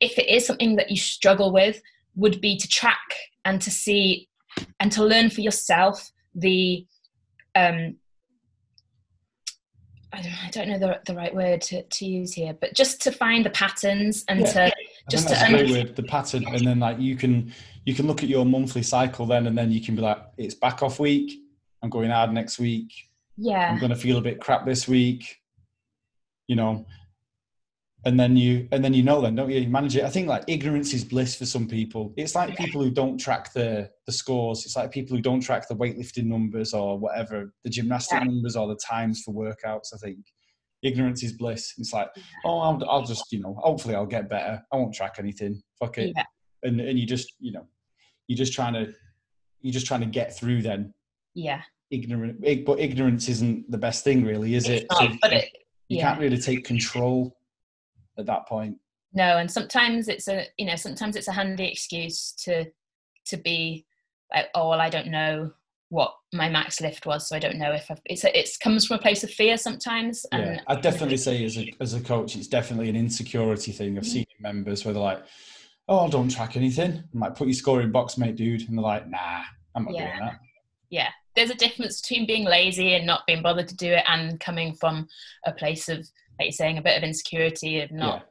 if 0.00 0.18
it 0.18 0.28
is 0.28 0.44
something 0.44 0.74
that 0.74 0.90
you 0.90 0.96
struggle 0.96 1.52
with 1.52 1.80
would 2.16 2.40
be 2.40 2.56
to 2.56 2.66
track 2.66 3.14
and 3.44 3.62
to 3.62 3.70
see 3.70 4.28
and 4.80 4.90
to 4.90 5.04
learn 5.04 5.30
for 5.30 5.40
yourself 5.40 6.10
the 6.34 6.84
um 7.54 7.96
I 10.16 10.22
don't, 10.22 10.44
I 10.44 10.50
don't 10.50 10.68
know 10.68 10.78
the, 10.78 11.00
the 11.04 11.14
right 11.14 11.34
word 11.34 11.60
to, 11.62 11.82
to 11.82 12.06
use 12.06 12.32
here, 12.32 12.56
but 12.58 12.72
just 12.72 13.02
to 13.02 13.12
find 13.12 13.44
the 13.44 13.50
patterns 13.50 14.24
and 14.28 14.40
yeah. 14.40 14.52
to 14.52 14.72
just 15.10 15.28
to 15.28 15.34
the 15.94 16.02
pattern, 16.02 16.46
and 16.48 16.66
then 16.66 16.80
like 16.80 16.98
you 16.98 17.16
can 17.16 17.52
you 17.84 17.94
can 17.94 18.06
look 18.06 18.22
at 18.22 18.28
your 18.28 18.46
monthly 18.46 18.82
cycle 18.82 19.26
then, 19.26 19.46
and 19.46 19.56
then 19.56 19.70
you 19.70 19.80
can 19.80 19.94
be 19.94 20.02
like, 20.02 20.18
it's 20.38 20.54
back 20.54 20.82
off 20.82 20.98
week. 20.98 21.38
I'm 21.82 21.90
going 21.90 22.10
hard 22.10 22.32
next 22.32 22.58
week. 22.58 22.90
Yeah, 23.36 23.70
I'm 23.70 23.78
going 23.78 23.90
to 23.90 23.96
feel 23.96 24.16
a 24.16 24.22
bit 24.22 24.40
crap 24.40 24.64
this 24.64 24.88
week. 24.88 25.40
You 26.48 26.56
know, 26.56 26.86
and 28.06 28.18
then 28.18 28.36
you 28.36 28.68
and 28.70 28.84
then 28.84 28.94
you 28.94 29.02
know 29.02 29.20
then 29.20 29.34
don't 29.34 29.50
you? 29.50 29.60
you 29.60 29.68
manage 29.68 29.96
it. 29.96 30.04
I 30.04 30.08
think 30.08 30.28
like 30.28 30.44
ignorance 30.46 30.94
is 30.94 31.04
bliss 31.04 31.34
for 31.34 31.44
some 31.44 31.66
people. 31.66 32.14
It's 32.16 32.36
like 32.36 32.56
people 32.56 32.80
who 32.80 32.90
don't 32.90 33.18
track 33.18 33.52
the 33.52 33.90
the 34.06 34.12
scores. 34.12 34.64
It's 34.64 34.76
like 34.76 34.92
people 34.92 35.16
who 35.16 35.22
don't 35.22 35.40
track 35.40 35.66
the 35.68 35.74
weightlifting 35.74 36.26
numbers 36.26 36.72
or 36.72 36.98
whatever 36.98 37.52
the 37.64 37.70
gymnastic 37.70 38.20
yeah. 38.20 38.24
numbers 38.24 38.54
or 38.54 38.68
the 38.68 38.76
times 38.76 39.22
for 39.22 39.34
workouts 39.34 39.92
i 39.92 39.98
think. 39.98 40.18
Ignorance 40.82 41.24
is 41.24 41.32
bliss. 41.32 41.74
It's 41.78 41.92
like 41.92 42.08
oh 42.44 42.60
I'll, 42.60 42.80
I'll, 42.88 43.02
just 43.02 43.24
you 43.32 43.40
know 43.40 43.56
hopefully 43.58 43.96
i'll 43.96 44.06
get 44.06 44.30
better. 44.30 44.62
I 44.72 44.76
won't 44.76 44.94
track 44.94 45.16
anything. 45.18 45.60
Fuck 45.80 45.98
it. 45.98 46.12
Yeah. 46.14 46.24
and 46.62 46.80
and 46.80 46.96
you 46.98 47.06
just 47.06 47.34
you 47.40 47.50
know 47.50 47.66
you're 48.28 48.38
just 48.38 48.52
trying 48.52 48.74
to 48.74 48.92
you're 49.62 49.72
just 49.72 49.86
trying 49.86 50.02
to 50.02 50.06
get 50.06 50.36
through 50.36 50.62
then. 50.62 50.94
Yeah. 51.34 51.62
Ignorant 51.90 52.40
but 52.64 52.78
ignorance 52.78 53.28
isn't 53.28 53.68
the 53.68 53.78
best 53.78 54.04
thing 54.04 54.24
really 54.24 54.54
is 54.54 54.68
it's 54.68 54.82
it? 54.82 54.86
not, 54.90 55.10
so 55.10 55.18
but 55.22 55.32
it, 55.32 55.48
you 55.88 55.98
yeah. 55.98 56.08
can't 56.08 56.20
really 56.20 56.38
take 56.38 56.64
control 56.64 57.35
at 58.18 58.26
that 58.26 58.46
point 58.46 58.76
no 59.12 59.38
and 59.38 59.50
sometimes 59.50 60.08
it's 60.08 60.28
a 60.28 60.46
you 60.58 60.66
know 60.66 60.76
sometimes 60.76 61.16
it's 61.16 61.28
a 61.28 61.32
handy 61.32 61.66
excuse 61.66 62.32
to 62.32 62.64
to 63.24 63.36
be 63.36 63.84
like 64.32 64.48
oh 64.54 64.68
well 64.70 64.80
i 64.80 64.88
don't 64.88 65.08
know 65.08 65.50
what 65.88 66.14
my 66.32 66.48
max 66.48 66.80
lift 66.80 67.06
was 67.06 67.28
so 67.28 67.36
i 67.36 67.38
don't 67.38 67.58
know 67.58 67.72
if 67.72 67.90
I've, 67.90 68.00
it's 68.06 68.24
a, 68.24 68.38
it 68.38 68.50
comes 68.60 68.86
from 68.86 68.96
a 68.96 69.02
place 69.02 69.22
of 69.22 69.30
fear 69.30 69.56
sometimes 69.56 70.26
and 70.32 70.56
yeah, 70.56 70.60
i'd 70.66 70.82
definitely 70.82 71.16
say 71.16 71.44
as 71.44 71.56
a, 71.56 71.72
as 71.80 71.94
a 71.94 72.00
coach 72.00 72.36
it's 72.36 72.48
definitely 72.48 72.88
an 72.88 72.96
insecurity 72.96 73.72
thing 73.72 73.96
of 73.96 74.04
mm-hmm. 74.04 74.12
senior 74.12 74.26
members 74.40 74.84
where 74.84 74.92
they're 74.92 75.02
like 75.02 75.22
oh 75.88 76.06
i 76.06 76.08
don't 76.08 76.28
track 76.28 76.56
anything 76.56 76.92
i 76.92 77.16
might 77.16 77.36
put 77.36 77.46
your 77.46 77.54
score 77.54 77.80
in 77.80 77.92
box 77.92 78.18
mate 78.18 78.36
dude 78.36 78.68
and 78.68 78.76
they're 78.76 78.82
like 78.82 79.08
nah 79.08 79.42
i'm 79.76 79.84
not 79.84 79.94
yeah. 79.94 80.08
doing 80.08 80.20
that 80.20 80.38
yeah 80.90 81.08
there's 81.36 81.50
a 81.50 81.54
difference 81.54 82.00
between 82.00 82.26
being 82.26 82.44
lazy 82.44 82.94
and 82.94 83.06
not 83.06 83.26
being 83.26 83.42
bothered 83.42 83.68
to 83.68 83.76
do 83.76 83.92
it 83.92 84.02
and 84.08 84.40
coming 84.40 84.74
from 84.74 85.06
a 85.44 85.52
place 85.52 85.88
of 85.88 86.08
like 86.38 86.46
you're 86.46 86.52
saying, 86.52 86.78
a 86.78 86.82
bit 86.82 86.96
of 86.96 87.02
insecurity 87.02 87.80
of 87.80 87.90
not 87.90 88.18
yeah. 88.18 88.22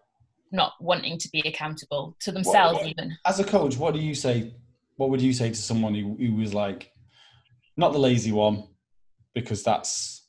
not 0.51 0.73
wanting 0.79 1.17
to 1.17 1.29
be 1.29 1.41
accountable 1.41 2.15
to 2.19 2.31
themselves 2.31 2.75
what, 2.75 2.83
what, 2.83 2.91
even. 2.91 3.17
As 3.25 3.39
a 3.39 3.43
coach, 3.43 3.77
what 3.77 3.93
do 3.93 3.99
you 3.99 4.15
say? 4.15 4.53
What 4.97 5.09
would 5.09 5.21
you 5.21 5.33
say 5.33 5.49
to 5.49 5.55
someone 5.55 5.93
who, 5.93 6.15
who 6.17 6.35
was 6.35 6.53
like, 6.53 6.91
not 7.75 7.91
the 7.91 7.99
lazy 7.99 8.31
one, 8.31 8.67
because 9.33 9.63
that's 9.63 10.27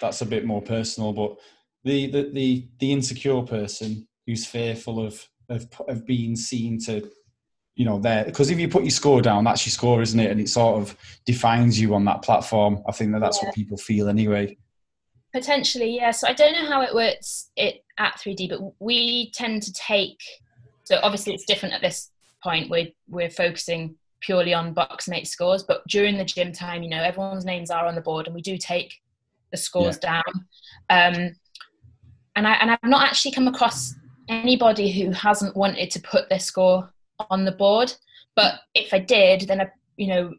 that's 0.00 0.20
a 0.20 0.26
bit 0.26 0.44
more 0.44 0.62
personal, 0.62 1.12
but 1.12 1.36
the 1.84 2.10
the 2.10 2.30
the, 2.32 2.68
the 2.78 2.92
insecure 2.92 3.42
person 3.42 4.06
who's 4.26 4.46
fearful 4.46 5.04
of, 5.04 5.28
of 5.48 5.66
of 5.88 6.06
being 6.06 6.36
seen 6.36 6.78
to 6.80 7.10
you 7.74 7.84
know 7.84 7.98
there 7.98 8.24
because 8.24 8.50
if 8.50 8.58
you 8.58 8.68
put 8.68 8.82
your 8.82 8.90
score 8.90 9.22
down 9.22 9.44
that's 9.44 9.64
your 9.64 9.70
score 9.70 10.02
isn't 10.02 10.20
it 10.20 10.30
and 10.30 10.40
it 10.40 10.48
sort 10.48 10.80
of 10.80 10.96
defines 11.24 11.80
you 11.80 11.94
on 11.94 12.04
that 12.04 12.22
platform 12.22 12.82
i 12.86 12.92
think 12.92 13.12
that 13.12 13.20
that's 13.20 13.38
yeah. 13.40 13.48
what 13.48 13.54
people 13.54 13.78
feel 13.78 14.08
anyway 14.08 14.56
Potentially, 15.32 15.96
yeah. 15.96 16.10
So 16.10 16.28
I 16.28 16.34
don't 16.34 16.52
know 16.52 16.66
how 16.66 16.82
it 16.82 16.94
works 16.94 17.50
it 17.56 17.84
at 17.98 18.18
3D, 18.18 18.50
but 18.50 18.74
we 18.80 19.30
tend 19.32 19.62
to 19.62 19.72
take. 19.72 20.20
So 20.84 21.00
obviously, 21.02 21.32
it's 21.32 21.46
different 21.46 21.74
at 21.74 21.80
this 21.80 22.10
point. 22.42 22.68
We're 22.68 22.88
we're 23.08 23.30
focusing 23.30 23.94
purely 24.20 24.52
on 24.52 24.74
box 24.74 25.08
mate 25.08 25.26
scores, 25.26 25.62
but 25.62 25.86
during 25.88 26.18
the 26.18 26.24
gym 26.24 26.52
time, 26.52 26.82
you 26.82 26.90
know, 26.90 27.02
everyone's 27.02 27.44
names 27.44 27.70
are 27.70 27.86
on 27.86 27.94
the 27.94 28.00
board, 28.00 28.26
and 28.26 28.34
we 28.34 28.42
do 28.42 28.58
take 28.58 29.00
the 29.52 29.56
scores 29.56 29.98
yeah. 30.02 30.20
down. 30.20 30.46
Um, 30.90 31.36
and 32.36 32.46
I 32.46 32.52
and 32.54 32.70
I've 32.70 32.78
not 32.82 33.06
actually 33.06 33.32
come 33.32 33.48
across 33.48 33.94
anybody 34.28 34.92
who 34.92 35.12
hasn't 35.12 35.56
wanted 35.56 35.90
to 35.92 36.00
put 36.00 36.28
their 36.28 36.40
score 36.40 36.92
on 37.30 37.44
the 37.44 37.52
board. 37.52 37.92
But 38.34 38.60
if 38.74 38.94
I 38.94 38.98
did, 38.98 39.42
then 39.42 39.60
I, 39.60 39.70
you 39.96 40.08
know, 40.08 40.34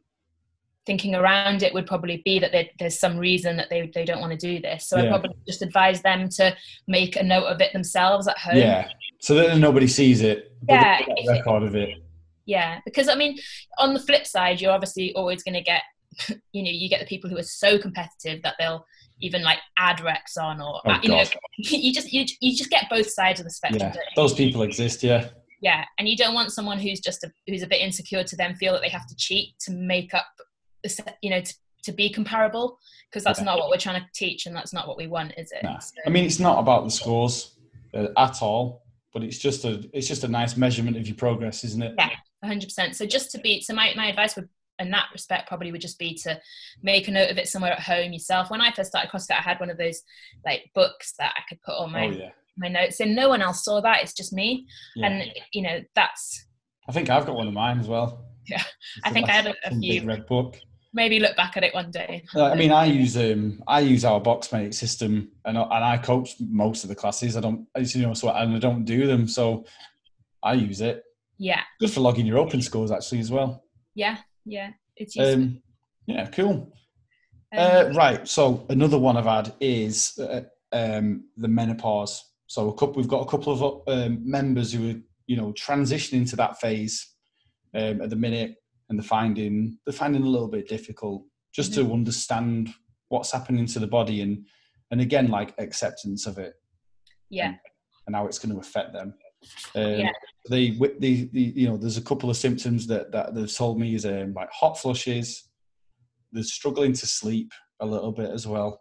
thinking 0.85 1.15
around 1.15 1.63
it 1.63 1.73
would 1.73 1.85
probably 1.85 2.21
be 2.25 2.39
that 2.39 2.51
there's 2.79 2.99
some 2.99 3.17
reason 3.17 3.55
that 3.57 3.69
they, 3.69 3.89
they 3.93 4.05
don't 4.05 4.19
want 4.19 4.31
to 4.31 4.37
do 4.37 4.59
this. 4.61 4.87
So 4.87 4.97
yeah. 4.97 5.05
I 5.05 5.07
probably 5.09 5.35
just 5.47 5.61
advise 5.61 6.01
them 6.01 6.27
to 6.29 6.55
make 6.87 7.15
a 7.15 7.23
note 7.23 7.45
of 7.45 7.61
it 7.61 7.71
themselves 7.73 8.27
at 8.27 8.37
home. 8.37 8.57
Yeah. 8.57 8.89
So 9.19 9.35
that 9.35 9.57
nobody 9.57 9.87
sees 9.87 10.21
it. 10.21 10.51
Yeah. 10.67 11.01
record 11.27 11.63
of 11.63 11.75
it. 11.75 12.03
Yeah. 12.45 12.79
Because 12.85 13.07
I 13.07 13.15
mean, 13.15 13.37
on 13.77 13.93
the 13.93 13.99
flip 13.99 14.25
side, 14.25 14.59
you're 14.59 14.73
obviously 14.73 15.13
always 15.13 15.43
going 15.43 15.55
to 15.55 15.61
get, 15.61 15.83
you 16.51 16.63
know, 16.63 16.71
you 16.71 16.89
get 16.89 16.99
the 16.99 17.05
people 17.05 17.29
who 17.29 17.37
are 17.37 17.43
so 17.43 17.77
competitive 17.77 18.41
that 18.43 18.55
they'll 18.59 18.85
even 19.21 19.41
like 19.41 19.59
add 19.77 19.99
recs 19.99 20.37
on 20.41 20.59
or, 20.59 20.81
oh, 20.85 20.91
uh, 20.91 20.99
you 21.01 21.09
God. 21.09 21.29
know, 21.29 21.39
you 21.57 21.93
just, 21.93 22.11
you, 22.11 22.25
you 22.41 22.57
just 22.57 22.69
get 22.69 22.89
both 22.89 23.09
sides 23.09 23.39
of 23.39 23.45
the 23.45 23.51
spectrum. 23.51 23.91
Yeah. 23.95 24.01
Those 24.17 24.33
people 24.33 24.63
exist. 24.63 25.01
Yeah. 25.01 25.29
Yeah. 25.61 25.85
And 25.97 26.09
you 26.09 26.17
don't 26.17 26.33
want 26.33 26.51
someone 26.51 26.77
who's 26.77 26.99
just 26.99 27.23
a, 27.23 27.31
who's 27.47 27.63
a 27.63 27.67
bit 27.67 27.79
insecure 27.79 28.25
to 28.25 28.35
then 28.35 28.55
feel 28.55 28.73
that 28.73 28.81
they 28.81 28.89
have 28.89 29.07
to 29.07 29.15
cheat 29.15 29.57
to 29.61 29.71
make 29.71 30.13
up 30.13 30.25
you 31.21 31.29
know 31.29 31.41
to, 31.41 31.53
to 31.83 31.91
be 31.91 32.09
comparable 32.09 32.79
because 33.09 33.23
that's 33.23 33.39
yeah. 33.39 33.45
not 33.45 33.59
what 33.59 33.69
we're 33.69 33.77
trying 33.77 34.01
to 34.01 34.07
teach 34.13 34.45
and 34.45 34.55
that's 34.55 34.73
not 34.73 34.87
what 34.87 34.97
we 34.97 35.07
want 35.07 35.33
is 35.37 35.51
it 35.51 35.63
nah. 35.63 35.79
so, 35.79 35.93
i 36.05 36.09
mean 36.09 36.25
it's 36.25 36.39
not 36.39 36.59
about 36.59 36.83
the 36.83 36.91
scores 36.91 37.55
uh, 37.93 38.07
at 38.17 38.41
all 38.41 38.83
but 39.13 39.23
it's 39.23 39.37
just 39.37 39.65
a 39.65 39.87
it's 39.93 40.07
just 40.07 40.23
a 40.23 40.27
nice 40.27 40.57
measurement 40.57 40.97
of 40.97 41.07
your 41.07 41.15
progress 41.15 41.63
isn't 41.63 41.83
it 41.83 41.93
yeah 41.97 42.09
100% 42.43 42.93
so 42.93 43.05
just 43.05 43.31
to 43.31 43.39
be 43.39 43.61
so 43.61 43.73
my, 43.73 43.93
my 43.95 44.07
advice 44.07 44.35
would 44.35 44.49
in 44.79 44.89
that 44.91 45.07
respect 45.13 45.47
probably 45.47 45.71
would 45.71 45.81
just 45.81 45.99
be 45.99 46.13
to 46.15 46.39
make 46.81 47.07
a 47.07 47.11
note 47.11 47.29
of 47.29 47.37
it 47.37 47.47
somewhere 47.47 47.71
at 47.71 47.79
home 47.79 48.11
yourself 48.11 48.49
when 48.49 48.61
i 48.61 48.71
first 48.71 48.89
started 48.89 49.09
crossfit 49.09 49.37
i 49.37 49.41
had 49.41 49.59
one 49.59 49.69
of 49.69 49.77
those 49.77 50.01
like 50.45 50.69
books 50.73 51.13
that 51.19 51.33
i 51.37 51.41
could 51.47 51.61
put 51.61 51.75
on 51.75 51.91
my 51.91 52.07
oh, 52.07 52.11
yeah. 52.11 52.29
my 52.57 52.67
notes 52.67 52.99
and 52.99 53.15
no 53.15 53.29
one 53.29 53.41
else 53.41 53.63
saw 53.63 53.79
that 53.81 54.01
it's 54.01 54.13
just 54.13 54.33
me 54.33 54.65
yeah. 54.95 55.07
and 55.07 55.31
you 55.53 55.61
know 55.61 55.79
that's 55.95 56.45
i 56.89 56.91
think 56.91 57.09
i've 57.09 57.25
got 57.25 57.35
one 57.35 57.47
of 57.47 57.53
mine 57.53 57.79
as 57.79 57.87
well 57.87 58.25
yeah 58.47 58.63
i 59.03 59.11
think 59.11 59.29
i 59.29 59.31
had 59.31 59.47
a, 59.47 59.55
a 59.65 59.79
few 59.79 60.03
red 60.05 60.25
book 60.25 60.57
maybe 60.93 61.19
look 61.19 61.35
back 61.35 61.57
at 61.57 61.63
it 61.63 61.73
one 61.73 61.91
day. 61.91 62.23
I 62.35 62.55
mean, 62.55 62.71
I 62.71 62.85
use 62.85 63.17
um, 63.17 63.61
I 63.67 63.79
use 63.79 64.05
our 64.05 64.21
boxmate 64.21 64.73
system, 64.73 65.29
and 65.45 65.57
and 65.57 65.83
I 65.83 65.97
coach 65.97 66.35
most 66.39 66.83
of 66.83 66.89
the 66.89 66.95
classes. 66.95 67.35
I 67.35 67.41
don't, 67.41 67.67
you 67.77 68.03
know, 68.03 68.13
so 68.13 68.29
and 68.29 68.55
I 68.55 68.59
don't 68.59 68.85
do 68.85 69.07
them, 69.07 69.27
so 69.27 69.65
I 70.41 70.53
use 70.53 70.81
it. 70.81 71.03
Yeah. 71.37 71.61
Good 71.79 71.91
for 71.91 72.01
logging 72.01 72.25
your 72.25 72.37
open 72.37 72.61
scores 72.61 72.91
actually 72.91 73.19
as 73.19 73.31
well. 73.31 73.63
Yeah, 73.95 74.17
yeah, 74.45 74.71
it's 74.95 75.15
useful. 75.15 75.33
Um, 75.33 75.61
yeah, 76.05 76.27
cool. 76.27 76.73
Um, 77.55 77.59
uh, 77.59 77.91
right. 77.95 78.27
So 78.27 78.65
another 78.69 78.97
one 78.97 79.17
I've 79.17 79.25
had 79.25 79.53
is 79.59 80.17
uh, 80.19 80.41
um, 80.71 81.25
the 81.37 81.47
menopause. 81.47 82.23
So 82.47 82.69
a 82.69 82.73
couple, 82.73 82.95
we've 82.95 83.07
got 83.07 83.21
a 83.21 83.29
couple 83.29 83.53
of 83.53 83.87
um, 83.87 84.19
members 84.23 84.73
who 84.73 84.91
are, 84.91 84.99
you 85.27 85.37
know, 85.37 85.53
transitioning 85.53 86.29
to 86.29 86.35
that 86.35 86.59
phase 86.59 87.13
um, 87.73 88.01
at 88.01 88.09
the 88.09 88.15
minute 88.15 88.55
and 88.93 88.99
they're 88.99 89.07
finding 89.07 89.75
they're 89.85 89.93
finding 89.93 90.21
a 90.21 90.29
little 90.29 90.47
bit 90.47 90.69
difficult 90.69 91.23
just 91.51 91.71
mm-hmm. 91.71 91.87
to 91.87 91.93
understand 91.93 92.69
what's 93.09 93.31
happening 93.31 93.65
to 93.65 93.79
the 93.79 93.87
body 93.87 94.21
and 94.21 94.45
and 94.91 95.01
again 95.01 95.29
like 95.29 95.55
acceptance 95.57 96.27
of 96.27 96.37
it. 96.37 96.53
Yeah. 97.31 97.47
And, 97.47 97.57
and 98.05 98.15
how 98.15 98.27
it's 98.27 98.37
going 98.37 98.53
to 98.53 98.61
affect 98.61 98.93
them. 98.93 99.15
Um, 99.75 99.99
yeah. 99.99 100.11
they, 100.49 100.69
the, 100.99 101.27
the, 101.31 101.39
you 101.55 101.67
know 101.67 101.75
there's 101.75 101.97
a 101.97 102.01
couple 102.01 102.29
of 102.29 102.37
symptoms 102.37 102.85
that 102.87 103.11
that 103.11 103.33
they've 103.33 103.51
told 103.51 103.79
me 103.79 103.95
is 103.95 104.05
um, 104.05 104.33
like 104.35 104.51
hot 104.51 104.77
flushes. 104.77 105.49
They're 106.31 106.43
struggling 106.43 106.93
to 106.93 107.07
sleep 107.07 107.51
a 107.79 107.85
little 107.85 108.11
bit 108.11 108.29
as 108.29 108.45
well. 108.45 108.79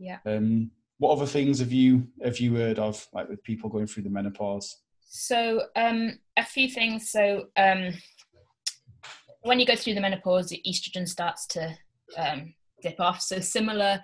Yeah. 0.00 0.18
Um 0.26 0.72
what 0.98 1.12
other 1.12 1.26
things 1.26 1.60
have 1.60 1.72
you 1.72 2.08
have 2.24 2.40
you 2.40 2.56
heard 2.56 2.80
of 2.80 3.06
like 3.12 3.28
with 3.28 3.42
people 3.44 3.70
going 3.70 3.86
through 3.86 4.02
the 4.02 4.10
menopause? 4.10 4.82
So 5.02 5.62
um 5.76 6.18
a 6.36 6.44
few 6.44 6.68
things. 6.68 7.10
So 7.10 7.44
um 7.56 7.92
when 9.42 9.60
you 9.60 9.66
go 9.66 9.76
through 9.76 9.94
the 9.94 10.00
menopause, 10.00 10.48
the 10.48 10.62
estrogen 10.66 11.08
starts 11.08 11.46
to 11.48 11.76
um, 12.16 12.54
dip 12.82 13.00
off. 13.00 13.20
So 13.20 13.40
similar 13.40 14.02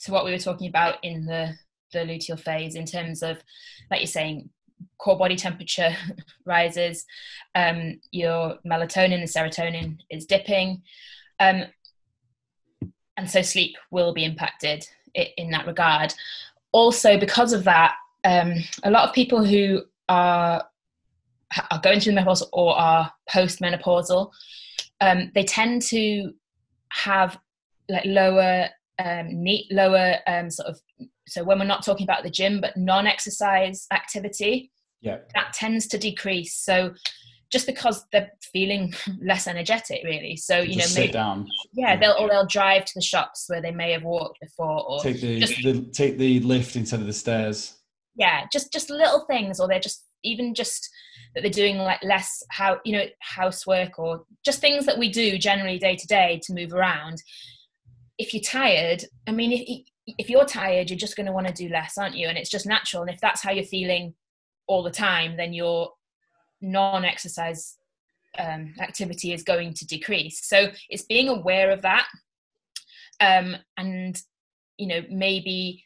to 0.00 0.12
what 0.12 0.24
we 0.24 0.30
were 0.30 0.38
talking 0.38 0.68
about 0.68 1.02
in 1.02 1.26
the 1.26 1.54
the 1.92 2.00
luteal 2.00 2.38
phase, 2.38 2.74
in 2.74 2.84
terms 2.84 3.22
of, 3.22 3.38
like 3.90 4.00
you're 4.00 4.06
saying, 4.06 4.50
core 4.98 5.16
body 5.16 5.36
temperature 5.36 5.96
rises, 6.44 7.06
um, 7.54 7.98
your 8.12 8.58
melatonin 8.66 9.14
and 9.14 9.24
serotonin 9.24 9.96
is 10.10 10.26
dipping, 10.26 10.82
um, 11.40 11.64
and 13.16 13.28
so 13.28 13.42
sleep 13.42 13.76
will 13.90 14.12
be 14.12 14.24
impacted 14.24 14.86
in 15.14 15.50
that 15.50 15.66
regard. 15.66 16.14
Also, 16.72 17.18
because 17.18 17.52
of 17.52 17.64
that, 17.64 17.94
um, 18.24 18.54
a 18.84 18.90
lot 18.90 19.08
of 19.08 19.14
people 19.14 19.44
who 19.44 19.82
are 20.08 20.64
are 21.70 21.80
going 21.80 22.00
through 22.00 22.12
the 22.12 22.16
menopause 22.16 22.46
or 22.52 22.76
are 22.78 23.12
postmenopausal, 23.30 24.30
um, 25.00 25.30
they 25.34 25.44
tend 25.44 25.82
to 25.82 26.32
have 26.90 27.38
like 27.88 28.04
lower 28.04 28.68
um, 28.98 29.42
neat, 29.42 29.66
lower 29.70 30.16
um, 30.26 30.50
sort 30.50 30.68
of. 30.68 30.80
So 31.26 31.44
when 31.44 31.58
we're 31.58 31.66
not 31.66 31.84
talking 31.84 32.04
about 32.04 32.22
the 32.22 32.30
gym, 32.30 32.60
but 32.60 32.76
non-exercise 32.76 33.86
activity, 33.92 34.72
yeah, 35.00 35.18
that 35.34 35.52
tends 35.52 35.86
to 35.88 35.98
decrease. 35.98 36.54
So 36.54 36.94
just 37.50 37.66
because 37.66 38.04
they're 38.12 38.30
feeling 38.52 38.92
less 39.22 39.46
energetic, 39.46 40.02
really. 40.04 40.36
So 40.36 40.58
you 40.58 40.74
just 40.74 40.96
know, 40.96 41.02
maybe, 41.02 41.12
down. 41.12 41.46
Yeah, 41.72 41.96
they'll 41.96 42.16
or 42.18 42.28
they'll 42.28 42.46
drive 42.46 42.84
to 42.84 42.92
the 42.94 43.02
shops 43.02 43.44
where 43.48 43.62
they 43.62 43.70
may 43.70 43.92
have 43.92 44.02
walked 44.02 44.40
before, 44.40 44.88
or 44.88 45.00
take 45.00 45.20
the, 45.20 45.40
just, 45.40 45.62
the 45.62 45.82
take 45.92 46.18
the 46.18 46.40
lift 46.40 46.76
instead 46.76 47.00
of 47.00 47.06
the 47.06 47.12
stairs. 47.12 47.78
Yeah, 48.16 48.46
just 48.52 48.72
just 48.72 48.90
little 48.90 49.24
things, 49.26 49.60
or 49.60 49.68
they're 49.68 49.80
just 49.80 50.04
even 50.24 50.54
just 50.54 50.90
that 51.38 51.42
they're 51.42 51.50
doing 51.50 51.78
like 51.78 52.02
less 52.02 52.42
how 52.50 52.78
you 52.84 52.92
know 52.92 53.04
housework 53.20 53.98
or 53.98 54.24
just 54.44 54.60
things 54.60 54.86
that 54.86 54.98
we 54.98 55.10
do 55.10 55.38
generally 55.38 55.78
day 55.78 55.96
to 55.96 56.06
day 56.06 56.40
to 56.44 56.54
move 56.54 56.72
around. 56.74 57.22
If 58.18 58.34
you're 58.34 58.42
tired 58.42 59.04
i 59.28 59.30
mean 59.30 59.52
if, 59.52 59.84
if 60.18 60.28
you're 60.28 60.44
tired 60.44 60.90
you're 60.90 60.98
just 60.98 61.16
going 61.16 61.26
to 61.26 61.32
want 61.32 61.46
to 61.46 61.52
do 61.52 61.68
less 61.68 61.96
aren't 61.96 62.16
you? 62.16 62.28
And 62.28 62.36
it's 62.36 62.50
just 62.50 62.66
natural. 62.66 63.02
And 63.02 63.10
if 63.10 63.20
that's 63.20 63.42
how 63.42 63.52
you're 63.52 63.64
feeling 63.64 64.14
all 64.66 64.82
the 64.82 64.90
time 64.90 65.36
then 65.36 65.52
your 65.52 65.92
non-exercise 66.60 67.76
um, 68.38 68.74
activity 68.80 69.32
is 69.32 69.42
going 69.42 69.72
to 69.74 69.86
decrease. 69.86 70.46
So 70.46 70.68
it's 70.90 71.04
being 71.04 71.28
aware 71.28 71.70
of 71.70 71.82
that 71.82 72.06
um, 73.20 73.56
and 73.76 74.20
you 74.76 74.86
know 74.86 75.02
maybe 75.10 75.84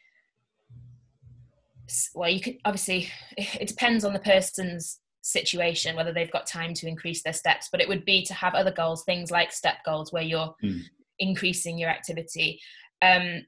well 2.13 2.29
you 2.29 2.39
could 2.39 2.57
obviously 2.65 3.09
it 3.37 3.67
depends 3.67 4.05
on 4.05 4.13
the 4.13 4.19
person's 4.19 4.99
situation 5.25 5.95
whether 5.95 6.11
they've 6.11 6.31
got 6.31 6.45
time 6.45 6.73
to 6.73 6.85
increase 6.85 7.23
their 7.23 7.31
steps 7.31 7.69
but 7.71 7.79
it 7.79 7.87
would 7.87 8.03
be 8.03 8.25
to 8.25 8.33
have 8.33 8.53
other 8.53 8.71
goals 8.71 9.03
things 9.05 9.31
like 9.31 9.53
step 9.53 9.77
goals 9.85 10.11
where 10.11 10.21
you're 10.23 10.53
mm. 10.61 10.81
increasing 11.19 11.77
your 11.77 11.89
activity. 11.89 12.59
Um, 13.01 13.45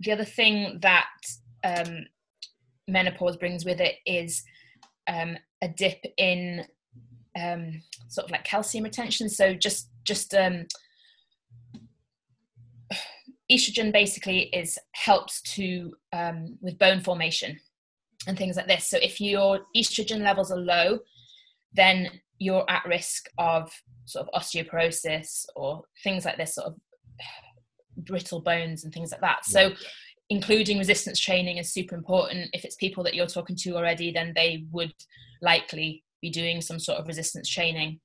the 0.00 0.12
other 0.12 0.24
thing 0.24 0.78
that 0.82 1.08
um, 1.64 2.04
menopause 2.88 3.36
brings 3.36 3.64
with 3.64 3.80
it 3.80 3.96
is 4.06 4.42
um, 5.08 5.36
a 5.62 5.68
dip 5.68 6.04
in 6.18 6.64
um, 7.38 7.82
sort 8.08 8.26
of 8.26 8.30
like 8.30 8.44
calcium 8.44 8.84
retention. 8.84 9.28
So 9.28 9.54
just 9.54 9.88
just 10.04 10.34
um, 10.34 10.66
estrogen 13.50 13.92
basically 13.92 14.42
is 14.54 14.78
helps 14.92 15.42
to 15.54 15.94
um, 16.12 16.58
with 16.60 16.78
bone 16.78 17.00
formation 17.00 17.60
and 18.26 18.36
things 18.36 18.56
like 18.56 18.68
this. 18.68 18.88
So 18.88 18.98
if 18.98 19.20
your 19.20 19.60
estrogen 19.76 20.22
levels 20.22 20.50
are 20.50 20.58
low, 20.58 20.98
then 21.72 22.10
you're 22.38 22.68
at 22.68 22.84
risk 22.86 23.28
of 23.38 23.70
sort 24.06 24.26
of 24.26 24.40
osteoporosis 24.40 25.46
or 25.56 25.82
things 26.02 26.24
like 26.24 26.36
this, 26.36 26.54
sort 26.54 26.68
of 26.68 26.74
brittle 27.96 28.40
bones 28.40 28.84
and 28.84 28.92
things 28.92 29.12
like 29.12 29.20
that. 29.20 29.44
So 29.44 29.72
including 30.30 30.78
resistance 30.78 31.18
training 31.18 31.58
is 31.58 31.72
super 31.72 31.94
important. 31.94 32.50
If 32.52 32.64
it's 32.64 32.76
people 32.76 33.04
that 33.04 33.14
you're 33.14 33.26
talking 33.26 33.56
to 33.56 33.76
already, 33.76 34.12
then 34.12 34.32
they 34.34 34.64
would 34.70 34.94
likely 35.42 36.04
be 36.22 36.30
doing 36.30 36.60
some 36.60 36.78
sort 36.78 36.98
of 36.98 37.06
resistance 37.06 37.48
training 37.48 38.00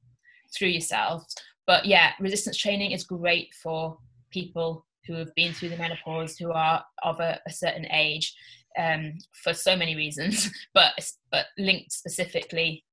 through 0.56 0.70
yourself. 0.70 1.26
But 1.68 1.86
yeah, 1.86 2.12
resistance 2.20 2.58
training 2.58 2.92
is 2.92 3.04
great 3.04 3.50
for 3.62 3.98
people 4.32 4.86
who 5.08 5.14
have 5.14 5.34
been 5.36 5.54
through 5.54 5.70
the 5.70 5.78
menopause, 5.78 6.38
who 6.38 6.52
are 6.52 6.84
of 7.04 7.20
a, 7.20 7.40
a 7.48 7.52
certain 7.52 7.86
age, 7.92 8.34
um, 8.78 9.14
for 9.44 9.54
so 9.54 9.76
many 9.76 9.96
reasons, 9.96 10.52
but 10.74 10.94
but 11.32 11.48
linked 11.58 11.92
specifically 11.92 12.84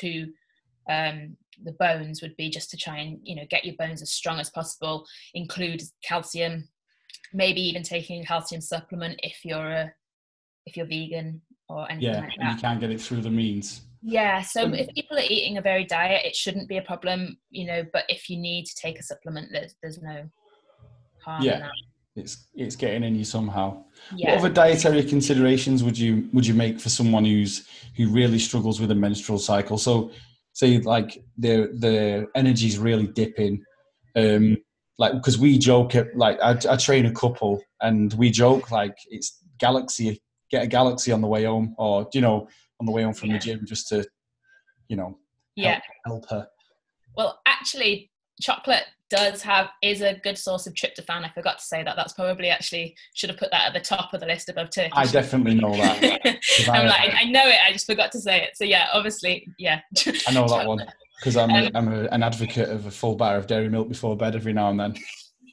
to 0.00 0.28
um, 0.90 1.36
the 1.64 1.72
bones 1.72 2.22
would 2.22 2.36
be 2.36 2.50
just 2.50 2.70
to 2.70 2.76
try 2.76 2.98
and 2.98 3.18
you 3.22 3.36
know 3.36 3.44
get 3.50 3.64
your 3.64 3.74
bones 3.78 4.02
as 4.02 4.12
strong 4.12 4.38
as 4.38 4.50
possible. 4.50 5.06
Include 5.34 5.82
calcium, 6.02 6.68
maybe 7.32 7.60
even 7.60 7.82
taking 7.82 8.22
a 8.22 8.26
calcium 8.26 8.60
supplement 8.60 9.20
if 9.22 9.44
you're 9.44 9.70
a 9.70 9.92
if 10.66 10.76
you're 10.76 10.86
vegan 10.86 11.40
or 11.68 11.90
anything 11.90 12.14
yeah, 12.14 12.20
like 12.20 12.30
that. 12.30 12.40
and 12.40 12.56
you 12.56 12.60
can't 12.60 12.80
get 12.80 12.90
it 12.90 13.00
through 13.00 13.22
the 13.22 13.30
means. 13.30 13.82
Yeah, 14.00 14.42
so 14.42 14.64
um, 14.64 14.74
if 14.74 14.88
people 14.94 15.18
are 15.18 15.24
eating 15.28 15.58
a 15.58 15.60
varied 15.60 15.88
diet, 15.88 16.24
it 16.24 16.36
shouldn't 16.36 16.68
be 16.68 16.76
a 16.76 16.82
problem, 16.82 17.36
you 17.50 17.66
know. 17.66 17.84
But 17.92 18.04
if 18.08 18.30
you 18.30 18.36
need 18.36 18.66
to 18.66 18.74
take 18.76 18.98
a 18.98 19.02
supplement, 19.02 19.48
there's 19.52 19.74
there's 19.82 20.00
no 20.00 20.28
harm 21.24 21.42
yeah. 21.42 21.54
in 21.54 21.60
that 21.60 21.70
it's 22.18 22.48
it's 22.54 22.76
getting 22.76 23.04
in 23.04 23.16
you 23.16 23.24
somehow. 23.24 23.84
Yeah. 24.14 24.30
What 24.30 24.38
other 24.38 24.48
dietary 24.50 25.04
considerations 25.04 25.82
would 25.82 25.98
you 25.98 26.28
would 26.32 26.46
you 26.46 26.54
make 26.54 26.80
for 26.80 26.88
someone 26.88 27.24
who's 27.24 27.66
who 27.96 28.08
really 28.08 28.38
struggles 28.38 28.80
with 28.80 28.90
a 28.90 28.94
menstrual 28.94 29.38
cycle? 29.38 29.78
So 29.78 30.10
say 30.52 30.78
like 30.78 31.22
their 31.36 31.68
their 31.68 32.26
energy's 32.34 32.78
really 32.78 33.06
dipping. 33.06 33.62
Um, 34.16 34.58
like 34.98 35.12
because 35.12 35.38
we 35.38 35.58
joke 35.58 35.94
at 35.94 36.16
like 36.16 36.38
I, 36.42 36.58
I 36.68 36.76
train 36.76 37.06
a 37.06 37.12
couple 37.12 37.62
and 37.80 38.12
we 38.14 38.30
joke 38.30 38.70
like 38.70 38.96
it's 39.08 39.38
galaxy 39.58 40.20
get 40.50 40.64
a 40.64 40.66
galaxy 40.66 41.12
on 41.12 41.20
the 41.20 41.28
way 41.28 41.44
home 41.44 41.74
or 41.78 42.08
you 42.12 42.20
know 42.20 42.48
on 42.80 42.86
the 42.86 42.92
way 42.92 43.02
home 43.02 43.14
from 43.14 43.30
yeah. 43.30 43.34
the 43.36 43.44
gym 43.44 43.60
just 43.66 43.88
to 43.88 44.04
you 44.88 44.96
know 44.96 45.18
yeah 45.56 45.80
help 46.06 46.28
her 46.30 46.46
well 47.16 47.40
actually 47.46 48.10
chocolate 48.40 48.84
does 49.10 49.42
have 49.42 49.70
is 49.82 50.02
a 50.02 50.14
good 50.22 50.38
source 50.38 50.66
of 50.66 50.74
tryptophan. 50.74 51.24
I 51.24 51.30
forgot 51.34 51.58
to 51.58 51.64
say 51.64 51.82
that. 51.82 51.96
That's 51.96 52.12
probably 52.12 52.48
actually 52.48 52.96
should 53.14 53.30
have 53.30 53.38
put 53.38 53.50
that 53.50 53.66
at 53.66 53.74
the 53.74 53.80
top 53.80 54.12
of 54.12 54.20
the 54.20 54.26
list 54.26 54.48
above 54.48 54.70
turkey. 54.70 54.92
I 54.92 55.06
definitely 55.06 55.54
know 55.54 55.72
that. 55.72 56.02
I'm 56.68 56.70
I, 56.70 56.86
like, 56.86 57.14
I 57.14 57.24
know 57.24 57.46
it. 57.46 57.58
I 57.66 57.72
just 57.72 57.86
forgot 57.86 58.12
to 58.12 58.20
say 58.20 58.42
it. 58.42 58.50
So 58.56 58.64
yeah, 58.64 58.88
obviously, 58.92 59.48
yeah. 59.58 59.80
I 60.26 60.32
know 60.32 60.48
that 60.48 60.66
one 60.66 60.84
because 61.18 61.36
I'm, 61.36 61.50
um, 61.50 61.70
I'm 61.74 61.88
a, 61.92 62.04
an 62.06 62.22
advocate 62.22 62.68
of 62.68 62.86
a 62.86 62.90
full 62.90 63.16
bar 63.16 63.36
of 63.36 63.46
dairy 63.46 63.68
milk 63.68 63.88
before 63.88 64.16
bed 64.16 64.36
every 64.36 64.52
now 64.52 64.70
and 64.70 64.80
then. 64.80 64.96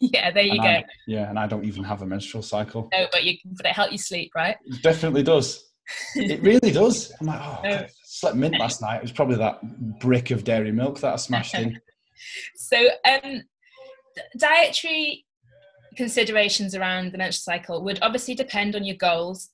Yeah, 0.02 0.30
there 0.30 0.44
you 0.44 0.52
and 0.52 0.62
go. 0.62 0.68
I, 0.68 0.84
yeah, 1.08 1.30
and 1.30 1.40
I 1.40 1.48
don't 1.48 1.64
even 1.64 1.82
have 1.86 2.02
a 2.02 2.06
menstrual 2.06 2.44
cycle. 2.44 2.90
No, 2.92 3.08
but 3.14 3.24
you 3.24 3.38
but 3.46 3.66
it 3.66 3.72
helps 3.72 3.94
you 3.94 3.98
sleep, 3.98 4.34
right? 4.36 4.58
It 4.66 4.84
definitely 4.84 5.24
does. 5.24 5.72
it 6.16 6.42
really 6.42 6.74
does. 6.74 7.14
I'm 7.22 7.28
like, 7.28 7.40
oh, 7.42 7.62
no. 7.64 7.86
slept 8.04 8.36
mint 8.36 8.60
last 8.60 8.82
night. 8.82 8.98
It 8.98 9.04
was 9.04 9.14
probably 9.14 9.38
that 9.38 10.00
brick 10.00 10.32
of 10.32 10.44
dairy 10.44 10.74
milk 10.74 11.00
that 11.00 11.14
I 11.14 11.16
smashed 11.16 11.56
in. 11.56 11.80
So 12.56 12.88
um 13.06 13.44
dietary 14.38 15.26
considerations 15.96 16.76
around 16.76 17.12
the 17.12 17.18
menstrual 17.18 17.56
cycle 17.56 17.84
would 17.84 18.00
obviously 18.02 18.36
depend 18.36 18.76
on 18.76 18.84
your 18.86 18.98
goals, 18.98 19.50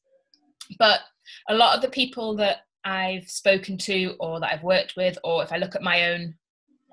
but 0.78 1.02
a 1.50 1.56
lot 1.56 1.76
of 1.76 1.82
the 1.82 1.90
people 1.90 2.36
that 2.36 2.66
I've 2.84 3.30
spoken 3.30 3.78
to 3.80 4.16
or 4.20 4.40
that 4.40 4.52
I've 4.52 4.64
worked 4.64 4.96
with, 4.98 5.18
or 5.24 5.44
if 5.44 5.52
I 5.52 5.58
look 5.58 5.76
at 5.76 5.84
my 5.84 6.12
own 6.12 6.36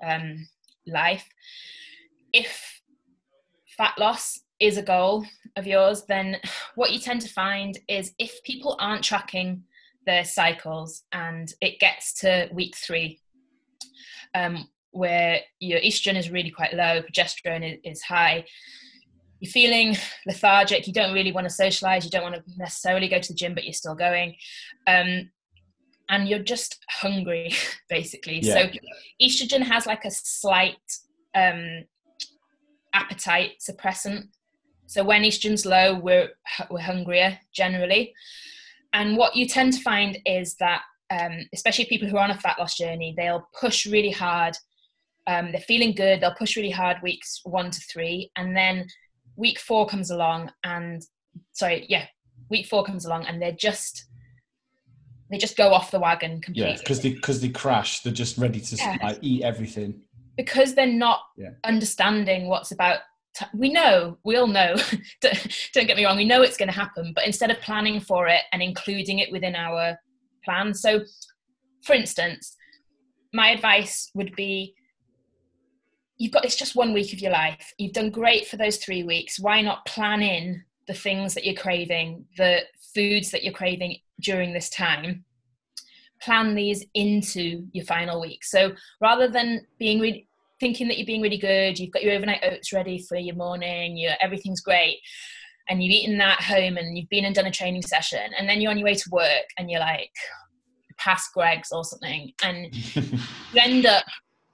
um, 0.05 0.47
life, 0.87 1.27
if 2.31 2.81
fat 3.77 3.97
loss 3.97 4.39
is 4.59 4.77
a 4.77 4.83
goal 4.83 5.25
of 5.55 5.65
yours, 5.65 6.03
then 6.07 6.37
what 6.75 6.91
you 6.91 6.99
tend 6.99 7.21
to 7.21 7.29
find 7.29 7.79
is 7.87 8.13
if 8.19 8.43
people 8.43 8.75
aren't 8.79 9.03
tracking 9.03 9.63
their 10.05 10.23
cycles 10.23 11.03
and 11.11 11.53
it 11.61 11.79
gets 11.79 12.13
to 12.21 12.49
week 12.51 12.75
three, 12.75 13.19
um, 14.35 14.67
where 14.91 15.41
your 15.59 15.79
estrogen 15.79 16.17
is 16.17 16.29
really 16.29 16.51
quite 16.51 16.73
low, 16.73 17.01
progesterone 17.01 17.73
is, 17.73 17.79
is 17.83 18.01
high, 18.01 18.45
you're 19.39 19.51
feeling 19.51 19.95
lethargic, 20.25 20.87
you 20.87 20.93
don't 20.93 21.13
really 21.13 21.31
want 21.31 21.45
to 21.45 21.53
socialize, 21.53 22.03
you 22.03 22.11
don't 22.11 22.23
want 22.23 22.35
to 22.35 22.43
necessarily 22.57 23.07
go 23.07 23.19
to 23.19 23.27
the 23.29 23.33
gym, 23.33 23.53
but 23.53 23.63
you're 23.63 23.73
still 23.73 23.95
going. 23.95 24.35
Um, 24.87 25.29
and 26.09 26.27
you're 26.27 26.39
just 26.39 26.83
hungry, 26.89 27.53
basically. 27.89 28.39
Yeah. 28.39 28.53
So, 28.53 28.69
estrogen 29.21 29.61
has 29.61 29.85
like 29.85 30.05
a 30.05 30.11
slight 30.11 30.77
um, 31.35 31.85
appetite 32.93 33.61
suppressant. 33.61 34.27
So, 34.87 35.03
when 35.03 35.21
estrogen's 35.21 35.65
low, 35.65 35.97
we're, 35.97 36.29
we're 36.69 36.81
hungrier 36.81 37.39
generally. 37.53 38.13
And 38.91 39.17
what 39.17 39.35
you 39.35 39.47
tend 39.47 39.73
to 39.73 39.81
find 39.81 40.17
is 40.25 40.55
that, 40.55 40.81
um, 41.11 41.47
especially 41.53 41.85
people 41.85 42.07
who 42.07 42.17
are 42.17 42.23
on 42.23 42.31
a 42.31 42.39
fat 42.39 42.57
loss 42.59 42.75
journey, 42.75 43.13
they'll 43.15 43.47
push 43.59 43.85
really 43.85 44.11
hard 44.11 44.57
um, 45.29 45.51
they're 45.51 45.61
feeling 45.61 45.93
good. 45.93 46.21
They'll 46.21 46.33
push 46.33 46.57
really 46.57 46.71
hard 46.71 46.97
weeks 47.03 47.41
one 47.43 47.69
to 47.69 47.79
three, 47.81 48.31
and 48.35 48.57
then 48.57 48.87
week 49.35 49.59
four 49.59 49.85
comes 49.85 50.09
along, 50.09 50.51
and 50.63 51.03
sorry, 51.51 51.85
yeah, 51.87 52.07
week 52.49 52.65
four 52.65 52.83
comes 52.83 53.05
along, 53.05 53.27
and 53.27 53.39
they're 53.39 53.51
just 53.51 54.07
they 55.29 55.37
just 55.37 55.55
go 55.55 55.71
off 55.71 55.91
the 55.91 55.99
wagon 55.99 56.41
completely. 56.41 56.71
Yeah, 56.71 56.77
because 56.79 57.01
they 57.01 57.13
because 57.13 57.41
they 57.41 57.49
crash. 57.49 58.01
They're 58.01 58.11
just 58.11 58.39
ready 58.39 58.59
to 58.59 58.75
yeah. 58.75 58.97
like, 59.03 59.19
eat 59.21 59.43
everything 59.43 60.01
because 60.35 60.73
they're 60.73 60.87
not 60.87 61.19
yeah. 61.37 61.51
understanding 61.63 62.47
what's 62.47 62.71
about. 62.71 63.01
T- 63.35 63.45
we 63.53 63.71
know, 63.71 64.17
we 64.25 64.35
all 64.35 64.47
know. 64.47 64.75
don't 65.21 65.85
get 65.85 65.95
me 65.95 66.05
wrong. 66.05 66.17
We 66.17 66.25
know 66.25 66.41
it's 66.41 66.57
going 66.57 66.69
to 66.69 66.75
happen, 66.75 67.13
but 67.13 67.27
instead 67.27 67.51
of 67.51 67.59
planning 67.61 67.99
for 67.99 68.27
it 68.27 68.41
and 68.51 68.63
including 68.63 69.19
it 69.19 69.31
within 69.31 69.55
our 69.55 69.95
plan, 70.43 70.73
so 70.73 71.01
for 71.83 71.93
instance, 71.93 72.55
my 73.31 73.49
advice 73.51 74.09
would 74.15 74.35
be 74.35 74.73
you've 76.19 76.31
got 76.31 76.45
it's 76.45 76.55
just 76.55 76.75
one 76.75 76.93
week 76.93 77.13
of 77.13 77.19
your 77.19 77.31
life. 77.31 77.73
You've 77.79 77.93
done 77.93 78.11
great 78.11 78.47
for 78.47 78.57
those 78.57 78.77
three 78.77 79.03
weeks. 79.03 79.39
Why 79.39 79.61
not 79.61 79.85
plan 79.87 80.21
in 80.21 80.63
the 80.87 80.93
things 80.93 81.33
that 81.33 81.45
you're 81.45 81.55
craving, 81.55 82.25
the 82.37 82.61
foods 82.93 83.31
that 83.31 83.43
you're 83.43 83.53
craving 83.53 83.97
during 84.19 84.53
this 84.53 84.69
time? 84.69 85.25
plan 86.21 86.55
these 86.55 86.85
into 86.93 87.65
your 87.71 87.85
final 87.85 88.21
week. 88.21 88.43
So 88.43 88.73
rather 89.01 89.27
than 89.27 89.65
being 89.77 89.99
really 89.99 90.27
thinking 90.59 90.87
that 90.87 90.97
you're 90.97 91.05
being 91.07 91.21
really 91.21 91.37
good, 91.37 91.79
you've 91.79 91.91
got 91.91 92.03
your 92.03 92.13
overnight 92.13 92.43
oats 92.43 92.73
ready 92.73 92.99
for 92.99 93.17
your 93.17 93.35
morning, 93.35 93.97
you 93.97 94.11
everything's 94.21 94.61
great, 94.61 94.99
and 95.69 95.81
you've 95.81 95.91
eaten 95.93 96.17
that 96.17 96.41
home 96.41 96.77
and 96.77 96.97
you've 96.97 97.09
been 97.09 97.25
and 97.25 97.35
done 97.35 97.45
a 97.45 97.51
training 97.51 97.81
session, 97.81 98.31
and 98.37 98.47
then 98.47 98.59
you're 98.59 98.71
on 98.71 98.77
your 98.77 98.85
way 98.85 98.95
to 98.95 99.09
work 99.11 99.45
and 99.57 99.71
you're 99.71 99.79
like 99.79 100.11
past 100.97 101.33
Greggs 101.33 101.71
or 101.71 101.85
something, 101.85 102.33
and 102.43 102.75
you 102.95 103.61
end 103.61 103.85
up 103.85 104.03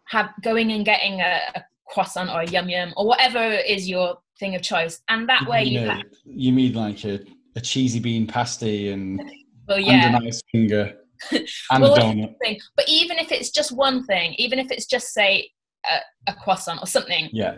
have 0.07 0.29
going 0.41 0.71
and 0.71 0.85
getting 0.85 1.21
a, 1.21 1.39
a 1.55 1.63
croissant 1.87 2.29
or 2.29 2.41
a 2.41 2.47
yum 2.47 2.69
yum 2.69 2.93
or 2.97 3.07
whatever 3.07 3.43
is 3.43 3.89
your 3.89 4.17
thing 4.39 4.55
of 4.55 4.61
choice, 4.61 5.01
and 5.09 5.27
that 5.29 5.47
way 5.47 5.63
you, 5.63 5.79
have, 5.79 6.03
you 6.25 6.51
mean 6.51 6.73
like 6.73 7.03
a, 7.05 7.19
a 7.55 7.61
cheesy 7.61 7.99
bean 7.99 8.27
pasty 8.27 8.89
and 8.89 9.19
well, 9.67 9.79
yeah. 9.79 10.05
and 10.07 10.15
a 10.15 10.19
nice 10.19 10.41
finger 10.51 10.93
and 11.31 11.81
well, 11.81 11.95
a 11.95 11.99
donut. 11.99 12.35
But 12.75 12.85
even 12.87 13.17
if 13.17 13.31
it's 13.31 13.49
just 13.49 13.71
one 13.71 14.05
thing, 14.05 14.33
even 14.37 14.59
if 14.59 14.71
it's 14.71 14.85
just 14.85 15.13
say 15.13 15.49
a, 15.89 16.31
a 16.31 16.33
croissant 16.33 16.81
or 16.81 16.87
something. 16.87 17.29
Yeah. 17.31 17.57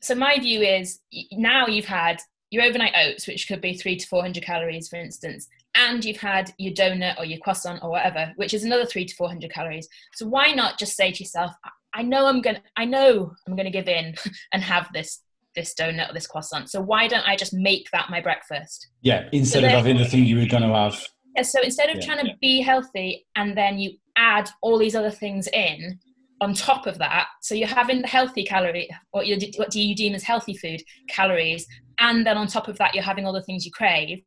So 0.00 0.14
my 0.14 0.38
view 0.38 0.60
is 0.60 1.00
now 1.32 1.66
you've 1.66 1.86
had 1.86 2.20
your 2.50 2.62
overnight 2.62 2.92
oats, 2.96 3.26
which 3.26 3.48
could 3.48 3.60
be 3.60 3.74
three 3.74 3.96
to 3.96 4.06
four 4.06 4.22
hundred 4.22 4.44
calories, 4.44 4.88
for 4.88 4.96
instance, 4.96 5.48
and 5.74 6.04
you've 6.04 6.18
had 6.18 6.52
your 6.58 6.72
donut 6.72 7.18
or 7.18 7.24
your 7.24 7.38
croissant 7.38 7.80
or 7.82 7.90
whatever, 7.90 8.32
which 8.36 8.54
is 8.54 8.64
another 8.64 8.86
three 8.86 9.04
to 9.04 9.14
four 9.16 9.28
hundred 9.28 9.52
calories. 9.52 9.88
So 10.14 10.26
why 10.26 10.52
not 10.52 10.78
just 10.78 10.96
say 10.96 11.12
to 11.12 11.22
yourself, 11.22 11.52
I 11.94 12.02
know 12.02 12.26
I'm 12.26 12.40
gonna, 12.40 12.62
I 12.76 12.84
know 12.84 13.32
I'm 13.46 13.56
gonna 13.56 13.70
give 13.70 13.88
in 13.88 14.14
and 14.52 14.62
have 14.62 14.88
this 14.92 15.20
this 15.54 15.74
donut 15.78 16.10
or 16.10 16.14
this 16.14 16.26
croissant. 16.26 16.70
So 16.70 16.80
why 16.80 17.08
don't 17.08 17.26
I 17.26 17.36
just 17.36 17.54
make 17.54 17.88
that 17.92 18.10
my 18.10 18.20
breakfast? 18.20 18.88
Yeah, 19.02 19.28
instead 19.32 19.60
so 19.60 19.66
of 19.66 19.72
having 19.72 19.96
the 19.96 20.04
thing 20.04 20.24
you 20.24 20.36
were 20.38 20.46
going 20.46 20.62
to 20.62 20.74
have. 20.74 21.00
Yeah, 21.36 21.42
so 21.42 21.60
instead 21.62 21.90
of 21.90 21.96
yeah. 21.96 22.06
trying 22.06 22.26
to 22.26 22.32
be 22.40 22.60
healthy 22.60 23.26
and 23.36 23.56
then 23.56 23.78
you 23.78 23.92
add 24.16 24.48
all 24.62 24.78
these 24.78 24.94
other 24.94 25.10
things 25.10 25.48
in, 25.48 25.98
on 26.40 26.54
top 26.54 26.86
of 26.86 26.98
that, 26.98 27.28
so 27.42 27.54
you're 27.54 27.68
having 27.68 28.02
the 28.02 28.08
healthy 28.08 28.44
calorie, 28.44 28.88
what, 29.12 29.26
you 29.26 29.38
what 29.56 29.70
do 29.70 29.80
you 29.80 29.94
deem 29.94 30.14
as 30.14 30.22
healthy 30.22 30.54
food 30.56 30.82
calories, 31.08 31.66
and 31.98 32.26
then 32.26 32.36
on 32.36 32.46
top 32.46 32.68
of 32.68 32.76
that, 32.78 32.94
you're 32.94 33.04
having 33.04 33.24
all 33.24 33.32
the 33.32 33.42
things 33.42 33.64
you 33.64 33.70
crave. 33.72 34.20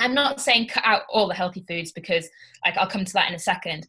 I'm 0.00 0.14
not 0.14 0.40
saying 0.40 0.68
cut 0.68 0.84
out 0.84 1.02
all 1.08 1.28
the 1.28 1.34
healthy 1.34 1.64
foods 1.68 1.92
because, 1.92 2.28
like, 2.64 2.76
I'll 2.76 2.88
come 2.88 3.04
to 3.04 3.12
that 3.14 3.28
in 3.28 3.34
a 3.34 3.38
second, 3.38 3.86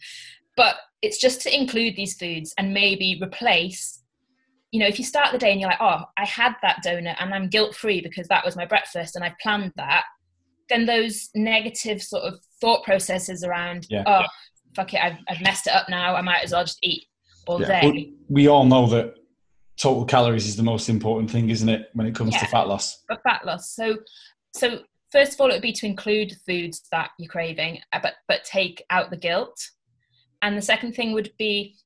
but 0.55 0.75
it's 1.01 1.19
just 1.19 1.41
to 1.41 1.55
include 1.55 1.95
these 1.95 2.15
foods 2.15 2.53
and 2.57 2.73
maybe 2.73 3.19
replace. 3.21 4.01
You 4.71 4.79
know, 4.79 4.87
if 4.87 4.99
you 4.99 5.05
start 5.05 5.31
the 5.31 5.37
day 5.37 5.51
and 5.51 5.59
you're 5.59 5.69
like, 5.69 5.81
oh, 5.81 6.03
I 6.17 6.25
had 6.25 6.55
that 6.61 6.83
donut 6.85 7.15
and 7.19 7.33
I'm 7.33 7.47
guilt 7.47 7.75
free 7.75 8.01
because 8.01 8.27
that 8.27 8.43
was 8.43 8.55
my 8.55 8.65
breakfast 8.65 9.15
and 9.15 9.23
I 9.23 9.33
planned 9.41 9.73
that, 9.77 10.03
then 10.69 10.85
those 10.85 11.29
negative 11.35 12.01
sort 12.01 12.23
of 12.23 12.39
thought 12.59 12.83
processes 12.83 13.43
around, 13.43 13.87
yeah. 13.89 14.03
oh, 14.05 14.25
fuck 14.75 14.93
it, 14.93 15.01
I've, 15.01 15.17
I've 15.29 15.41
messed 15.41 15.67
it 15.67 15.73
up 15.73 15.89
now, 15.89 16.15
I 16.15 16.21
might 16.21 16.43
as 16.43 16.51
well 16.51 16.63
just 16.63 16.79
eat 16.81 17.05
all 17.47 17.61
yeah. 17.61 17.81
day. 17.81 18.11
we 18.27 18.47
all 18.47 18.65
know 18.65 18.87
that 18.87 19.15
total 19.77 20.05
calories 20.05 20.47
is 20.47 20.55
the 20.55 20.63
most 20.63 20.89
important 20.89 21.29
thing, 21.29 21.49
isn't 21.49 21.69
it, 21.69 21.89
when 21.93 22.07
it 22.07 22.15
comes 22.15 22.33
yeah, 22.33 22.39
to 22.39 22.47
fat 22.47 22.67
loss? 22.67 23.03
For 23.07 23.17
fat 23.23 23.45
loss. 23.45 23.71
So, 23.71 23.97
so 24.55 24.79
first 25.15 25.35
of 25.35 25.39
all, 25.39 25.49
it 25.49 25.53
would 25.53 25.61
be 25.61 25.71
to 25.71 25.85
include 25.85 26.35
foods 26.45 26.81
that 26.91 27.11
you're 27.17 27.29
craving, 27.29 27.79
uh, 27.93 27.99
but 28.03 28.15
but 28.27 28.43
take 28.43 28.83
out 28.89 29.09
the 29.09 29.17
guilt. 29.17 29.69
And 30.41 30.57
the 30.57 30.61
second 30.61 30.93
thing 30.93 31.13
would 31.13 31.31
be 31.39 31.77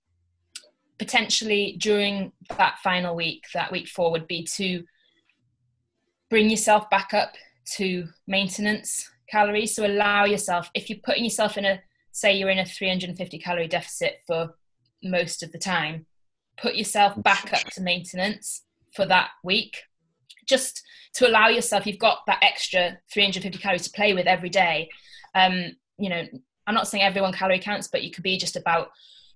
potentially 0.98 1.78
during 1.80 2.32
that 2.58 2.80
final 2.84 3.16
week, 3.16 3.44
that 3.54 3.72
week 3.72 3.88
four, 3.88 4.12
would 4.12 4.28
be 4.28 4.44
to 4.56 4.84
bring 6.32 6.50
yourself 6.50 6.90
back 6.90 7.14
up 7.14 7.34
to 7.78 8.08
maintenance 8.28 9.08
calories. 9.30 9.76
So 9.76 9.86
allow 9.86 10.26
yourself, 10.26 10.72
if 10.74 10.90
you're 10.90 11.00
putting 11.04 11.24
yourself 11.24 11.56
in 11.56 11.66
a, 11.66 11.80
say 12.12 12.34
you're 12.34 12.50
in 12.50 12.60
a 12.60 12.66
350 12.66 13.38
calorie 13.38 13.68
deficit 13.68 14.22
for 14.26 14.56
most 15.04 15.44
of 15.44 15.52
the 15.52 15.60
time. 15.60 16.08
Put 16.58 16.76
yourself 16.76 17.14
back 17.22 17.54
up 17.54 17.72
to 17.74 17.82
maintenance 17.82 18.64
for 18.96 19.06
that 19.06 19.30
week, 19.44 19.84
just 20.50 20.84
to 21.16 21.28
allow 21.28 21.48
yourself. 21.48 21.86
You've 21.86 22.00
got 22.00 22.20
that 22.28 22.40
extra 22.42 22.98
350 23.14 23.58
calories 23.60 23.84
to 23.84 23.92
play 23.92 24.14
with 24.14 24.28
every 24.28 24.50
day. 24.50 24.90
Um, 25.36 25.76
you 25.98 26.10
know, 26.10 26.24
I'm 26.68 26.76
not 26.76 26.88
saying 26.88 27.04
everyone 27.04 27.34
calorie 27.34 27.60
counts, 27.60 27.88
but 27.88 28.04
you 28.04 28.12
could 28.12 28.24
be 28.24 28.38
just 28.38 28.56
about, 28.56 28.90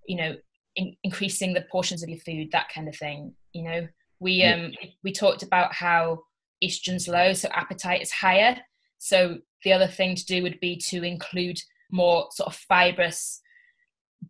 you 0.08 0.18
know, 0.18 0.36
in, 0.76 0.96
increasing 1.04 1.54
the 1.54 1.66
portions 1.72 2.04
of 2.04 2.10
your 2.10 2.20
food, 2.20 2.52
that 2.52 2.70
kind 2.74 2.88
of 2.88 2.96
thing. 2.96 3.34
You 3.54 3.64
know, 3.64 3.88
we 4.20 4.44
um 4.44 4.72
we 5.04 5.12
talked 5.12 5.44
about 5.44 5.74
how 5.74 6.24
estrogen's 6.64 7.08
low, 7.08 7.34
so 7.34 7.50
appetite 7.50 8.02
is 8.02 8.12
higher. 8.12 8.58
So 8.98 9.40
the 9.64 9.74
other 9.74 9.88
thing 9.88 10.16
to 10.16 10.26
do 10.26 10.44
would 10.44 10.60
be 10.60 10.78
to 10.90 11.04
include 11.04 11.60
more 11.92 12.28
sort 12.32 12.48
of 12.48 12.56
fibrous 12.56 13.42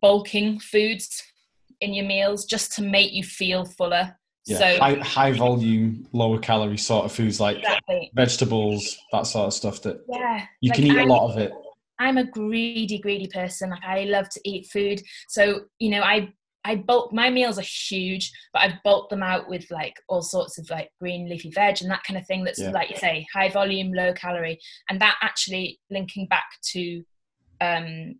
bulking 0.02 0.60
foods 0.60 1.24
in 1.80 1.94
your 1.94 2.06
meals 2.06 2.46
just 2.46 2.74
to 2.74 2.82
make 2.82 3.14
you 3.14 3.24
feel 3.24 3.66
fuller. 3.66 4.18
Yeah, 4.46 4.58
so 4.58 4.80
high, 4.80 4.96
high 4.96 5.32
volume, 5.32 6.08
lower 6.12 6.38
calorie 6.38 6.78
sort 6.78 7.06
of 7.06 7.14
foods 7.14 7.39
like 7.39 7.58
exactly. 7.60 8.12
vegetables, 8.14 8.98
that 9.14 9.26
sort 9.26 9.48
of 9.48 9.54
stuff 9.54 9.82
that 9.84 10.04
yeah, 10.10 10.46
you 10.60 10.70
like 10.70 10.76
can 10.76 10.86
eat 10.86 10.98
I'm, 10.98 11.10
a 11.10 11.14
lot 11.14 11.32
of 11.32 11.38
it. 11.38 11.54
I'm 12.00 12.18
a 12.18 12.26
greedy, 12.26 13.00
greedy 13.00 13.28
person. 13.28 13.70
Like 13.70 13.84
I 13.86 14.04
love 14.04 14.28
to 14.30 14.41
eat 14.44 14.68
food. 14.68 15.02
So, 15.30 15.62
you 15.80 15.89
know, 15.91 16.02
I 16.02 16.34
I 16.66 16.76
bulk 16.76 17.14
my 17.14 17.30
meals 17.30 17.58
are 17.58 17.64
huge, 17.64 18.32
but 18.54 18.62
I've 18.62 18.84
bulked 18.84 19.10
them 19.10 19.24
out 19.24 19.50
with 19.50 19.70
like 19.70 19.96
all 20.08 20.22
sorts 20.22 20.58
of 20.58 20.70
like 20.70 20.89
green 21.00 21.30
leafy 21.30 21.52
veg 21.52 21.82
and 21.82 21.91
that 21.91 22.04
kind 22.04 22.18
of 22.18 22.26
thing 22.26 22.44
that's 22.44 22.60
yeah. 22.60 22.72
like 22.72 22.89
you 22.89 22.98
say, 22.98 23.26
high 23.34 23.50
volume, 23.50 23.94
low 23.94 24.14
calorie. 24.14 24.60
And 24.89 25.00
that 25.02 25.18
actually 25.22 25.80
linking 25.89 26.28
back 26.28 26.46
to 26.72 27.04
um 27.62 28.16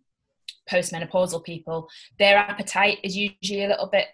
postmenopausal 0.70 1.44
people, 1.44 1.88
their 2.18 2.36
appetite 2.36 2.98
is 3.02 3.16
usually 3.16 3.64
a 3.64 3.68
little 3.68 3.88
bit 3.88 4.06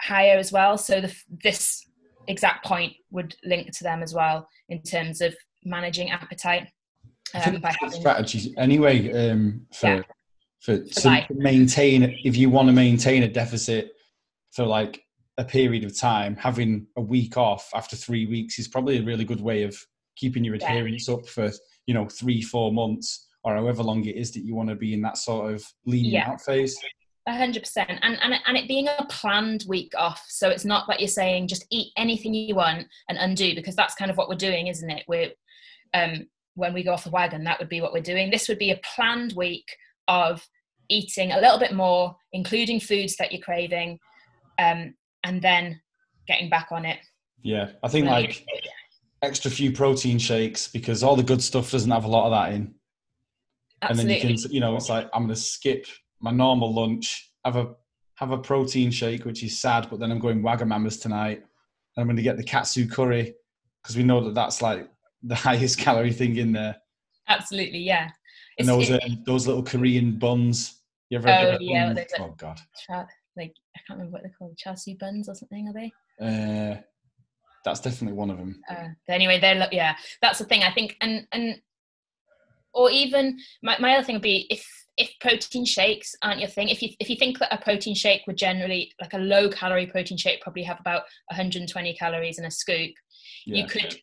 higher 0.00 0.36
as 0.36 0.52
well. 0.52 0.78
So 0.78 1.00
the, 1.00 1.14
this 1.42 1.86
exact 2.28 2.64
point 2.64 2.92
would 3.10 3.36
link 3.44 3.76
to 3.76 3.84
them 3.84 4.02
as 4.02 4.14
well 4.14 4.48
in 4.68 4.82
terms 4.82 5.20
of 5.20 5.34
managing 5.64 6.10
appetite. 6.10 6.68
Um, 7.34 7.60
by 7.60 7.74
having, 7.80 8.00
strategies 8.00 8.54
anyway 8.56 9.30
um, 9.30 9.66
for 9.74 9.86
yeah. 9.86 10.02
for 10.60 10.78
to 10.78 11.26
maintain 11.30 12.16
if 12.24 12.36
you 12.36 12.48
want 12.48 12.68
to 12.68 12.72
maintain 12.72 13.24
a 13.24 13.28
deficit 13.28 13.90
for 14.52 14.64
like 14.64 15.02
a 15.36 15.44
period 15.44 15.84
of 15.84 15.98
time, 15.98 16.36
having 16.36 16.86
a 16.96 17.00
week 17.00 17.36
off 17.36 17.68
after 17.74 17.96
three 17.96 18.26
weeks 18.26 18.58
is 18.58 18.68
probably 18.68 18.98
a 18.98 19.02
really 19.02 19.24
good 19.24 19.40
way 19.40 19.64
of 19.64 19.76
keeping 20.16 20.44
your 20.44 20.54
adherence 20.54 21.08
yeah. 21.08 21.14
up 21.14 21.26
for 21.26 21.50
you 21.86 21.94
know 21.94 22.06
three 22.06 22.40
four 22.40 22.72
months 22.72 23.26
or 23.44 23.54
however 23.54 23.82
long 23.82 24.04
it 24.04 24.16
is 24.16 24.32
that 24.32 24.44
you 24.44 24.54
want 24.54 24.68
to 24.68 24.74
be 24.74 24.94
in 24.94 25.02
that 25.02 25.16
sort 25.16 25.52
of 25.52 25.64
leaning 25.84 26.12
yeah. 26.12 26.30
out 26.30 26.40
phase. 26.40 26.78
A 27.28 27.36
hundred 27.36 27.64
percent, 27.64 27.90
and 28.02 28.18
and 28.22 28.34
and 28.46 28.56
it 28.56 28.68
being 28.68 28.86
a 28.86 29.04
planned 29.06 29.64
week 29.66 29.92
off, 29.98 30.24
so 30.28 30.48
it's 30.48 30.64
not 30.64 30.88
like 30.88 31.00
you're 31.00 31.08
saying 31.08 31.48
just 31.48 31.66
eat 31.70 31.92
anything 31.96 32.32
you 32.32 32.54
want 32.54 32.86
and 33.08 33.18
undo 33.18 33.54
because 33.54 33.74
that's 33.74 33.96
kind 33.96 34.10
of 34.10 34.16
what 34.16 34.28
we're 34.28 34.36
doing, 34.36 34.68
isn't 34.68 34.90
it? 34.90 35.04
We're 35.08 35.32
um, 35.92 36.28
when 36.54 36.72
we 36.72 36.84
go 36.84 36.92
off 36.92 37.04
the 37.04 37.10
wagon, 37.10 37.44
that 37.44 37.58
would 37.58 37.68
be 37.68 37.80
what 37.80 37.92
we're 37.92 38.00
doing. 38.00 38.30
This 38.30 38.48
would 38.48 38.58
be 38.58 38.70
a 38.70 38.80
planned 38.94 39.32
week 39.34 39.66
of 40.08 40.46
eating 40.88 41.32
a 41.32 41.40
little 41.40 41.58
bit 41.58 41.74
more, 41.74 42.16
including 42.32 42.78
foods 42.78 43.16
that 43.16 43.32
you're 43.32 43.42
craving, 43.42 43.98
um, 44.58 44.94
and 45.24 45.42
then 45.42 45.80
getting 46.28 46.48
back 46.48 46.68
on 46.70 46.84
it. 46.84 46.98
Yeah, 47.42 47.70
I 47.82 47.88
think 47.88 48.06
like 48.06 48.46
extra 49.22 49.50
few 49.50 49.72
protein 49.72 50.18
shakes 50.18 50.68
because 50.68 51.02
all 51.02 51.16
the 51.16 51.22
good 51.22 51.42
stuff 51.42 51.70
doesn't 51.70 51.90
have 51.90 52.04
a 52.04 52.08
lot 52.08 52.26
of 52.26 52.32
that 52.32 52.54
in. 52.54 52.74
Absolutely. 53.82 54.14
And 54.14 54.22
then 54.22 54.30
you 54.30 54.42
can, 54.42 54.52
you 54.52 54.60
know, 54.60 54.76
it's 54.76 54.88
like 54.88 55.08
I'm 55.12 55.22
going 55.24 55.34
to 55.34 55.40
skip 55.40 55.86
my 56.26 56.32
normal 56.32 56.74
lunch, 56.74 57.30
have 57.44 57.54
a 57.54 57.68
have 58.16 58.32
a 58.32 58.38
protein 58.38 58.90
shake, 58.90 59.24
which 59.24 59.44
is 59.44 59.60
sad, 59.60 59.86
but 59.88 60.00
then 60.00 60.10
I'm 60.10 60.18
going 60.18 60.42
Wagamama's 60.42 60.98
tonight, 60.98 61.38
and 61.38 61.98
I'm 61.98 62.06
going 62.06 62.16
to 62.16 62.22
get 62.22 62.36
the 62.36 62.42
katsu 62.42 62.88
curry 62.88 63.32
because 63.80 63.96
we 63.96 64.02
know 64.02 64.20
that 64.24 64.34
that's 64.34 64.60
like 64.60 64.88
the 65.22 65.36
highest 65.36 65.78
calorie 65.78 66.12
thing 66.12 66.36
in 66.36 66.50
there. 66.52 66.76
Absolutely, 67.28 67.78
yeah. 67.78 68.10
And 68.58 68.66
those 68.66 68.90
it, 68.90 69.04
uh, 69.04 69.08
those 69.24 69.46
little 69.46 69.62
Korean 69.62 70.18
buns. 70.18 70.80
You 71.10 71.18
ever? 71.18 71.28
Oh 71.28 71.58
yeah, 71.60 71.94
oh 72.18 72.34
god. 72.36 72.58
Tra- 72.84 73.08
like 73.36 73.54
I 73.76 73.80
can't 73.86 73.98
remember 74.00 74.14
what 74.14 74.22
they're 74.22 74.34
called, 74.36 74.56
char 74.56 74.76
siu 74.76 74.96
buns 74.98 75.28
or 75.28 75.36
something. 75.36 75.68
Are 75.68 75.74
they? 75.74 75.92
Uh, 76.20 76.80
that's 77.64 77.80
definitely 77.80 78.16
one 78.16 78.30
of 78.30 78.38
them. 78.38 78.60
Uh, 78.68 78.88
anyway, 79.08 79.38
they're 79.38 79.68
yeah. 79.70 79.94
That's 80.20 80.40
the 80.40 80.44
thing. 80.44 80.64
I 80.64 80.72
think, 80.72 80.96
and 81.00 81.28
and 81.30 81.60
or 82.74 82.90
even 82.90 83.38
my, 83.62 83.76
my 83.78 83.94
other 83.94 84.04
thing 84.04 84.16
would 84.16 84.22
be 84.22 84.46
if 84.50 84.66
if 84.96 85.10
protein 85.20 85.64
shakes 85.64 86.14
aren't 86.22 86.40
your 86.40 86.48
thing 86.48 86.68
if 86.68 86.82
you 86.82 86.90
if 87.00 87.10
you 87.10 87.16
think 87.16 87.38
that 87.38 87.52
a 87.52 87.62
protein 87.62 87.94
shake 87.94 88.22
would 88.26 88.36
generally 88.36 88.90
like 89.00 89.12
a 89.12 89.18
low 89.18 89.48
calorie 89.50 89.86
protein 89.86 90.16
shake 90.16 90.40
probably 90.40 90.62
have 90.62 90.80
about 90.80 91.02
120 91.28 91.94
calories 91.94 92.38
in 92.38 92.44
a 92.44 92.50
scoop 92.50 92.92
yeah. 93.44 93.62
you 93.62 93.66
could 93.66 93.96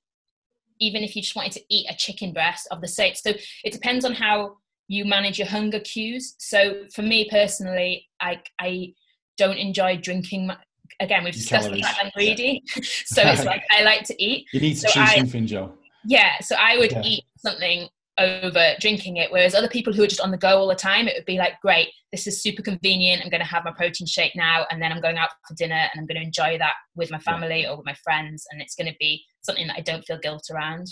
even 0.80 1.04
if 1.04 1.16
you 1.16 1.22
just 1.22 1.36
wanted 1.36 1.52
to 1.52 1.62
eat 1.70 1.88
a 1.90 1.96
chicken 1.96 2.34
breast 2.34 2.68
of 2.72 2.82
the 2.82 2.88
same 2.88 3.14
so 3.16 3.32
it 3.64 3.74
depends 3.74 4.06
on 4.06 4.14
how 4.14 4.58
you 4.88 5.06
manage 5.06 5.40
your 5.40 5.48
hunger 5.48 5.80
cues 5.80 6.36
so 6.38 6.84
for 6.94 7.02
me 7.02 7.28
personally 7.30 8.08
i 8.22 8.40
i 8.60 8.94
don't 9.38 9.58
enjoy 9.58 9.98
drinking 9.98 10.48
my, 10.48 10.58
again 11.00 11.24
we've 11.24 11.34
discussed 11.34 11.72
the 11.72 11.82
fact 11.82 12.00
i'm 12.04 12.12
greedy 12.14 12.62
so 13.06 13.22
it's 13.24 13.46
like 13.46 13.64
i 13.72 13.82
like 13.84 14.04
to 14.04 14.24
eat 14.24 14.46
you 14.54 14.60
need 14.60 14.74
to 14.74 14.82
so 14.82 14.90
choose 14.90 15.10
I, 15.10 15.18
something 15.18 15.48
Jo 15.48 15.74
yeah 16.06 16.40
so 16.42 16.56
i 16.60 16.78
would 16.78 16.92
yeah. 16.92 17.02
eat 17.04 17.24
something 17.38 17.88
over 18.18 18.74
drinking 18.80 19.18
it. 19.18 19.32
Whereas 19.32 19.56
other 19.56 19.68
people 19.68 19.94
who 19.94 20.04
are 20.04 20.08
just 20.08 20.22
on 20.22 20.32
the 20.32 20.38
go 20.38 20.60
all 20.60 20.68
the 20.68 20.76
time, 20.76 21.08
it 21.08 21.16
would 21.18 21.26
be 21.26 21.38
like, 21.38 21.60
great, 21.62 21.90
this 22.12 22.28
is 22.28 22.42
super 22.42 22.62
convenient. 22.62 23.24
I'm 23.24 23.30
going 23.30 23.42
to 23.42 23.48
have 23.48 23.66
my 23.66 23.72
protein 23.72 24.08
shake 24.08 24.36
now, 24.36 24.66
and 24.70 24.82
then 24.82 24.92
I'm 24.92 25.02
going 25.02 25.18
out 25.18 25.30
for 25.48 25.56
dinner 25.56 25.76
and 25.76 26.00
I'm 26.00 26.06
going 26.06 26.20
to 26.20 26.26
enjoy 26.26 26.58
that 26.60 26.74
with 26.96 27.12
my 27.12 27.20
family 27.20 27.66
or 27.66 27.78
with 27.78 27.86
my 27.86 27.96
friends, 28.04 28.46
and 28.52 28.62
it's 28.62 28.76
going 28.76 28.92
to 28.92 28.96
be 29.00 29.24
something 29.42 29.68
that 29.68 29.78
I 29.78 29.82
don't 29.82 30.06
feel 30.06 30.20
guilt 30.20 30.48
around. 30.52 30.88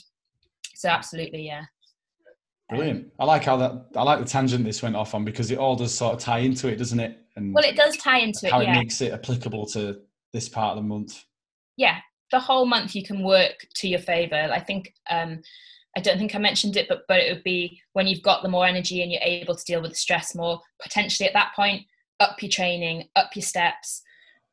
So 0.76 0.89
absolutely, 0.89 1.45
yeah. 1.45 1.63
Brilliant. 2.69 3.11
I 3.19 3.26
like 3.26 3.43
how 3.43 3.57
that. 3.57 3.88
I 3.95 4.03
like 4.03 4.19
the 4.19 4.26
tangent 4.26 4.63
this 4.63 4.82
went 4.82 4.95
off 4.95 5.13
on 5.13 5.26
because 5.26 5.51
it 5.51 5.57
all 5.57 5.76
does 5.76 5.93
sort 5.93 6.13
of 6.13 6.19
tie 6.22 6.39
into 6.39 6.69
it, 6.69 6.78
doesn't 6.78 6.99
it? 6.99 7.19
And 7.36 7.53
well, 7.53 7.65
it 7.65 7.76
does 7.76 7.97
tie 7.97 8.19
into 8.19 8.49
how 8.49 8.61
it. 8.61 8.67
How 8.67 8.74
it 8.74 8.78
makes 8.78 9.01
it 9.01 9.11
applicable 9.11 9.65
to 9.67 9.99
this 10.32 10.47
part 10.47 10.78
of 10.78 10.84
the 10.84 10.88
month. 10.88 11.24
Yeah, 11.76 11.97
the 12.32 12.39
whole 12.39 12.65
month 12.65 12.95
you 12.95 13.03
can 13.03 13.24
work 13.24 13.67
to 13.76 13.88
your 13.88 13.99
favor. 13.99 14.49
I 14.51 14.59
think 14.59 14.93
um, 15.09 15.41
I 15.97 15.99
don't 15.99 16.17
think 16.17 16.35
I 16.35 16.39
mentioned 16.39 16.77
it, 16.77 16.87
but 16.87 17.03
but 17.07 17.19
it 17.19 17.33
would 17.33 17.43
be 17.43 17.81
when 17.93 18.07
you've 18.07 18.23
got 18.23 18.43
the 18.43 18.49
more 18.49 18.65
energy 18.65 19.01
and 19.01 19.11
you're 19.11 19.21
able 19.23 19.55
to 19.55 19.65
deal 19.65 19.81
with 19.81 19.91
the 19.91 19.97
stress 19.97 20.35
more. 20.35 20.59
Potentially 20.81 21.27
at 21.27 21.33
that 21.33 21.53
point, 21.55 21.83
up 22.19 22.41
your 22.41 22.49
training, 22.49 23.09
up 23.15 23.35
your 23.35 23.43
steps, 23.43 24.01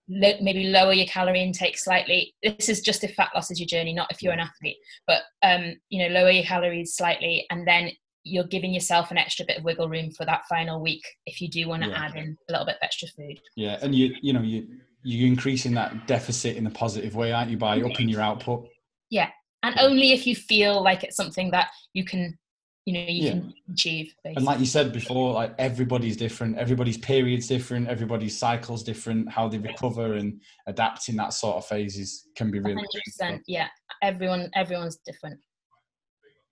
lo- 0.08 0.40
maybe 0.40 0.64
lower 0.64 0.92
your 0.92 1.06
calorie 1.06 1.42
intake 1.42 1.78
slightly. 1.78 2.34
This 2.42 2.68
is 2.68 2.80
just 2.80 3.04
if 3.04 3.14
fat 3.14 3.30
loss 3.34 3.50
is 3.50 3.60
your 3.60 3.66
journey, 3.66 3.92
not 3.92 4.10
if 4.10 4.22
you're 4.22 4.32
an 4.32 4.40
athlete. 4.40 4.78
But 5.06 5.22
um, 5.42 5.74
you 5.90 6.02
know, 6.02 6.14
lower 6.14 6.30
your 6.30 6.44
calories 6.44 6.94
slightly, 6.94 7.46
and 7.50 7.66
then 7.66 7.92
you're 8.24 8.44
giving 8.44 8.74
yourself 8.74 9.10
an 9.10 9.18
extra 9.18 9.46
bit 9.46 9.58
of 9.58 9.64
wiggle 9.64 9.88
room 9.88 10.10
for 10.10 10.26
that 10.26 10.44
final 10.48 10.82
week 10.82 11.02
if 11.24 11.40
you 11.40 11.48
do 11.48 11.68
want 11.68 11.82
to 11.82 11.88
yeah. 11.88 12.04
add 12.04 12.16
in 12.16 12.36
a 12.48 12.52
little 12.52 12.66
bit 12.66 12.76
of 12.76 12.82
extra 12.82 13.08
food. 13.08 13.40
Yeah, 13.56 13.78
and 13.80 13.94
you 13.94 14.14
you 14.22 14.32
know 14.32 14.42
you 14.42 14.66
you're 15.04 15.28
increasing 15.28 15.74
that 15.74 16.06
deficit 16.06 16.56
in 16.56 16.66
a 16.66 16.70
positive 16.70 17.14
way, 17.14 17.32
aren't 17.32 17.50
you, 17.50 17.56
by 17.56 17.80
upping 17.80 18.08
your 18.08 18.20
output? 18.20 18.68
Yeah, 19.10 19.30
and 19.62 19.74
only 19.80 20.12
if 20.12 20.26
you 20.26 20.34
feel 20.34 20.82
like 20.82 21.04
it's 21.04 21.16
something 21.16 21.50
that 21.50 21.68
you 21.92 22.04
can 22.04 22.38
you 22.84 22.94
know 22.94 23.04
you 23.06 23.24
yeah. 23.24 23.30
can 23.32 23.54
achieve 23.70 24.14
basically. 24.24 24.36
and 24.36 24.46
like 24.46 24.58
you 24.60 24.66
said 24.66 24.92
before 24.92 25.34
like 25.34 25.54
everybody's 25.58 26.16
different 26.16 26.56
everybody's 26.56 26.96
period's 26.96 27.46
different 27.46 27.86
everybody's 27.86 28.36
cycle's 28.36 28.82
different 28.82 29.30
how 29.30 29.46
they 29.46 29.58
recover 29.58 30.14
and 30.14 30.40
adapt 30.66 31.08
in 31.10 31.16
that 31.16 31.34
sort 31.34 31.56
of 31.56 31.66
phases 31.66 32.28
can 32.34 32.50
be 32.50 32.60
really 32.60 32.82
100% 33.20 33.40
yeah. 33.46 33.68
Everyone 34.02 34.50
everyone's 34.54 34.98
different. 35.04 35.38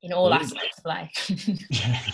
In 0.03 0.13
all 0.13 0.33
aspects 0.33 0.79
of 0.79 0.85
life. 0.85 1.31
Yeah 1.71 1.99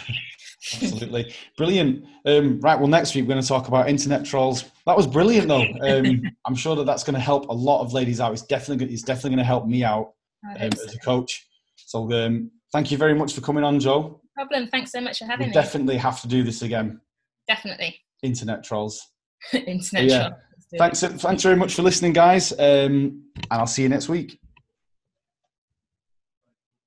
absolutely. 0.83 1.35
Brilliant. 1.57 2.05
Um, 2.25 2.61
right 2.61 2.79
well 2.79 2.89
next 2.89 3.15
week 3.15 3.25
we're 3.25 3.31
going 3.33 3.43
to 3.43 3.49
talk 3.49 3.69
about 3.69 3.89
internet 3.89 4.25
trolls. 4.25 4.65
That 4.87 4.97
was 4.97 5.07
brilliant 5.07 5.49
though. 5.49 5.67
Um, 5.83 6.23
i'm 6.47 6.55
sure 6.55 6.77
that 6.77 6.85
that's 6.85 7.05
going 7.05 7.15
to 7.15 7.21
help 7.21 7.49
a 7.49 7.53
lot 7.53 7.83
of 7.83 7.93
ladies 7.93 8.21
out. 8.21 8.33
It's 8.33 8.43
definitely 8.43 8.93
it's 8.93 9.03
definitely 9.03 9.31
going 9.31 9.39
to 9.39 9.45
help 9.45 9.67
me 9.67 9.85
out 9.85 10.13
um, 10.49 10.57
as 10.57 10.95
a 10.95 10.99
coach. 10.99 11.47
So 11.77 12.11
um, 12.13 12.51
thank 12.73 12.91
you 12.91 12.99
very 12.99 13.15
much 13.15 13.35
for 13.35 13.41
coming 13.41 13.65
on, 13.65 13.81
Jo. 13.81 14.21
No 14.37 14.45
problem. 14.47 14.69
Thanks 14.69 14.93
so 14.93 15.01
much 15.01 15.19
for 15.19 15.27
having 15.27 15.47
we 15.47 15.49
me. 15.49 15.55
Definitely 15.55 15.97
have 15.97 16.21
to 16.23 16.29
do 16.29 16.43
this 16.43 16.63
again. 16.63 17.01
Definitely. 17.49 18.01
Internet 18.23 18.65
trolls. 18.65 19.09
Internet 19.53 20.05
yeah. 20.05 20.29
trolls. 20.29 20.43
Thanks, 20.79 21.01
thanks 21.23 21.43
very 21.43 21.57
much 21.57 21.75
for 21.75 21.83
listening, 21.83 22.15
guys. 22.15 22.53
Um, 22.53 23.25
and 23.37 23.47
I'll 23.51 23.67
see 23.67 23.83
you 23.83 23.91
next 23.91 24.09
week. 24.09 24.39